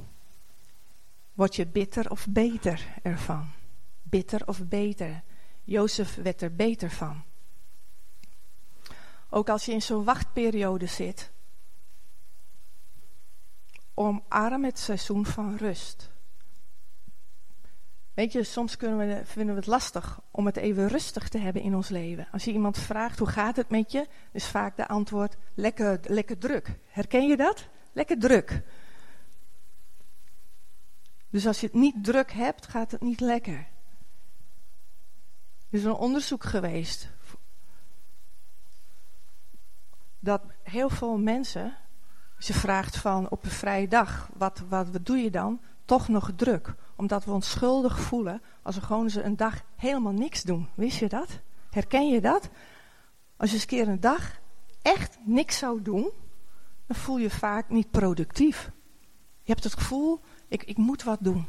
word 1.34 1.56
je 1.56 1.67
bitter 1.67 2.12
of 2.12 2.27
beter 2.30 2.88
ervan? 3.03 3.49
Bitter 4.03 4.47
of 4.47 4.67
beter? 4.67 5.23
Jozef 5.63 6.15
werd 6.15 6.41
er 6.41 6.56
beter 6.56 6.91
van. 6.91 7.23
Ook 9.30 9.49
als 9.49 9.65
je 9.65 9.71
in 9.71 9.82
zo'n 9.82 10.03
wachtperiode 10.03 10.86
zit, 10.86 11.32
omarm 13.93 14.63
het 14.63 14.80
seizoen 14.80 15.25
van 15.25 15.56
rust. 15.56 16.10
Weet 18.17 18.32
je, 18.32 18.43
soms 18.43 18.77
kunnen 18.77 18.97
we, 18.97 19.25
vinden 19.25 19.53
we 19.53 19.60
het 19.60 19.69
lastig 19.69 20.19
om 20.32 20.45
het 20.45 20.58
even 20.58 20.88
rustig 20.88 21.30
te 21.30 21.38
hebben 21.38 21.62
in 21.62 21.75
ons 21.75 21.89
leven. 21.89 22.27
Als 22.32 22.43
je 22.43 22.51
iemand 22.51 22.77
vraagt 22.77 23.19
hoe 23.19 23.27
gaat 23.27 23.56
het 23.56 23.69
met 23.69 23.91
je, 23.91 24.08
is 24.32 24.47
vaak 24.47 24.75
de 24.75 24.88
antwoord 24.88 25.38
lekker, 25.53 25.99
lekker 26.03 26.38
druk. 26.38 26.80
Herken 26.88 27.27
je 27.27 27.38
dat? 27.38 27.67
Lekker 27.91 28.19
druk. 28.19 28.62
Dus 31.30 31.47
als 31.47 31.60
je 31.60 31.65
het 31.65 31.75
niet 31.75 32.03
druk 32.03 32.32
hebt, 32.32 32.67
gaat 32.67 32.91
het 32.91 33.01
niet 33.01 33.19
lekker. 33.19 33.67
Er 35.69 35.77
is 35.77 35.84
een 35.84 35.91
onderzoek 35.91 36.43
geweest 36.43 37.10
dat 40.19 40.41
heel 40.63 40.89
veel 40.89 41.17
mensen, 41.17 41.77
als 42.36 42.47
je 42.47 42.53
vraagt 42.53 42.97
van 42.97 43.30
op 43.30 43.43
een 43.43 43.49
vrije 43.49 43.88
dag, 43.88 44.30
wat, 44.34 44.63
wat, 44.69 44.89
wat 44.89 45.06
doe 45.06 45.17
je 45.17 45.32
dan? 45.32 45.62
Toch 45.88 46.08
nog 46.08 46.32
druk 46.36 46.76
omdat 46.95 47.26
we 47.26 47.32
ons 47.32 47.50
schuldig 47.50 48.00
voelen 48.00 48.41
als 48.62 48.76
we 48.76 48.82
gewoon 48.82 49.04
eens 49.04 49.15
een 49.15 49.36
dag 49.36 49.63
helemaal 49.76 50.12
niks 50.12 50.43
doen. 50.43 50.67
Wist 50.76 50.97
je 50.97 51.08
dat? 51.08 51.39
Herken 51.69 52.10
je 52.10 52.21
dat? 52.21 52.50
Als 53.38 53.50
je 53.50 53.56
eens 53.56 53.63
een 53.63 53.69
keer 53.69 53.88
een 53.88 54.00
dag 54.00 54.39
echt 54.82 55.17
niks 55.26 55.58
zou 55.58 55.82
doen, 55.82 56.12
dan 56.86 56.95
voel 56.95 57.17
je 57.17 57.30
vaak 57.30 57.69
niet 57.69 57.91
productief. 57.91 58.71
Je 59.41 59.52
hebt 59.52 59.63
het 59.63 59.73
gevoel, 59.73 60.19
ik, 60.47 60.63
ik 60.63 60.78
moet 60.78 61.04
wat 61.04 61.19
doen. 61.21 61.45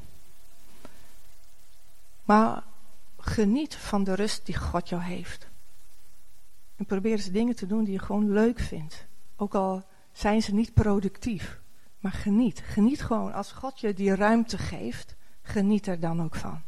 Maar 2.24 2.62
geniet 3.18 3.74
van 3.74 4.04
de 4.04 4.14
rust 4.14 4.46
die 4.46 4.56
God 4.56 4.88
jou 4.88 5.02
heeft. 5.02 5.46
En 6.76 6.86
probeer 6.86 7.12
eens 7.12 7.30
dingen 7.30 7.56
te 7.56 7.66
doen 7.66 7.84
die 7.84 7.92
je 7.92 7.98
gewoon 7.98 8.32
leuk 8.32 8.58
vindt. 8.58 9.06
Ook 9.36 9.54
al 9.54 9.84
zijn 10.12 10.42
ze 10.42 10.54
niet 10.54 10.74
productief. 10.74 11.60
Maar 12.08 12.20
geniet. 12.20 12.60
Geniet 12.60 13.02
gewoon 13.02 13.32
als 13.32 13.52
God 13.52 13.80
je 13.80 13.94
die 13.94 14.14
ruimte 14.14 14.58
geeft. 14.58 15.14
Geniet 15.42 15.86
er 15.86 16.00
dan 16.00 16.22
ook 16.22 16.34
van. 16.34 16.62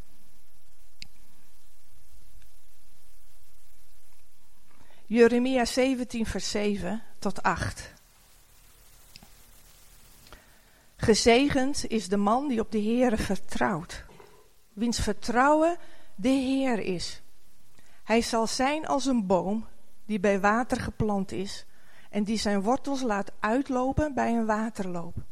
Jeremia 5.07 5.65
17, 5.65 6.27
vers 6.27 6.51
7 6.51 7.03
tot 7.19 7.43
8. 7.43 7.93
Gezegend 10.97 11.87
is 11.87 12.09
de 12.09 12.17
man 12.17 12.49
die 12.49 12.61
op 12.61 12.71
de 12.71 12.83
Heere 12.83 13.17
vertrouwt, 13.17 14.05
wiens 14.73 15.01
vertrouwen 15.01 15.77
de 16.15 16.29
Heer 16.29 16.79
is. 16.79 17.23
Hij 18.05 18.21
zal 18.21 18.47
zijn 18.47 18.87
als 18.87 19.07
een 19.07 19.27
boom 19.27 19.67
die 20.07 20.21
bij 20.21 20.41
water 20.41 20.81
geplant 20.81 21.33
is 21.33 21.65
en 22.11 22.25
die 22.25 22.39
zijn 22.39 22.63
wortels 22.63 23.03
laat 23.03 23.33
uitlopen 23.39 24.15
bij 24.15 24.33
een 24.33 24.47
waterloop. 24.47 25.29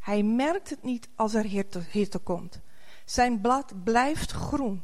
Hij 0.00 0.22
merkt 0.22 0.70
het 0.70 0.82
niet 0.82 1.08
als 1.14 1.34
er 1.34 1.44
hitte 1.90 2.18
komt. 2.18 2.60
Zijn 3.04 3.40
blad 3.40 3.84
blijft 3.84 4.30
groen. 4.30 4.82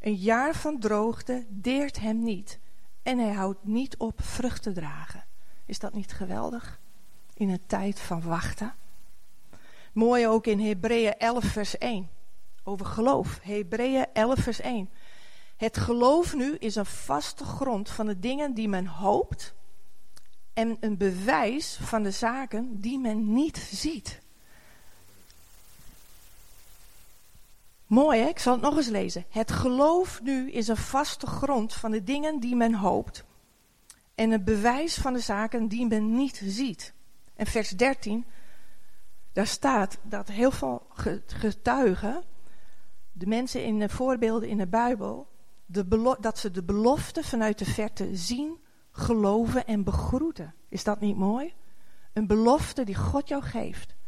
Een 0.00 0.14
jaar 0.14 0.54
van 0.54 0.78
droogte 0.78 1.46
deert 1.48 2.00
hem 2.00 2.22
niet. 2.22 2.58
En 3.02 3.18
hij 3.18 3.32
houdt 3.32 3.64
niet 3.64 3.96
op 3.96 4.22
vrucht 4.22 4.62
te 4.62 4.72
dragen. 4.72 5.24
Is 5.66 5.78
dat 5.78 5.92
niet 5.92 6.12
geweldig? 6.12 6.80
In 7.34 7.48
een 7.48 7.66
tijd 7.66 8.00
van 8.00 8.22
wachten. 8.22 8.74
Mooi 9.92 10.26
ook 10.26 10.46
in 10.46 10.60
Hebreeën 10.60 11.18
11 11.18 11.44
vers 11.44 11.78
1. 11.78 12.10
Over 12.62 12.86
geloof. 12.86 13.38
Hebreeën 13.42 14.06
11 14.12 14.38
vers 14.38 14.60
1. 14.60 14.90
Het 15.56 15.78
geloof 15.78 16.34
nu 16.34 16.54
is 16.54 16.74
een 16.74 16.86
vaste 16.86 17.44
grond 17.44 17.90
van 17.90 18.06
de 18.06 18.18
dingen 18.18 18.54
die 18.54 18.68
men 18.68 18.86
hoopt. 18.86 19.54
En 20.52 20.76
een 20.80 20.96
bewijs 20.96 21.78
van 21.82 22.02
de 22.02 22.10
zaken 22.10 22.80
die 22.80 22.98
men 22.98 23.32
niet 23.32 23.56
ziet. 23.56 24.20
Mooi 27.90 28.20
hè, 28.20 28.28
ik 28.28 28.38
zal 28.38 28.52
het 28.52 28.62
nog 28.62 28.76
eens 28.76 28.88
lezen. 28.88 29.24
Het 29.28 29.52
geloof 29.52 30.22
nu 30.22 30.50
is 30.50 30.68
een 30.68 30.76
vaste 30.76 31.26
grond 31.26 31.74
van 31.74 31.90
de 31.90 32.02
dingen 32.02 32.40
die 32.40 32.56
men 32.56 32.74
hoopt. 32.74 33.24
En 34.14 34.30
een 34.30 34.44
bewijs 34.44 34.94
van 34.94 35.12
de 35.12 35.18
zaken 35.18 35.68
die 35.68 35.86
men 35.86 36.14
niet 36.14 36.42
ziet. 36.44 36.94
En 37.34 37.46
vers 37.46 37.70
13, 37.70 38.24
daar 39.32 39.46
staat 39.46 39.98
dat 40.02 40.28
heel 40.28 40.50
veel 40.50 40.86
getuigen, 41.26 42.22
de 43.12 43.26
mensen 43.26 43.64
in 43.64 43.78
de 43.78 43.88
voorbeelden 43.88 44.48
in 44.48 44.58
de 44.58 44.68
Bijbel, 44.68 45.28
de 45.66 46.16
dat 46.20 46.38
ze 46.38 46.50
de 46.50 46.62
belofte 46.62 47.24
vanuit 47.24 47.58
de 47.58 47.64
verte 47.64 48.16
zien, 48.16 48.58
geloven 48.90 49.66
en 49.66 49.84
begroeten. 49.84 50.54
Is 50.68 50.84
dat 50.84 51.00
niet 51.00 51.16
mooi? 51.16 51.54
Een 52.12 52.26
belofte 52.26 52.84
die 52.84 52.96
God 52.96 53.28
jou 53.28 53.42
geeft 53.42 53.98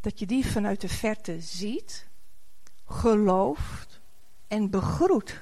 dat 0.00 0.18
je 0.18 0.26
die 0.26 0.46
vanuit 0.46 0.80
de 0.80 0.88
verte 0.88 1.40
ziet, 1.40 2.06
gelooft 2.86 4.00
en 4.48 4.70
begroet. 4.70 5.40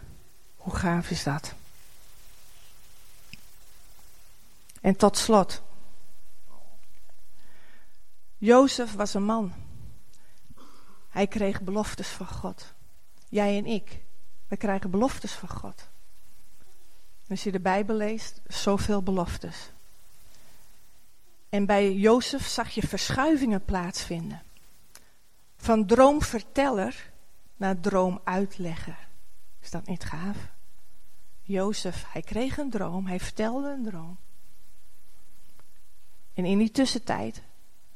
Hoe 0.57 0.75
gaaf 0.75 1.11
is 1.11 1.23
dat? 1.23 1.55
En 4.81 4.97
tot 4.97 5.19
slot. 5.19 5.63
Jozef 8.39 8.95
was 8.95 9.15
een 9.15 9.25
man. 9.25 9.53
Hij 11.09 11.27
kreeg 11.27 11.61
beloftes 11.63 12.09
van 12.09 12.27
God. 12.27 12.75
Jij 13.29 13.57
en 13.57 13.67
ik, 13.67 14.03
we 14.49 14.57
krijgen 14.57 14.91
beloftes 14.91 15.33
van 15.33 15.49
God. 15.49 15.89
Als 17.29 17.43
je 17.43 17.53
de 17.53 17.61
Bijbel 17.61 17.97
leest, 17.97 18.41
zoveel 18.47 19.03
beloftes. 19.03 19.71
En 21.57 21.67
bij 21.67 21.95
Jozef 21.95 22.47
zag 22.47 22.71
je 22.71 22.87
verschuivingen 22.87 23.65
plaatsvinden. 23.65 24.43
Van 25.57 25.87
droomverteller 25.87 27.13
naar 27.57 27.81
droomuitlegger. 27.81 29.09
Is 29.61 29.71
dat 29.71 29.87
niet 29.87 30.05
gaaf? 30.05 30.37
Jozef, 31.43 32.05
hij 32.13 32.23
kreeg 32.23 32.59
een 32.59 32.71
droom, 32.71 33.07
hij 33.07 33.21
vertelde 33.21 33.69
een 33.69 33.83
droom. 33.83 34.17
En 36.35 36.45
in 36.45 36.59
die 36.59 36.71
tussentijd 36.71 37.43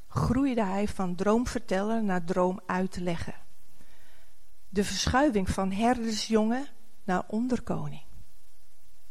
groeide 0.09 0.65
hij 0.65 0.89
van 0.89 1.15
droomverteller 1.15 2.05
naar 2.05 2.25
droomuitlegger. 2.25 3.41
De 4.69 4.85
verschuiving 4.85 5.51
van 5.51 5.73
herdersjongen 5.73 6.67
naar 7.05 7.23
onderkoning. 7.27 8.03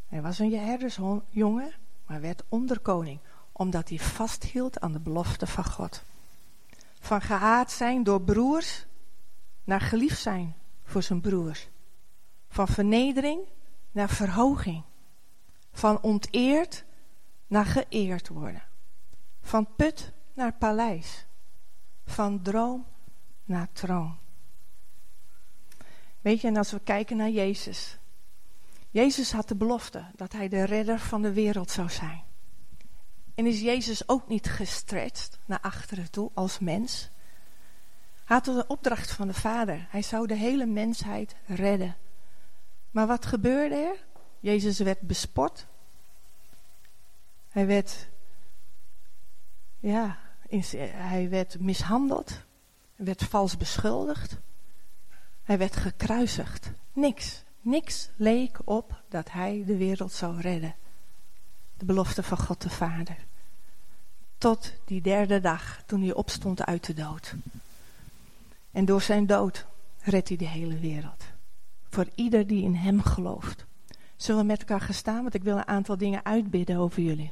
Hij 0.07 0.21
was 0.21 0.39
een 0.39 0.53
herdersjongen, 0.53 1.73
maar 2.05 2.21
werd 2.21 2.43
onderkoning, 2.47 3.19
omdat 3.59 3.89
hij 3.89 3.99
vasthield 3.99 4.79
aan 4.79 4.91
de 4.91 4.99
belofte 4.99 5.47
van 5.47 5.65
God. 5.65 6.03
Van 6.99 7.21
gehaat 7.21 7.71
zijn 7.71 8.03
door 8.03 8.21
broers 8.21 8.85
naar 9.63 9.81
geliefd 9.81 10.21
zijn 10.21 10.55
voor 10.83 11.03
zijn 11.03 11.21
broers. 11.21 11.69
Van 12.49 12.67
vernedering 12.67 13.41
naar 13.91 14.09
verhoging. 14.09 14.83
Van 15.71 16.01
onteerd 16.01 16.83
naar 17.47 17.65
geëerd 17.65 18.27
worden. 18.27 18.63
Van 19.41 19.75
put 19.75 20.11
naar 20.33 20.53
paleis. 20.53 21.25
Van 22.05 22.41
droom 22.41 22.85
naar 23.43 23.67
troon. 23.71 24.17
Weet 26.21 26.41
je, 26.41 26.47
en 26.47 26.57
als 26.57 26.71
we 26.71 26.79
kijken 26.79 27.17
naar 27.17 27.29
Jezus. 27.29 27.97
Jezus 28.89 29.31
had 29.31 29.47
de 29.47 29.55
belofte 29.55 30.05
dat 30.15 30.31
hij 30.31 30.47
de 30.47 30.63
redder 30.63 30.99
van 30.99 31.21
de 31.21 31.33
wereld 31.33 31.71
zou 31.71 31.89
zijn. 31.89 32.27
En 33.39 33.45
is 33.45 33.61
Jezus 33.61 34.07
ook 34.09 34.27
niet 34.27 34.49
gestretched 34.49 35.39
naar 35.45 35.59
achteren 35.59 36.11
toe 36.11 36.31
als 36.33 36.59
mens? 36.59 37.09
Hij 38.23 38.37
had 38.37 38.45
de 38.45 38.65
opdracht 38.67 39.11
van 39.11 39.27
de 39.27 39.33
Vader. 39.33 39.87
Hij 39.89 40.01
zou 40.01 40.27
de 40.27 40.35
hele 40.35 40.65
mensheid 40.65 41.35
redden. 41.45 41.95
Maar 42.91 43.07
wat 43.07 43.25
gebeurde 43.25 43.75
er? 43.75 44.05
Jezus 44.39 44.79
werd 44.79 45.01
bespot. 45.01 45.67
Hij 47.49 47.67
werd, 47.67 48.09
ja, 49.79 50.17
hij 50.93 51.29
werd 51.29 51.59
mishandeld. 51.59 52.29
Hij 52.95 53.05
werd 53.05 53.23
vals 53.23 53.57
beschuldigd. 53.57 54.37
Hij 55.43 55.57
werd 55.57 55.75
gekruisigd. 55.75 56.71
Niks, 56.93 57.43
niks 57.61 58.09
leek 58.15 58.59
op 58.63 59.01
dat 59.09 59.31
hij 59.31 59.63
de 59.65 59.77
wereld 59.77 60.11
zou 60.11 60.39
redden. 60.41 60.75
De 61.77 61.85
belofte 61.85 62.23
van 62.23 62.37
God 62.37 62.61
de 62.61 62.69
Vader. 62.69 63.27
Tot 64.39 64.73
die 64.85 65.01
derde 65.01 65.39
dag, 65.39 65.83
toen 65.85 66.01
hij 66.01 66.13
opstond 66.13 66.65
uit 66.65 66.85
de 66.85 66.93
dood. 66.93 67.35
En 68.71 68.85
door 68.85 69.01
zijn 69.01 69.25
dood 69.25 69.65
redt 70.01 70.27
hij 70.27 70.37
de 70.37 70.47
hele 70.47 70.79
wereld. 70.79 71.23
Voor 71.89 72.07
ieder 72.15 72.47
die 72.47 72.63
in 72.63 72.75
hem 72.75 73.01
gelooft. 73.01 73.65
Zullen 74.15 74.41
we 74.41 74.47
met 74.47 74.59
elkaar 74.59 74.81
gaan 74.81 74.93
staan? 74.93 75.21
Want 75.21 75.33
ik 75.33 75.43
wil 75.43 75.57
een 75.57 75.67
aantal 75.67 75.97
dingen 75.97 76.25
uitbidden 76.25 76.77
over 76.77 77.01
jullie. 77.01 77.31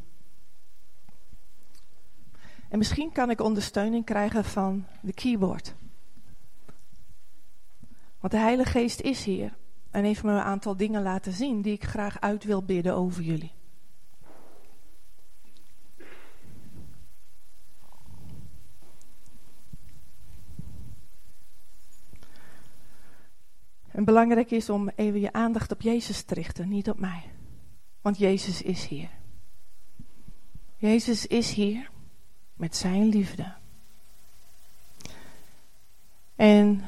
En 2.69 2.77
misschien 2.77 3.11
kan 3.11 3.29
ik 3.29 3.41
ondersteuning 3.41 4.05
krijgen 4.05 4.45
van 4.45 4.85
de 5.01 5.13
keyboard. 5.13 5.75
Want 8.19 8.33
de 8.33 8.39
Heilige 8.39 8.71
Geest 8.71 9.01
is 9.01 9.23
hier 9.23 9.53
en 9.91 10.03
heeft 10.03 10.23
me 10.23 10.31
een 10.31 10.39
aantal 10.39 10.77
dingen 10.77 11.01
laten 11.01 11.33
zien 11.33 11.61
die 11.61 11.73
ik 11.73 11.83
graag 11.83 12.21
uit 12.21 12.43
wil 12.43 12.63
bidden 12.63 12.95
over 12.95 13.23
jullie. 13.23 13.56
Belangrijk 24.07 24.51
is 24.51 24.69
om 24.69 24.89
even 24.95 25.19
je 25.19 25.33
aandacht 25.33 25.71
op 25.71 25.81
Jezus 25.81 26.23
te 26.23 26.33
richten, 26.33 26.69
niet 26.69 26.89
op 26.89 26.99
mij. 26.99 27.23
Want 28.01 28.17
Jezus 28.17 28.61
is 28.61 28.87
hier. 28.87 29.09
Jezus 30.77 31.25
is 31.25 31.51
hier 31.51 31.89
met 32.53 32.75
zijn 32.75 33.05
liefde. 33.05 33.53
En 36.35 36.83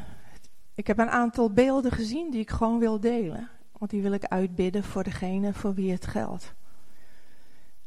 ik 0.75 0.88
heb 0.88 0.97
een 0.97 1.10
aantal 1.10 1.53
beelden 1.53 1.91
gezien 1.91 2.32
die 2.32 2.39
ik 2.39 2.49
gewoon 2.49 2.79
wil 2.79 2.99
delen. 2.99 3.49
Want 3.77 3.91
die 3.91 4.01
wil 4.01 4.13
ik 4.13 4.25
uitbidden 4.25 4.84
voor 4.84 5.03
degene 5.03 5.53
voor 5.53 5.73
wie 5.73 5.91
het 5.91 6.08
geldt. 6.08 6.53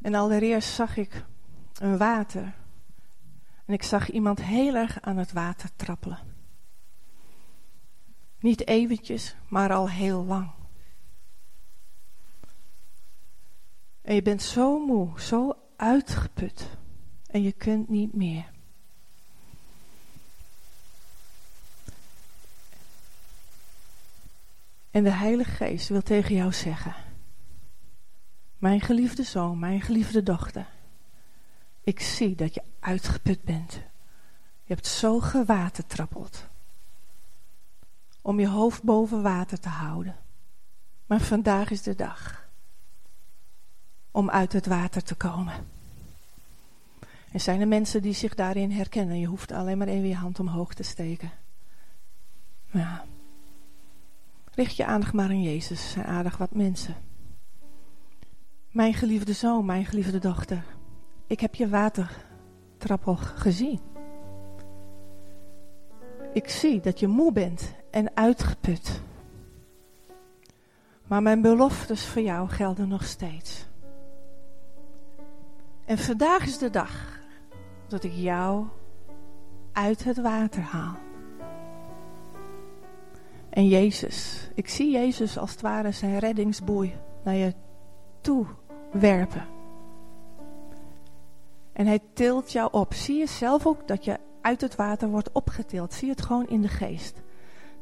En 0.03 0.15
allereerst 0.15 0.75
zag 0.75 0.97
ik 0.97 1.25
een 1.79 1.99
water. 1.99 2.55
En 3.65 3.75
ik 3.75 3.83
zag 3.83 4.11
iemand 4.11 4.43
heel 4.43 4.75
erg 4.75 5.01
aan 5.01 5.17
het 5.17 5.33
water 5.33 5.71
trappelen. 5.77 6.32
Niet 8.43 8.67
eventjes, 8.67 9.35
maar 9.49 9.73
al 9.73 9.91
heel 9.91 10.25
lang. 10.25 10.51
En 14.03 14.15
je 14.15 14.23
bent 14.23 14.43
zo 14.43 14.87
moe, 14.87 15.21
zo 15.21 15.57
uitgeput. 15.77 16.69
En 17.27 17.43
je 17.43 17.53
kunt 17.53 17.89
niet 17.89 18.15
meer. 18.15 18.51
En 24.91 25.05
de 25.05 25.11
Heilige 25.11 25.51
Geest 25.51 25.89
wil 25.89 26.03
tegen 26.03 26.35
jou 26.35 26.53
zeggen: 26.53 26.95
Mijn 28.59 28.81
geliefde 28.81 29.23
zoon, 29.23 29.59
mijn 29.59 29.81
geliefde 29.81 30.23
dochter, 30.23 30.67
ik 31.81 32.01
zie 32.01 32.35
dat 32.35 32.55
je 32.55 32.63
uitgeput 32.81 33.43
bent. 33.43 33.73
Je 34.63 34.75
hebt 34.75 34.87
zo 34.87 35.21
gewatertrappeld 35.21 36.51
om 38.23 38.41
je 38.41 38.49
hoofd 38.49 38.83
boven 38.83 39.23
water 39.23 39.61
te 39.61 39.69
houden. 39.69 40.17
Maar 41.07 41.21
vandaag 41.21 41.71
is 41.71 41.83
de 41.83 41.95
dag 41.95 42.49
om 44.11 44.31
uit 44.31 44.53
het 44.53 44.67
water 44.67 45.03
te 45.03 45.15
komen. 45.15 45.55
Er 47.33 47.41
zijn 47.41 47.61
er 47.61 47.69
mensen 47.69 48.03
die 48.03 48.13
zich 48.13 48.35
daarin 48.35 48.71
herkennen. 48.71 49.19
Je 49.19 49.27
hoeft 49.27 49.53
alleen 49.53 49.79
maar 49.79 49.89
even 49.89 50.09
je 50.09 50.15
hand 50.15 50.41
omhoog 50.41 50.75
te 50.75 50.83
steken. 50.83 51.31
Ja. 52.71 53.05
Richt 54.55 54.77
je 54.77 54.85
aandacht 54.85 55.13
maar 55.13 55.29
aan 55.29 55.43
Jezus. 55.43 55.85
Er 55.85 55.91
zijn 55.91 56.07
aardig 56.07 56.37
wat 56.37 56.55
mensen. 56.55 56.95
Mijn 58.71 58.95
geliefde 58.95 59.33
zoon, 59.33 59.65
mijn 59.65 59.85
geliefde 59.85 60.19
dochter. 60.19 60.65
Ik 61.27 61.41
heb 61.41 61.55
je 61.55 61.69
watertrappel 61.69 63.17
gezien. 63.17 63.81
Ik 66.33 66.49
zie 66.49 66.81
dat 66.81 67.01
je 67.01 67.07
moe 67.07 67.33
bent 67.33 67.75
en 67.93 68.11
uitgeput. 68.17 69.01
Maar 71.07 71.23
mijn 71.23 71.41
beloftes 71.41 72.07
voor 72.07 72.23
jou 72.23 72.49
gelden 72.49 72.89
nog 72.89 73.05
steeds. 73.05 73.67
En 75.85 75.99
vandaag 75.99 76.47
is 76.47 76.59
de 76.59 76.71
dag 76.71 77.21
dat 77.89 78.05
ik 78.05 78.13
jou 78.13 78.67
uit 79.73 80.05
het 80.05 80.21
water 80.21 80.63
haal. 80.63 80.97
En 83.51 83.69
Jezus, 83.69 84.49
ik 84.55 84.69
zie 84.69 84.91
Jezus 84.91 85.39
als 85.39 85.51
het 85.51 85.61
ware 85.61 85.93
zijn 85.93 86.19
reddingsboei 86.19 86.95
naar 87.25 87.35
je 87.35 87.55
toe 88.21 88.47
werpen. 88.93 89.47
En 91.73 91.87
hij 91.87 92.01
tilt 92.13 92.53
jou 92.53 92.73
op. 92.73 92.95
Zie 92.95 93.19
je 93.19 93.27
zelf 93.27 93.67
ook 93.67 93.89
dat 93.89 94.05
je 94.05 94.19
uit 94.41 94.61
het 94.61 94.75
water 94.75 95.09
wordt 95.09 95.33
opgetild. 95.33 95.93
Zie 95.93 96.11
het 96.11 96.23
gewoon 96.23 96.49
in 96.49 96.61
de 96.61 96.69
geest. 96.69 97.22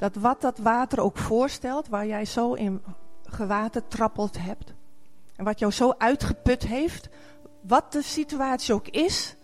Dat 0.01 0.15
wat 0.15 0.41
dat 0.41 0.59
water 0.59 1.01
ook 1.01 1.19
voorstelt, 1.19 1.89
waar 1.89 2.07
jij 2.07 2.25
zo 2.25 2.53
in 2.53 2.83
gewatertrappeld 3.25 4.39
hebt. 4.39 4.73
En 5.37 5.45
wat 5.45 5.59
jou 5.59 5.73
zo 5.73 5.95
uitgeput 5.99 6.63
heeft. 6.63 7.09
Wat 7.61 7.93
de 7.93 8.03
situatie 8.03 8.75
ook 8.75 8.89
is. 8.89 9.37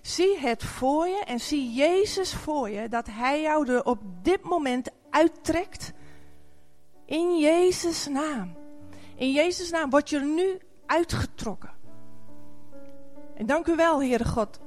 Zie 0.00 0.38
het 0.38 0.64
voor 0.64 1.06
je 1.06 1.22
en 1.26 1.40
zie 1.40 1.72
Jezus 1.72 2.34
voor 2.34 2.70
je. 2.70 2.88
Dat 2.88 3.06
hij 3.10 3.40
jou 3.40 3.68
er 3.72 3.84
op 3.84 3.98
dit 4.22 4.42
moment 4.42 4.90
uittrekt. 5.10 5.92
In 7.04 7.38
Jezus' 7.38 8.08
naam. 8.08 8.54
In 9.14 9.32
Jezus' 9.32 9.70
naam 9.70 9.90
word 9.90 10.10
je 10.10 10.16
er 10.16 10.26
nu 10.26 10.58
uitgetrokken. 10.86 11.72
En 13.34 13.46
dank 13.46 13.66
u 13.66 13.76
wel, 13.76 14.02
Heere 14.02 14.24
God. 14.24 14.58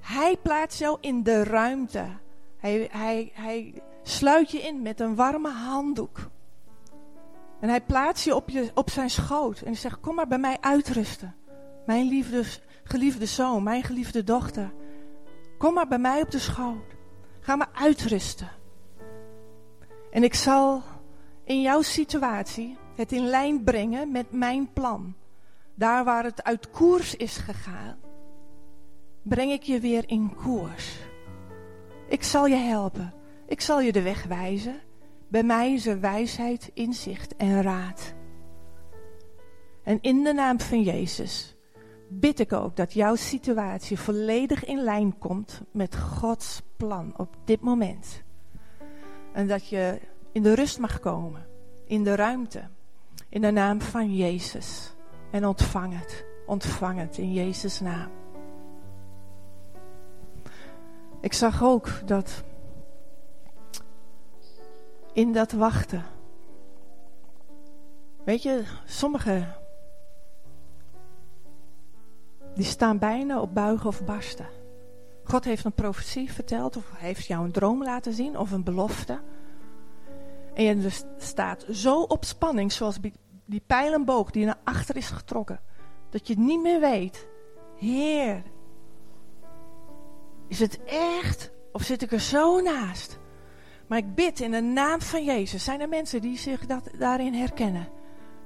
Hij 0.00 0.36
plaatst 0.36 0.78
jou 0.78 0.98
in 1.00 1.22
de 1.22 1.44
ruimte. 1.44 2.06
Hij, 2.56 2.88
hij, 2.92 3.32
hij 3.34 3.82
sluit 4.04 4.50
je 4.50 4.58
in 4.58 4.82
met 4.82 5.00
een 5.00 5.14
warme 5.14 5.50
handdoek. 5.50 6.30
En 7.60 7.68
hij 7.68 7.80
plaatst 7.80 8.24
je 8.24 8.34
op, 8.34 8.50
je 8.50 8.70
op 8.74 8.90
zijn 8.90 9.10
schoot. 9.10 9.60
En 9.60 9.76
zegt, 9.76 10.00
kom 10.00 10.14
maar 10.14 10.26
bij 10.26 10.38
mij 10.38 10.56
uitrusten. 10.60 11.34
Mijn 11.86 12.08
liefde, 12.08 12.44
geliefde 12.84 13.26
zoon, 13.26 13.62
mijn 13.62 13.82
geliefde 13.82 14.24
dochter. 14.24 14.72
Kom 15.58 15.74
maar 15.74 15.88
bij 15.88 15.98
mij 15.98 16.22
op 16.22 16.30
de 16.30 16.38
schoot. 16.38 16.94
Ga 17.40 17.56
maar 17.56 17.70
uitrusten. 17.72 18.48
En 20.10 20.22
ik 20.22 20.34
zal 20.34 20.82
in 21.44 21.60
jouw 21.60 21.82
situatie 21.82 22.76
het 22.96 23.12
in 23.12 23.26
lijn 23.26 23.64
brengen 23.64 24.10
met 24.10 24.32
mijn 24.32 24.72
plan. 24.72 25.14
Daar 25.74 26.04
waar 26.04 26.24
het 26.24 26.44
uit 26.44 26.70
koers 26.70 27.16
is 27.16 27.36
gegaan, 27.36 27.96
breng 29.22 29.52
ik 29.52 29.62
je 29.62 29.80
weer 29.80 30.04
in 30.06 30.34
koers. 30.34 30.98
Ik 32.08 32.22
zal 32.22 32.46
je 32.46 32.56
helpen. 32.56 33.12
Ik 33.46 33.60
zal 33.60 33.80
je 33.80 33.92
de 33.92 34.02
weg 34.02 34.24
wijzen. 34.24 34.80
Bij 35.28 35.42
mij 35.42 35.72
is 35.72 35.86
er 35.86 36.00
wijsheid, 36.00 36.70
inzicht 36.74 37.36
en 37.36 37.62
raad. 37.62 38.14
En 39.82 39.98
in 40.00 40.22
de 40.22 40.32
naam 40.32 40.60
van 40.60 40.82
Jezus 40.82 41.56
bid 42.08 42.40
ik 42.40 42.52
ook 42.52 42.76
dat 42.76 42.92
jouw 42.92 43.14
situatie 43.14 43.98
volledig 43.98 44.64
in 44.64 44.82
lijn 44.82 45.18
komt 45.18 45.60
met 45.70 45.96
Gods 45.96 46.62
plan 46.76 47.12
op 47.16 47.36
dit 47.44 47.60
moment. 47.60 48.22
En 49.32 49.46
dat 49.46 49.68
je 49.68 50.00
in 50.32 50.42
de 50.42 50.54
rust 50.54 50.78
mag 50.78 51.00
komen, 51.00 51.46
in 51.86 52.04
de 52.04 52.14
ruimte, 52.14 52.68
in 53.28 53.40
de 53.40 53.50
naam 53.50 53.80
van 53.80 54.14
Jezus. 54.14 54.94
En 55.30 55.46
ontvang 55.46 55.98
het, 55.98 56.24
ontvang 56.46 56.98
het 56.98 57.18
in 57.18 57.32
Jezus' 57.32 57.80
naam. 57.80 58.10
Ik 61.20 61.32
zag 61.32 61.62
ook 61.62 61.88
dat 62.06 62.44
in 65.14 65.32
dat 65.32 65.52
wachten. 65.52 66.04
Weet 68.24 68.42
je, 68.42 68.62
sommigen 68.84 69.56
die 72.54 72.64
staan 72.64 72.98
bijna 72.98 73.40
op 73.40 73.54
buigen 73.54 73.88
of 73.88 74.04
barsten. 74.04 74.46
God 75.24 75.44
heeft 75.44 75.64
een 75.64 75.72
profetie 75.72 76.32
verteld 76.32 76.76
of 76.76 76.90
heeft 76.94 77.26
jou 77.26 77.44
een 77.44 77.52
droom 77.52 77.82
laten 77.82 78.12
zien 78.12 78.38
of 78.38 78.50
een 78.50 78.64
belofte. 78.64 79.20
En 80.54 80.64
je 80.64 80.78
dus 80.78 81.04
staat 81.18 81.64
zo 81.70 82.02
op 82.02 82.24
spanning, 82.24 82.72
zoals 82.72 82.98
die 83.44 83.62
pijlenboog 83.66 84.30
die 84.30 84.44
naar 84.44 84.58
achter 84.64 84.96
is 84.96 85.08
getrokken, 85.08 85.60
dat 86.10 86.28
je 86.28 86.38
niet 86.38 86.62
meer 86.62 86.80
weet. 86.80 87.28
Heer, 87.76 88.42
is 90.48 90.60
het 90.60 90.84
echt 90.84 91.52
of 91.72 91.82
zit 91.82 92.02
ik 92.02 92.12
er 92.12 92.20
zo 92.20 92.60
naast? 92.60 93.18
Maar 93.86 93.98
ik 93.98 94.14
bid 94.14 94.40
in 94.40 94.50
de 94.50 94.60
naam 94.60 95.00
van 95.00 95.24
Jezus. 95.24 95.64
Zijn 95.64 95.80
er 95.80 95.88
mensen 95.88 96.20
die 96.20 96.38
zich 96.38 96.66
dat, 96.66 96.90
daarin 96.98 97.34
herkennen? 97.34 97.88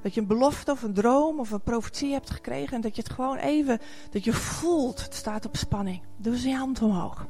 Dat 0.03 0.14
je 0.14 0.20
een 0.20 0.26
belofte 0.26 0.70
of 0.72 0.82
een 0.82 0.95
droom 0.95 1.41
of 1.41 1.51
een 1.51 1.61
profetie 1.61 2.12
hebt 2.12 2.30
gekregen. 2.30 2.74
En 2.74 2.80
dat 2.80 2.97
je 2.97 3.03
het 3.03 3.12
gewoon 3.12 3.36
even, 3.36 3.78
dat 4.11 4.24
je 4.24 4.32
voelt, 4.32 5.03
het 5.03 5.14
staat 5.14 5.47
op 5.47 5.57
spanning. 5.57 6.01
Doe 6.16 6.32
eens 6.32 6.43
je 6.43 6.55
hand 6.55 6.82
omhoog. 6.82 7.26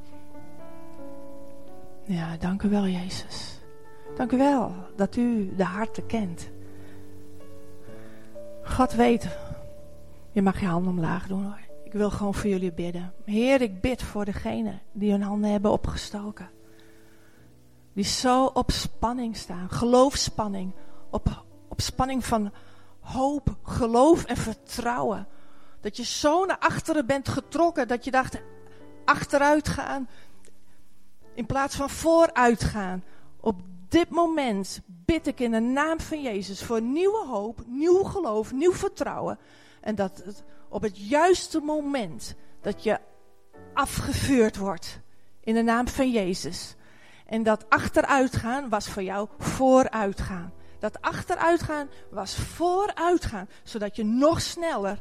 Ja, 2.04 2.36
dank 2.36 2.62
u 2.62 2.68
wel 2.68 2.86
Jezus. 2.86 3.61
Dank 4.16 4.32
u 4.32 4.36
wel 4.36 4.74
dat 4.96 5.16
u 5.16 5.54
de 5.56 5.64
harten 5.64 6.06
kent. 6.06 6.50
God 8.62 8.92
weet, 8.92 9.28
je 10.32 10.42
mag 10.42 10.61
je 10.61 10.66
handen 10.66 10.92
omlaag 10.92 11.26
doen 11.26 11.42
hoor. 11.42 11.61
Ik 11.84 11.92
wil 11.92 12.11
gewoon 12.11 12.34
voor 12.34 12.50
jullie 12.50 12.72
bidden. 12.72 13.12
Heer, 13.24 13.61
ik 13.61 13.80
bid 13.80 14.02
voor 14.02 14.24
degenen 14.24 14.80
die 14.92 15.11
hun 15.11 15.22
handen 15.22 15.50
hebben 15.50 15.70
opgestoken. 15.70 16.50
Die 17.99 18.07
zo 18.07 18.44
op 18.44 18.70
spanning 18.70 19.36
staan. 19.36 19.70
Geloofspanning. 19.70 20.72
Op, 21.11 21.44
op 21.68 21.80
spanning 21.80 22.24
van 22.24 22.53
hoop, 23.01 23.57
geloof 23.62 24.24
en 24.24 24.36
vertrouwen. 24.36 25.28
Dat 25.80 25.96
je 25.96 26.05
zo 26.05 26.44
naar 26.44 26.59
achteren 26.59 27.07
bent 27.07 27.28
getrokken 27.28 27.88
dat 27.88 28.05
je 28.05 28.11
dacht 28.11 28.40
achteruit 29.05 29.68
gaan 29.68 30.09
in 31.34 31.46
plaats 31.46 31.76
van 31.76 31.90
vooruit 31.90 32.64
gaan. 32.64 33.05
Op 33.40 33.61
dit 33.88 34.11
moment 34.11 34.80
bid 34.86 35.26
ik 35.26 35.40
in 35.40 35.51
de 35.51 35.61
naam 35.61 36.01
van 36.01 36.22
Jezus 36.22 36.62
voor 36.62 36.82
nieuwe 36.82 37.26
hoop, 37.26 37.62
nieuw 37.66 38.03
geloof, 38.03 38.53
nieuw 38.53 38.72
vertrouwen. 38.72 39.38
En 39.80 39.94
dat 39.94 40.22
op 40.68 40.82
het 40.82 41.09
juiste 41.09 41.61
moment 41.61 42.34
dat 42.61 42.82
je 42.82 43.01
afgevuurd 43.74 44.57
wordt 44.57 45.01
in 45.40 45.55
de 45.55 45.62
naam 45.62 45.88
van 45.88 46.11
Jezus. 46.11 46.76
En 47.29 47.43
dat 47.43 47.64
achteruitgaan 47.68 48.68
was 48.68 48.89
voor 48.89 49.03
jou 49.03 49.29
vooruitgaan. 49.39 50.53
Dat 50.79 51.01
achteruitgaan 51.01 51.89
was 52.11 52.35
vooruitgaan, 52.35 53.49
zodat 53.62 53.97
je 53.97 54.05
nog 54.05 54.41
sneller 54.41 55.01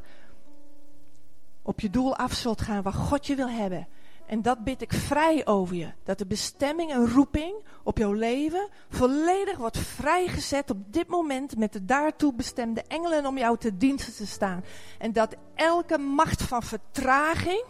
op 1.62 1.80
je 1.80 1.90
doel 1.90 2.16
af 2.16 2.32
zult 2.32 2.60
gaan 2.60 2.82
waar 2.82 2.92
God 2.92 3.26
je 3.26 3.34
wil 3.34 3.48
hebben. 3.48 3.88
En 4.26 4.42
dat 4.42 4.64
bid 4.64 4.82
ik 4.82 4.92
vrij 4.92 5.46
over 5.46 5.76
je. 5.76 5.88
Dat 6.04 6.18
de 6.18 6.26
bestemming 6.26 6.92
en 6.92 7.08
roeping 7.08 7.54
op 7.82 7.98
jouw 7.98 8.12
leven 8.12 8.68
volledig 8.88 9.56
wordt 9.56 9.78
vrijgezet 9.78 10.70
op 10.70 10.92
dit 10.92 11.08
moment 11.08 11.56
met 11.56 11.72
de 11.72 11.84
daartoe 11.84 12.34
bestemde 12.34 12.82
engelen 12.88 13.26
om 13.26 13.38
jou 13.38 13.58
te 13.58 13.76
diensten 13.76 14.14
te 14.14 14.26
staan. 14.26 14.64
En 14.98 15.12
dat 15.12 15.36
elke 15.54 15.98
macht 15.98 16.42
van 16.42 16.62
vertraging 16.62 17.64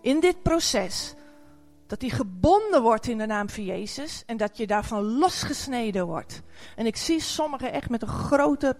in 0.00 0.20
dit 0.20 0.42
proces, 0.42 1.14
dat 1.92 2.00
die 2.00 2.10
gebonden 2.10 2.82
wordt 2.82 3.08
in 3.08 3.18
de 3.18 3.26
naam 3.26 3.48
van 3.48 3.64
Jezus 3.64 4.22
en 4.26 4.36
dat 4.36 4.56
je 4.56 4.66
daarvan 4.66 5.02
losgesneden 5.02 6.06
wordt. 6.06 6.42
En 6.76 6.86
ik 6.86 6.96
zie 6.96 7.20
sommigen 7.20 7.72
echt 7.72 7.90
met 7.90 8.02
een 8.02 8.08
grote 8.08 8.76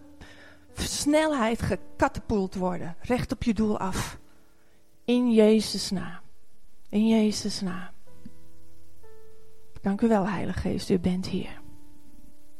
snelheid 0.75 1.63
gekatapult 1.63 2.55
worden, 2.55 2.97
recht 3.01 3.33
op 3.33 3.43
je 3.43 3.55
doel 3.55 3.79
af. 3.79 4.19
In 5.05 5.33
Jezus' 5.33 5.91
naam. 5.91 6.21
In 6.89 7.09
Jezus' 7.09 7.61
naam. 7.61 7.91
Dank 9.81 10.01
u 10.01 10.09
wel, 10.09 10.29
Heilige 10.29 10.59
Geest. 10.59 10.91
U 10.91 10.99
bent 10.99 11.27
hier. 11.27 11.61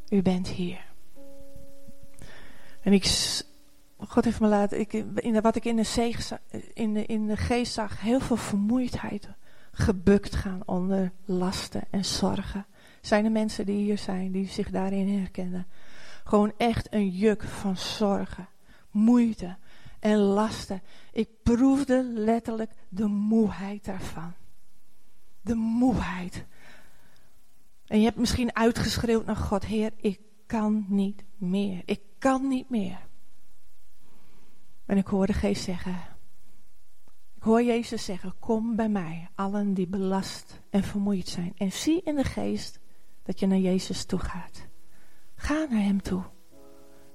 U 0.09 0.23
bent 0.23 0.49
hier. 0.49 0.85
En 2.81 2.93
ik, 2.93 3.05
God 3.99 4.25
heeft 4.25 4.41
me 4.41 4.49
laten, 4.49 4.81
ik, 4.81 4.93
in, 4.93 5.41
wat 5.41 5.57
ik 5.57 5.65
in 5.65 5.77
de, 5.77 6.39
in, 6.75 6.95
de, 6.95 7.07
in 7.07 7.27
de 7.27 7.37
geest 7.37 7.73
zag, 7.73 8.01
heel 8.01 8.21
veel 8.21 8.37
vermoeidheid. 8.37 9.29
Gebukt 9.73 10.35
gaan 10.35 10.63
onder 10.67 11.13
lasten 11.25 11.83
en 11.91 12.05
zorgen. 12.05 12.67
Zijn 13.01 13.25
er 13.25 13.31
mensen 13.31 13.67
die 13.67 13.77
hier 13.77 13.99
zijn, 13.99 14.33
die 14.33 14.49
zich 14.49 14.71
daarin 14.71 15.19
herkennen? 15.19 15.67
Gewoon 16.25 16.53
echt 16.57 16.93
een 16.95 17.09
juk 17.09 17.43
van 17.43 17.77
zorgen, 17.77 18.49
moeite, 18.91 19.57
en 20.03 20.19
lasten. 20.19 20.83
Ik 21.13 21.29
proefde 21.43 22.05
letterlijk 22.05 22.73
de 22.89 23.07
moeheid 23.07 23.85
daarvan. 23.85 24.33
De 25.41 25.55
moeheid. 25.55 26.45
En 27.87 27.99
je 27.99 28.05
hebt 28.05 28.17
misschien 28.17 28.57
uitgeschreeuwd 28.57 29.27
naar 29.27 29.37
God, 29.37 29.65
Heer, 29.65 29.93
ik 29.97 30.21
kan 30.47 30.85
niet 30.89 31.25
meer. 31.37 31.83
Ik 31.85 32.01
kan 32.19 32.49
niet 32.49 32.71
meer. 32.71 32.99
En 34.87 34.97
ik 34.97 35.07
hoor 35.07 35.27
de 35.27 35.33
geest 35.33 35.65
zeggen, 35.65 35.97
hoor 37.43 37.63
Jezus 37.63 38.05
zeggen, 38.05 38.35
kom 38.39 38.77
bij 38.77 38.89
mij, 38.89 39.29
allen 39.35 39.75
die 39.75 39.87
belast 39.87 40.61
en 40.71 40.83
vermoeid 40.83 41.29
zijn. 41.29 41.53
En 41.57 41.73
zie 41.73 42.03
in 42.05 42.15
de 42.15 42.25
geest 42.25 42.79
dat 43.23 43.41
je 43.41 43.47
naar 43.47 43.59
Jezus 43.59 44.05
toe 44.05 44.19
gaat. 44.19 44.67
Ga 45.35 45.67
naar 45.71 45.83
hem 45.83 46.03
toe. 46.03 46.23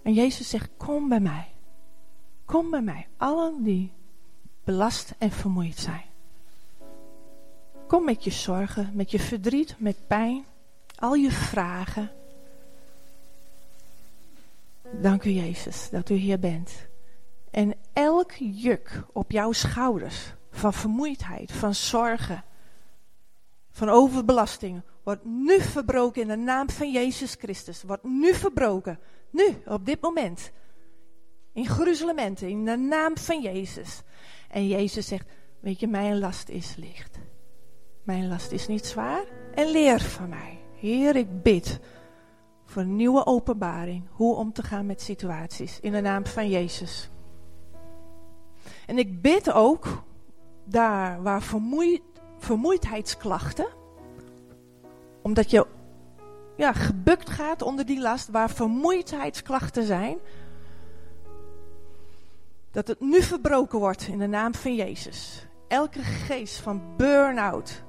En 0.04 0.14
Jezus 0.14 0.50
zegt, 0.50 0.70
kom 0.78 1.10
bij 1.10 1.20
mij. 1.20 1.48
Kom 2.46 2.70
bij 2.70 2.82
mij, 2.82 3.08
allen 3.18 3.64
die 3.64 3.92
belast 4.64 5.14
en 5.18 5.32
vermoeid 5.32 5.78
zijn. 5.78 6.06
Kom 7.88 8.06
met 8.06 8.24
je 8.24 8.32
zorgen, 8.32 8.92
met 8.94 9.12
je 9.12 9.20
verdriet, 9.20 9.76
met 9.80 10.08
pijn, 10.08 10.46
al 10.96 11.14
je 11.14 11.32
vragen. 11.32 12.12
Dank 15.02 15.24
u 15.24 15.30
Jezus 15.30 15.90
dat 15.90 16.10
u 16.10 16.16
hier 16.16 16.40
bent. 16.40 16.88
En 17.52 17.74
elk 17.98 18.32
juk 18.40 19.04
op 19.14 19.32
jouw 19.32 19.52
schouders 19.52 20.34
van 20.52 20.74
vermoeidheid, 20.74 21.52
van 21.52 21.76
zorgen, 21.76 22.44
van 23.72 23.90
overbelasting, 23.90 24.82
wordt 25.04 25.26
nu 25.26 25.62
verbroken 25.62 26.22
in 26.22 26.28
de 26.28 26.36
naam 26.36 26.70
van 26.70 26.92
Jezus 26.92 27.36
Christus. 27.40 27.84
Wordt 27.84 28.04
nu 28.04 28.34
verbroken. 28.34 29.00
Nu, 29.30 29.62
op 29.66 29.86
dit 29.86 30.02
moment. 30.02 30.52
In 31.54 31.66
gruzelementen, 31.66 32.50
in 32.50 32.66
de 32.66 32.78
naam 32.78 33.18
van 33.18 33.42
Jezus. 33.42 34.02
En 34.50 34.68
Jezus 34.68 35.08
zegt, 35.08 35.28
weet 35.60 35.80
je, 35.80 35.88
mijn 35.88 36.20
last 36.20 36.50
is 36.50 36.76
licht. 36.76 37.20
Mijn 38.04 38.28
last 38.28 38.52
is 38.52 38.68
niet 38.68 38.86
zwaar. 38.86 39.26
En 39.54 39.72
leer 39.72 40.00
van 40.00 40.30
mij. 40.30 40.60
Heer, 40.76 41.16
ik 41.16 41.44
bid 41.44 41.80
voor 42.66 42.86
nieuwe 42.86 43.26
openbaring. 43.26 44.08
Hoe 44.10 44.36
om 44.36 44.54
te 44.54 44.64
gaan 44.64 44.86
met 44.86 45.02
situaties. 45.02 45.80
In 45.80 45.92
de 45.92 46.02
naam 46.02 46.26
van 46.26 46.50
Jezus. 46.50 47.10
En 48.88 48.98
ik 48.98 49.22
bid 49.22 49.52
ook, 49.52 50.04
daar 50.64 51.22
waar 51.22 51.42
vermoeid, 51.42 52.02
vermoeidheidsklachten. 52.38 53.68
Omdat 55.22 55.52
je 55.52 55.66
ja, 56.56 56.74
gebukt 56.74 57.30
gaat 57.30 57.62
onder 57.62 57.86
die 57.86 58.02
last. 58.02 58.30
Waar 58.30 58.50
vermoeidheidsklachten 58.50 59.84
zijn 59.84 60.18
dat 62.72 62.88
het 62.88 63.00
nu 63.00 63.22
verbroken 63.22 63.80
wordt 63.80 64.08
in 64.08 64.18
de 64.18 64.28
naam 64.28 64.56
van 64.56 64.76
Jezus. 64.76 65.48
Elke 65.68 66.02
geest 66.02 66.58
van 66.58 66.82
burn-out, 66.98 67.84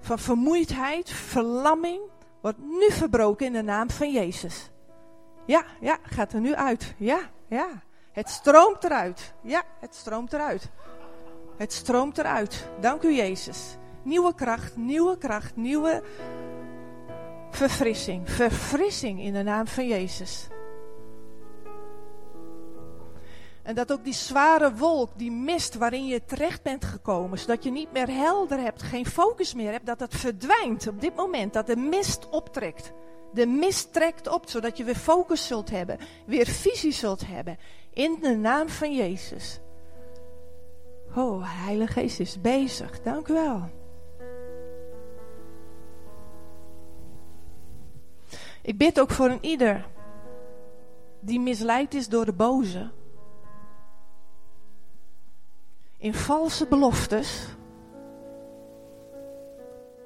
van 0.00 0.18
vermoeidheid, 0.18 1.10
verlamming, 1.10 2.00
wordt 2.40 2.58
nu 2.58 2.90
verbroken 2.90 3.46
in 3.46 3.52
de 3.52 3.62
naam 3.62 3.90
van 3.90 4.12
Jezus. 4.12 4.70
Ja, 5.46 5.64
ja, 5.80 5.98
gaat 6.02 6.32
er 6.32 6.40
nu 6.40 6.54
uit. 6.54 6.94
Ja, 6.96 7.20
ja. 7.48 7.82
Het 8.18 8.28
stroomt 8.28 8.84
eruit. 8.84 9.34
Ja, 9.42 9.62
het 9.80 9.94
stroomt 9.94 10.32
eruit. 10.32 10.68
Het 11.56 11.72
stroomt 11.72 12.18
eruit. 12.18 12.68
Dank 12.80 13.02
u 13.02 13.14
Jezus. 13.14 13.76
Nieuwe 14.02 14.34
kracht, 14.34 14.76
nieuwe 14.76 15.18
kracht, 15.18 15.56
nieuwe 15.56 16.02
verfrissing. 17.50 18.30
Verfrissing 18.30 19.20
in 19.20 19.32
de 19.32 19.42
naam 19.42 19.66
van 19.66 19.86
Jezus. 19.86 20.48
En 23.62 23.74
dat 23.74 23.92
ook 23.92 24.04
die 24.04 24.12
zware 24.12 24.74
wolk, 24.74 25.10
die 25.16 25.32
mist 25.32 25.74
waarin 25.74 26.06
je 26.06 26.24
terecht 26.24 26.62
bent 26.62 26.84
gekomen, 26.84 27.38
zodat 27.38 27.64
je 27.64 27.70
niet 27.70 27.92
meer 27.92 28.08
helder 28.08 28.58
hebt, 28.58 28.82
geen 28.82 29.06
focus 29.06 29.54
meer 29.54 29.72
hebt, 29.72 29.86
dat 29.86 29.98
dat 29.98 30.14
verdwijnt 30.14 30.88
op 30.88 31.00
dit 31.00 31.16
moment, 31.16 31.52
dat 31.52 31.66
de 31.66 31.76
mist 31.76 32.28
optrekt. 32.28 32.92
De 33.32 33.46
mist 33.46 33.92
trekt 33.92 34.28
op, 34.28 34.48
zodat 34.48 34.76
je 34.76 34.84
weer 34.84 34.96
focus 34.96 35.46
zult 35.46 35.70
hebben, 35.70 35.98
weer 36.26 36.46
visie 36.46 36.92
zult 36.92 37.26
hebben. 37.26 37.58
In 37.92 38.18
de 38.20 38.36
naam 38.36 38.68
van 38.68 38.94
Jezus. 38.94 39.60
Oh, 41.14 41.42
Heilige 41.44 41.92
Geest 41.92 42.20
is 42.20 42.40
bezig. 42.40 43.02
Dank 43.02 43.28
u 43.28 43.32
wel. 43.32 43.70
Ik 48.62 48.78
bid 48.78 49.00
ook 49.00 49.10
voor 49.10 49.28
een 49.28 49.44
ieder 49.44 49.86
die 51.20 51.40
misleid 51.40 51.94
is 51.94 52.08
door 52.08 52.24
de 52.24 52.32
boze. 52.32 52.90
In 55.96 56.14
valse 56.14 56.66
beloftes. 56.66 57.46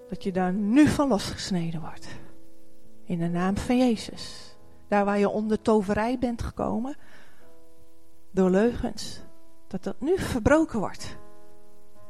Dat 0.08 0.22
je 0.22 0.32
daar 0.32 0.52
nu 0.52 0.86
van 0.86 1.08
losgesneden 1.08 1.80
wordt. 1.80 2.06
In 3.04 3.18
de 3.18 3.28
naam 3.28 3.56
van 3.56 3.78
Jezus. 3.78 4.56
Daar 4.88 5.04
waar 5.04 5.18
je 5.18 5.28
onder 5.28 5.62
toverij 5.62 6.18
bent 6.18 6.42
gekomen. 6.42 6.96
Door 8.30 8.50
leugens. 8.50 9.20
Dat 9.66 9.82
dat 9.82 10.00
nu 10.00 10.18
verbroken 10.18 10.78
wordt. 10.78 11.16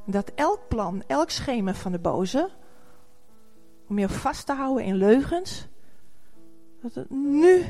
Dat 0.07 0.32
elk 0.34 0.61
plan, 0.68 1.03
elk 1.07 1.30
schema 1.30 1.74
van 1.74 1.93
de 1.93 1.99
boze. 1.99 2.51
Om 3.88 3.99
je 3.99 4.09
vast 4.09 4.47
te 4.47 4.53
houden 4.53 4.84
in 4.84 4.95
leugens. 4.95 5.66
Dat 6.80 6.95
het 6.95 7.11
nu 7.11 7.64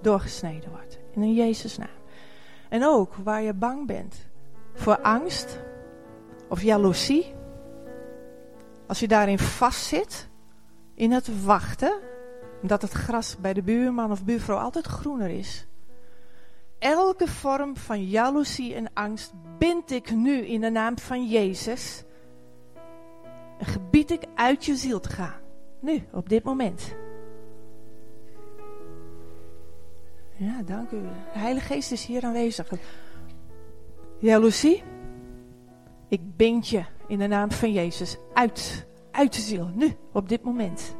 doorgesneden 0.00 0.70
wordt. 0.70 0.98
In 1.10 1.34
Jezus 1.34 1.78
naam. 1.78 1.88
En 2.68 2.84
ook 2.84 3.14
waar 3.14 3.42
je 3.42 3.54
bang 3.54 3.86
bent 3.86 4.26
voor 4.74 5.00
angst 5.00 5.58
of 6.48 6.62
jaloezie. 6.62 7.34
Als 8.86 9.00
je 9.00 9.08
daarin 9.08 9.38
vastzit, 9.38 10.28
in 10.94 11.12
het 11.12 11.44
wachten, 11.44 11.92
dat 12.62 12.82
het 12.82 12.92
gras 12.92 13.36
bij 13.40 13.52
de 13.52 13.62
buurman 13.62 14.10
of 14.10 14.24
buurvrouw 14.24 14.58
altijd 14.58 14.86
groener 14.86 15.30
is. 15.30 15.66
Elke 16.78 17.26
vorm 17.26 17.76
van 17.76 18.04
jaloezie 18.04 18.74
en 18.74 18.92
angst 18.94 19.32
bind 19.58 19.90
ik 19.90 20.10
nu 20.10 20.46
in 20.46 20.60
de 20.60 20.70
naam 20.70 20.98
van 20.98 21.28
Jezus. 21.28 22.04
En 23.58 23.66
gebied 23.66 24.10
ik 24.10 24.22
uit 24.34 24.64
je 24.64 24.76
ziel 24.76 25.00
te 25.00 25.08
gaan. 25.08 25.40
Nu, 25.80 26.04
op 26.12 26.28
dit 26.28 26.44
moment. 26.44 26.94
Ja, 30.36 30.62
dank 30.62 30.90
u. 30.90 31.00
De 31.32 31.38
Heilige 31.38 31.66
Geest 31.66 31.92
is 31.92 32.04
hier 32.04 32.24
aanwezig. 32.24 32.68
Jaloezie, 34.18 34.82
ik 36.08 36.36
bind 36.36 36.68
je 36.68 36.84
in 37.06 37.18
de 37.18 37.26
naam 37.26 37.50
van 37.50 37.72
Jezus 37.72 38.16
uit, 38.32 38.86
uit 39.10 39.34
de 39.34 39.40
ziel, 39.40 39.70
nu, 39.74 39.96
op 40.12 40.28
dit 40.28 40.42
moment. 40.42 40.96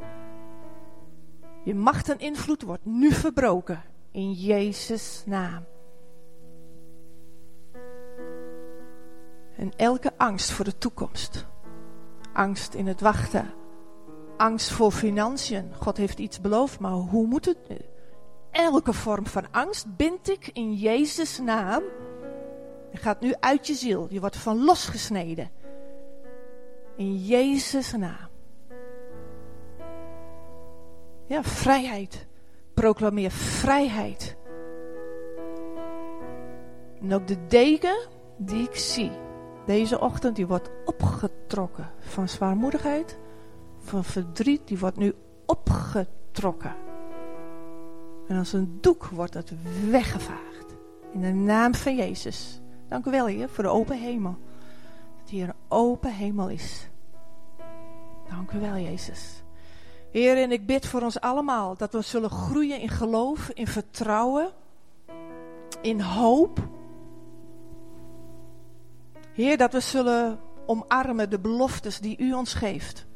Je 1.68 1.74
macht 1.74 2.08
en 2.08 2.18
invloed 2.18 2.62
wordt 2.62 2.84
nu 2.84 3.12
verbroken 3.12 3.82
in 4.10 4.32
Jezus' 4.32 5.22
naam. 5.26 5.64
En 9.56 9.72
elke 9.76 10.12
angst 10.16 10.50
voor 10.50 10.64
de 10.64 10.78
toekomst, 10.78 11.46
angst 12.32 12.74
in 12.74 12.86
het 12.86 13.00
wachten, 13.00 13.54
angst 14.36 14.70
voor 14.70 14.92
financiën. 14.92 15.74
God 15.74 15.96
heeft 15.96 16.18
iets 16.18 16.40
beloofd, 16.40 16.78
maar 16.80 16.92
hoe 16.92 17.26
moet 17.26 17.44
het 17.44 17.68
nu? 17.68 17.78
Elke 18.50 18.92
vorm 18.92 19.26
van 19.26 19.46
angst 19.50 19.96
bind 19.96 20.28
ik 20.28 20.50
in 20.52 20.74
Jezus' 20.74 21.38
naam. 21.38 21.82
Je 22.90 22.98
gaat 22.98 23.20
nu 23.20 23.34
uit 23.40 23.66
je 23.66 23.74
ziel. 23.74 24.06
Je 24.10 24.20
wordt 24.20 24.36
van 24.36 24.64
losgesneden. 24.64 25.50
In 26.96 27.16
Jezus' 27.16 27.92
naam. 27.92 28.27
Ja, 31.28 31.42
vrijheid. 31.42 32.26
Proclameer 32.74 33.30
vrijheid. 33.30 34.36
En 37.00 37.14
ook 37.14 37.26
de 37.26 37.46
deken 37.46 38.08
die 38.36 38.68
ik 38.68 38.76
zie. 38.76 39.10
Deze 39.66 40.00
ochtend 40.00 40.36
die 40.36 40.46
wordt 40.46 40.70
opgetrokken. 40.84 41.90
Van 41.98 42.28
zwaarmoedigheid. 42.28 43.18
Van 43.78 44.04
verdriet. 44.04 44.68
Die 44.68 44.78
wordt 44.78 44.96
nu 44.96 45.14
opgetrokken. 45.46 46.74
En 48.28 48.38
als 48.38 48.52
een 48.52 48.78
doek 48.80 49.04
wordt 49.04 49.34
het 49.34 49.52
weggevaagd. 49.90 50.74
In 51.12 51.20
de 51.20 51.32
naam 51.32 51.74
van 51.74 51.96
Jezus. 51.96 52.60
Dank 52.88 53.06
u 53.06 53.10
wel, 53.10 53.26
Heer, 53.26 53.48
voor 53.48 53.64
de 53.64 53.70
open 53.70 53.98
hemel. 53.98 54.36
Dat 55.20 55.30
hier 55.30 55.48
een 55.48 55.54
open 55.68 56.12
hemel 56.12 56.48
is. 56.48 56.88
Dank 58.28 58.52
u 58.52 58.60
wel, 58.60 58.76
Jezus. 58.76 59.42
Heer, 60.10 60.36
en 60.36 60.52
ik 60.52 60.66
bid 60.66 60.86
voor 60.86 61.02
ons 61.02 61.20
allemaal 61.20 61.76
dat 61.76 61.92
we 61.92 62.00
zullen 62.02 62.30
groeien 62.30 62.80
in 62.80 62.88
geloof, 62.88 63.50
in 63.54 63.66
vertrouwen, 63.66 64.52
in 65.80 66.00
hoop. 66.00 66.58
Heer, 69.32 69.56
dat 69.56 69.72
we 69.72 69.80
zullen 69.80 70.40
omarmen 70.66 71.30
de 71.30 71.38
beloftes 71.38 71.98
die 71.98 72.18
u 72.18 72.32
ons 72.32 72.54
geeft. 72.54 73.06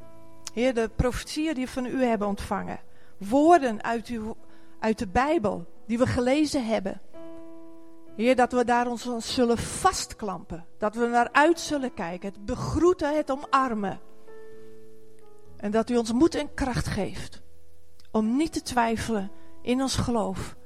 Heer, 0.55 0.75
de 0.75 0.91
profetieën 0.97 1.55
die 1.55 1.65
we 1.65 1.71
van 1.71 1.87
u 1.87 2.05
hebben 2.05 2.29
ontvangen. 2.29 2.81
Woorden 3.19 3.83
uit, 3.83 4.07
uw, 4.07 4.37
uit 4.79 4.99
de 4.99 5.09
Bijbel 5.09 5.67
die 5.87 5.99
we 5.99 6.07
gelezen 6.07 6.67
hebben. 6.67 7.01
Heer, 8.17 8.37
dat 8.37 8.53
we 8.53 8.65
daar 8.65 8.87
ons 8.87 9.09
zullen 9.19 9.59
vastklampen. 9.59 10.67
Dat 10.79 10.95
we 10.95 11.07
naar 11.07 11.29
uit 11.33 11.61
zullen 11.61 11.95
kijken. 11.95 12.29
Het 12.29 12.45
begroeten, 12.45 13.17
het 13.17 13.31
omarmen. 13.31 14.01
En 15.63 15.71
dat 15.71 15.91
u 15.91 15.97
ons 15.97 16.13
moed 16.13 16.35
en 16.35 16.55
kracht 16.55 16.87
geeft. 16.87 17.43
Om 18.11 18.37
niet 18.37 18.53
te 18.53 18.63
twijfelen 18.63 19.31
in 19.63 19.81
ons 19.83 19.97
geloof. 19.97 20.57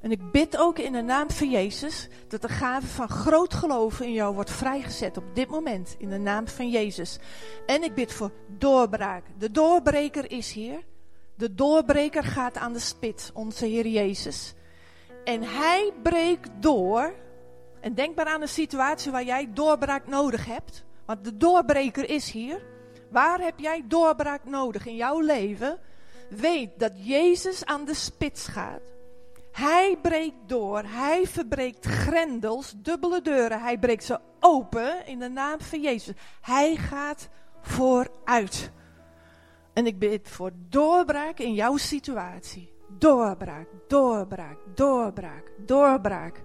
En 0.00 0.10
ik 0.10 0.30
bid 0.30 0.56
ook 0.56 0.78
in 0.78 0.92
de 0.92 1.02
naam 1.02 1.30
van 1.30 1.50
Jezus 1.50 2.08
dat 2.28 2.42
de 2.42 2.48
gave 2.48 2.86
van 2.86 3.08
groot 3.08 3.54
geloven 3.54 4.06
in 4.06 4.12
jou 4.12 4.34
wordt 4.34 4.50
vrijgezet 4.50 5.16
op 5.16 5.24
dit 5.34 5.48
moment. 5.48 5.94
In 5.98 6.08
de 6.08 6.18
naam 6.18 6.48
van 6.48 6.70
Jezus. 6.70 7.18
En 7.66 7.82
ik 7.82 7.94
bid 7.94 8.12
voor 8.12 8.30
doorbraak. 8.58 9.24
De 9.38 9.50
doorbreker 9.50 10.30
is 10.30 10.52
hier. 10.52 10.84
De 11.34 11.54
doorbreker 11.54 12.24
gaat 12.24 12.56
aan 12.56 12.72
de 12.72 12.78
spits, 12.78 13.32
onze 13.32 13.66
Heer 13.66 13.86
Jezus. 13.86 14.54
En 15.24 15.42
hij 15.42 15.92
breekt 16.02 16.50
door. 16.60 17.14
En 17.80 17.94
denk 17.94 18.16
maar 18.16 18.26
aan 18.26 18.42
een 18.42 18.48
situatie 18.48 19.12
waar 19.12 19.24
jij 19.24 19.50
doorbraak 19.52 20.06
nodig 20.06 20.46
hebt. 20.46 20.84
Want 21.06 21.24
de 21.24 21.36
doorbreker 21.36 22.10
is 22.10 22.30
hier. 22.30 22.72
Waar 23.14 23.40
heb 23.40 23.58
jij 23.58 23.84
doorbraak 23.88 24.44
nodig 24.44 24.86
in 24.86 24.96
jouw 24.96 25.20
leven? 25.20 25.78
Weet 26.28 26.70
dat 26.78 26.92
Jezus 26.96 27.64
aan 27.64 27.84
de 27.84 27.94
spits 27.94 28.46
gaat. 28.46 28.80
Hij 29.52 29.98
breekt 30.02 30.36
door. 30.46 30.82
Hij 30.86 31.26
verbreekt 31.26 31.86
grendels, 31.86 32.74
dubbele 32.76 33.22
deuren. 33.22 33.60
Hij 33.60 33.78
breekt 33.78 34.04
ze 34.04 34.20
open 34.40 35.06
in 35.06 35.18
de 35.18 35.28
naam 35.28 35.60
van 35.60 35.80
Jezus. 35.80 36.14
Hij 36.40 36.76
gaat 36.76 37.28
vooruit. 37.60 38.70
En 39.72 39.86
ik 39.86 39.98
bid 39.98 40.28
voor 40.28 40.50
doorbraak 40.68 41.38
in 41.38 41.54
jouw 41.54 41.76
situatie. 41.76 42.72
Doorbraak, 42.88 43.66
doorbraak, 43.88 44.58
doorbraak, 44.74 45.50
doorbraak. 45.58 46.42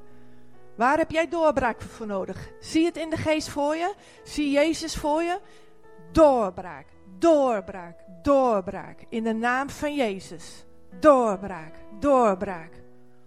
Waar 0.76 0.98
heb 0.98 1.12
jij 1.12 1.28
doorbraak 1.28 1.82
voor 1.82 2.08
nodig? 2.08 2.50
Zie 2.60 2.86
het 2.86 2.98
in 2.98 3.10
de 3.10 3.18
geest 3.18 3.50
voor 3.50 3.76
je? 3.76 3.94
Zie 4.24 4.52
Jezus 4.52 4.96
voor 4.96 5.24
je? 5.24 5.40
Doorbraak, 6.12 6.86
doorbraak, 7.20 8.00
doorbraak. 8.22 9.06
In 9.10 9.24
de 9.24 9.34
naam 9.34 9.70
van 9.70 9.96
Jezus. 9.96 10.66
Doorbraak, 11.00 11.74
doorbraak. 12.00 12.72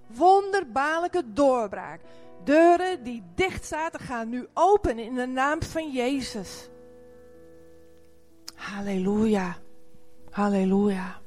Wonderbaarlijke 0.06 1.32
doorbraak. 1.32 2.00
Deuren 2.44 3.04
die 3.04 3.22
dicht 3.34 3.64
zaten 3.64 4.00
gaan 4.00 4.28
nu 4.28 4.46
open 4.54 4.98
in 4.98 5.14
de 5.14 5.26
naam 5.26 5.62
van 5.62 5.92
Jezus. 5.92 6.68
Halleluja. 8.54 9.56
Halleluja. 10.30 11.20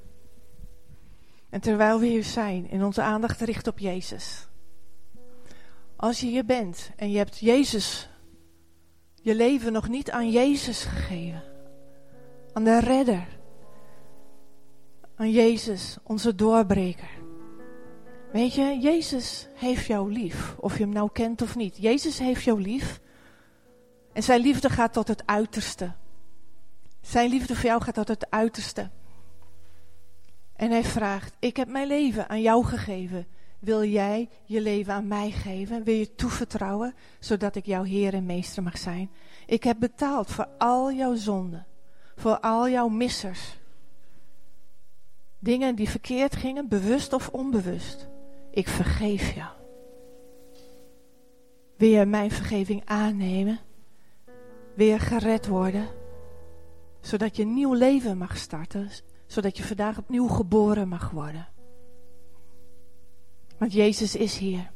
En 1.50 1.62
terwijl 1.62 2.00
we 2.00 2.06
hier 2.06 2.24
zijn 2.24 2.70
en 2.70 2.84
onze 2.84 3.02
aandacht 3.02 3.42
richt 3.42 3.68
op 3.68 3.80
Jezus. 3.80 4.48
Als 5.96 6.20
je 6.20 6.28
hier 6.28 6.46
bent 6.46 6.92
en 6.96 7.12
je 7.12 7.18
hebt 7.18 7.40
Jezus, 7.40 8.10
je 9.26 9.36
leven 9.36 9.72
nog 9.72 9.90
niet 9.90 10.12
aan 10.12 10.30
Jezus 10.32 10.84
gegeven. 10.84 11.44
Aan 12.54 12.64
de 12.64 12.80
redder. 12.80 13.28
Aan 15.16 15.32
Jezus, 15.32 15.98
onze 16.04 16.36
doorbreker. 16.36 17.10
Weet 18.32 18.54
je, 18.54 18.80
Jezus 18.82 19.48
heeft 19.54 19.86
jou 19.86 20.12
lief. 20.12 20.56
Of 20.60 20.78
je 20.78 20.84
hem 20.84 20.94
nou 20.94 21.10
kent 21.12 21.42
of 21.42 21.56
niet. 21.56 21.78
Jezus 21.78 22.20
heeft 22.20 22.44
jou 22.44 22.62
lief. 22.62 23.00
En 24.14 24.24
zijn 24.24 24.42
liefde 24.42 24.70
gaat 24.70 24.94
tot 24.94 25.08
het 25.08 25.26
uiterste. 25.26 25.92
Zijn 27.02 27.30
liefde 27.30 27.56
voor 27.56 27.66
jou 27.66 27.82
gaat 27.82 27.96
tot 27.96 28.08
het 28.08 28.32
uiterste. 28.32 28.90
En 30.56 30.72
hij 30.72 30.84
vraagt: 30.84 31.36
Ik 31.40 31.58
heb 31.58 31.68
mijn 31.68 31.88
leven 31.88 32.30
aan 32.30 32.42
jou 32.42 32.66
gegeven. 32.66 33.28
Wil 33.60 33.84
jij 33.84 34.30
je 34.46 34.62
leven 34.62 34.94
aan 34.94 35.08
mij 35.08 35.32
geven? 35.32 35.84
Wil 35.84 35.96
je 35.96 36.16
toevertrouwen, 36.16 36.94
zodat 37.20 37.56
ik 37.56 37.66
jouw 37.66 37.84
Heer 37.84 38.14
en 38.14 38.26
Meester 38.26 38.64
mag 38.64 38.78
zijn? 38.78 39.12
Ik 39.46 39.64
heb 39.64 39.80
betaald 39.80 40.32
voor 40.32 40.48
al 40.58 40.92
jouw 40.92 41.16
zonden, 41.16 41.66
voor 42.16 42.40
al 42.40 42.70
jouw 42.70 42.88
missers. 42.88 43.58
Dingen 45.40 45.76
die 45.76 45.90
verkeerd 45.90 46.36
gingen, 46.36 46.68
bewust 46.68 47.14
of 47.14 47.30
onbewust. 47.30 48.08
Ik 48.52 48.68
vergeef 48.68 49.34
jou. 49.36 49.50
Wil 51.78 51.90
je 51.90 52.06
mijn 52.06 52.32
vergeving 52.32 52.82
aannemen? 52.86 53.60
Wil 54.76 54.88
je 54.88 55.00
gered 55.00 55.48
worden? 55.48 55.88
Zodat 57.02 57.36
je 57.36 57.44
een 57.44 57.54
nieuw 57.54 57.74
leven 57.74 58.18
mag 58.18 58.38
starten, 58.38 58.90
zodat 59.26 59.58
je 59.58 59.64
vandaag 59.64 59.98
opnieuw 59.98 60.28
geboren 60.28 60.88
mag 60.88 61.10
worden. 61.10 61.48
Want 63.58 63.74
Jezus 63.74 64.16
is 64.16 64.38
hier. 64.38 64.72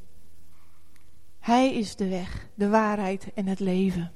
Hij 1.40 1.74
is 1.74 1.96
de 1.96 2.08
weg, 2.08 2.50
de 2.54 2.70
waarheid 2.70 3.34
en 3.34 3.48
het 3.48 3.60
leven. 3.60 4.12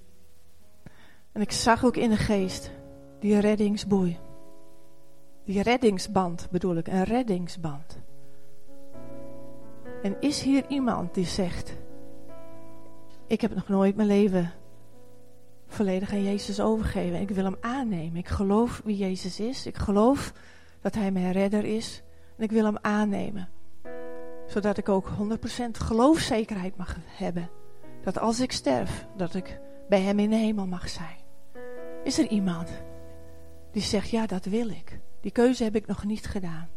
En 1.31 1.41
ik 1.41 1.51
zag 1.51 1.85
ook 1.85 1.97
in 1.97 2.09
de 2.09 2.17
geest 2.17 2.71
die 3.19 3.39
reddingsboei. 3.39 4.19
Die 5.45 5.61
reddingsband 5.61 6.47
bedoel 6.51 6.75
ik, 6.75 6.87
een 6.87 7.03
reddingsband. 7.03 8.01
En 10.01 10.15
is 10.19 10.41
hier 10.41 10.65
iemand 10.67 11.13
die 11.13 11.25
zegt: 11.25 11.77
Ik 13.27 13.41
heb 13.41 13.55
nog 13.55 13.67
nooit 13.67 13.95
mijn 13.95 14.07
leven 14.07 14.51
volledig 15.67 16.11
aan 16.11 16.23
Jezus 16.23 16.59
overgeven. 16.59 17.21
Ik 17.21 17.29
wil 17.29 17.43
hem 17.43 17.57
aannemen. 17.61 18.15
Ik 18.15 18.27
geloof 18.27 18.81
wie 18.85 18.97
Jezus 18.97 19.39
is. 19.39 19.65
Ik 19.65 19.77
geloof 19.77 20.33
dat 20.81 20.95
hij 20.95 21.11
mijn 21.11 21.31
redder 21.31 21.65
is. 21.65 22.03
En 22.37 22.43
ik 22.43 22.51
wil 22.51 22.65
hem 22.65 22.77
aannemen. 22.81 23.49
Zodat 24.53 24.77
ik 24.77 24.89
ook 24.89 25.07
100% 25.07 25.13
geloofzekerheid 25.71 26.77
mag 26.77 26.97
hebben. 27.05 27.49
Dat 28.03 28.19
als 28.19 28.39
ik 28.39 28.51
sterf, 28.51 29.07
dat 29.17 29.35
ik 29.35 29.59
bij 29.89 30.01
hem 30.01 30.19
in 30.19 30.29
de 30.29 30.35
hemel 30.35 30.67
mag 30.67 30.89
zijn. 30.89 31.17
Is 32.03 32.19
er 32.19 32.27
iemand 32.27 32.69
die 33.71 33.81
zegt, 33.81 34.09
ja 34.09 34.25
dat 34.25 34.45
wil 34.45 34.69
ik. 34.69 34.99
Die 35.21 35.31
keuze 35.31 35.63
heb 35.63 35.75
ik 35.75 35.87
nog 35.87 36.03
niet 36.03 36.25
gedaan. 36.25 36.69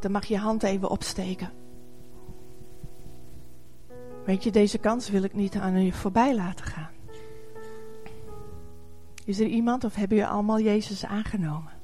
Dan 0.00 0.10
mag 0.10 0.24
je 0.24 0.38
hand 0.38 0.62
even 0.62 0.90
opsteken. 0.90 1.50
Weet 4.24 4.44
je, 4.44 4.50
deze 4.50 4.78
kans 4.78 5.10
wil 5.10 5.22
ik 5.22 5.34
niet 5.34 5.56
aan 5.56 5.84
je 5.84 5.92
voorbij 5.92 6.34
laten 6.34 6.64
gaan. 6.64 6.90
Is 9.24 9.40
er 9.40 9.46
iemand 9.46 9.84
of 9.84 9.94
hebben 9.94 10.16
jullie 10.16 10.32
allemaal 10.32 10.60
Jezus 10.60 11.04
aangenomen? 11.04 11.75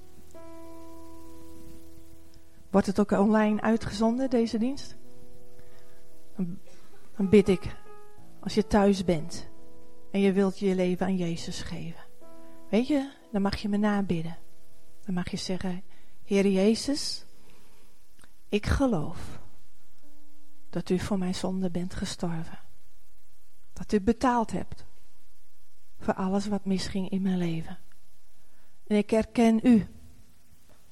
Wordt 2.73 2.87
het 2.87 3.01
ook 3.01 3.11
online 3.11 3.61
uitgezonden, 3.61 4.31
deze 4.31 4.59
dienst? 4.59 4.97
Dan 7.16 7.29
bid 7.29 7.49
ik, 7.49 7.77
als 8.41 8.55
je 8.55 8.66
thuis 8.66 9.05
bent 9.05 9.49
en 10.11 10.20
je 10.20 10.33
wilt 10.33 10.59
je 10.59 10.75
leven 10.75 11.07
aan 11.07 11.16
Jezus 11.16 11.62
geven. 11.62 12.05
Weet 12.70 12.87
je, 12.87 13.12
dan 13.33 13.43
mag 13.43 13.57
je 13.57 13.68
me 13.68 13.77
nabidden. 13.77 14.39
Dan 15.05 15.14
mag 15.14 15.31
je 15.31 15.37
zeggen, 15.37 15.83
Heer 16.25 16.47
Jezus, 16.47 17.25
ik 18.49 18.66
geloof 18.66 19.41
dat 20.70 20.91
u 20.91 20.99
voor 20.99 21.18
mijn 21.18 21.35
zonde 21.35 21.70
bent 21.70 21.95
gestorven. 21.95 22.59
Dat 23.73 23.93
u 23.93 24.01
betaald 24.01 24.53
hebt 24.53 24.85
voor 25.99 26.14
alles 26.14 26.47
wat 26.47 26.64
misging 26.64 27.09
in 27.11 27.23
mijn 27.23 27.39
leven. 27.39 27.79
En 28.87 28.97
ik 28.97 29.11
herken 29.11 29.61
u 29.62 29.87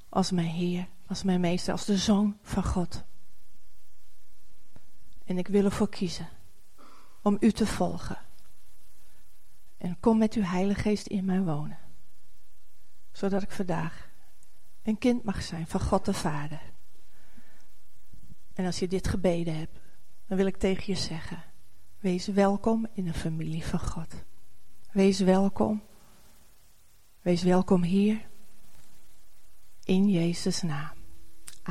als 0.08 0.30
mijn 0.30 0.46
Heer, 0.46 0.88
als 1.10 1.22
mijn 1.22 1.40
Meester, 1.40 1.72
als 1.72 1.84
de 1.84 1.96
Zoon 1.96 2.38
van 2.42 2.64
God. 2.64 3.04
En 5.24 5.38
ik 5.38 5.48
wil 5.48 5.64
ervoor 5.64 5.88
kiezen 5.88 6.28
om 7.22 7.36
u 7.40 7.52
te 7.52 7.66
volgen. 7.66 8.18
En 9.78 10.00
kom 10.00 10.18
met 10.18 10.34
uw 10.34 10.42
Heilige 10.42 10.80
Geest 10.80 11.06
in 11.06 11.24
mij 11.24 11.42
wonen. 11.42 11.78
Zodat 13.12 13.42
ik 13.42 13.50
vandaag 13.50 14.08
een 14.82 14.98
kind 14.98 15.24
mag 15.24 15.42
zijn 15.42 15.66
van 15.66 15.80
God 15.80 16.04
de 16.04 16.14
Vader. 16.14 16.62
En 18.52 18.66
als 18.66 18.78
je 18.78 18.88
dit 18.88 19.08
gebeden 19.08 19.58
hebt, 19.58 19.78
dan 20.26 20.36
wil 20.36 20.46
ik 20.46 20.56
tegen 20.56 20.84
je 20.86 20.98
zeggen: 20.98 21.44
wees 21.98 22.26
welkom 22.26 22.86
in 22.92 23.04
de 23.04 23.14
familie 23.14 23.64
van 23.64 23.80
God. 23.80 24.14
Wees 24.92 25.20
welkom. 25.20 25.82
Wees 27.20 27.42
welkom 27.42 27.82
hier. 27.82 28.28
In 29.84 30.08
Jezus' 30.08 30.62
naam. 30.62 30.99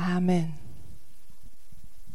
Amen. 0.00 0.69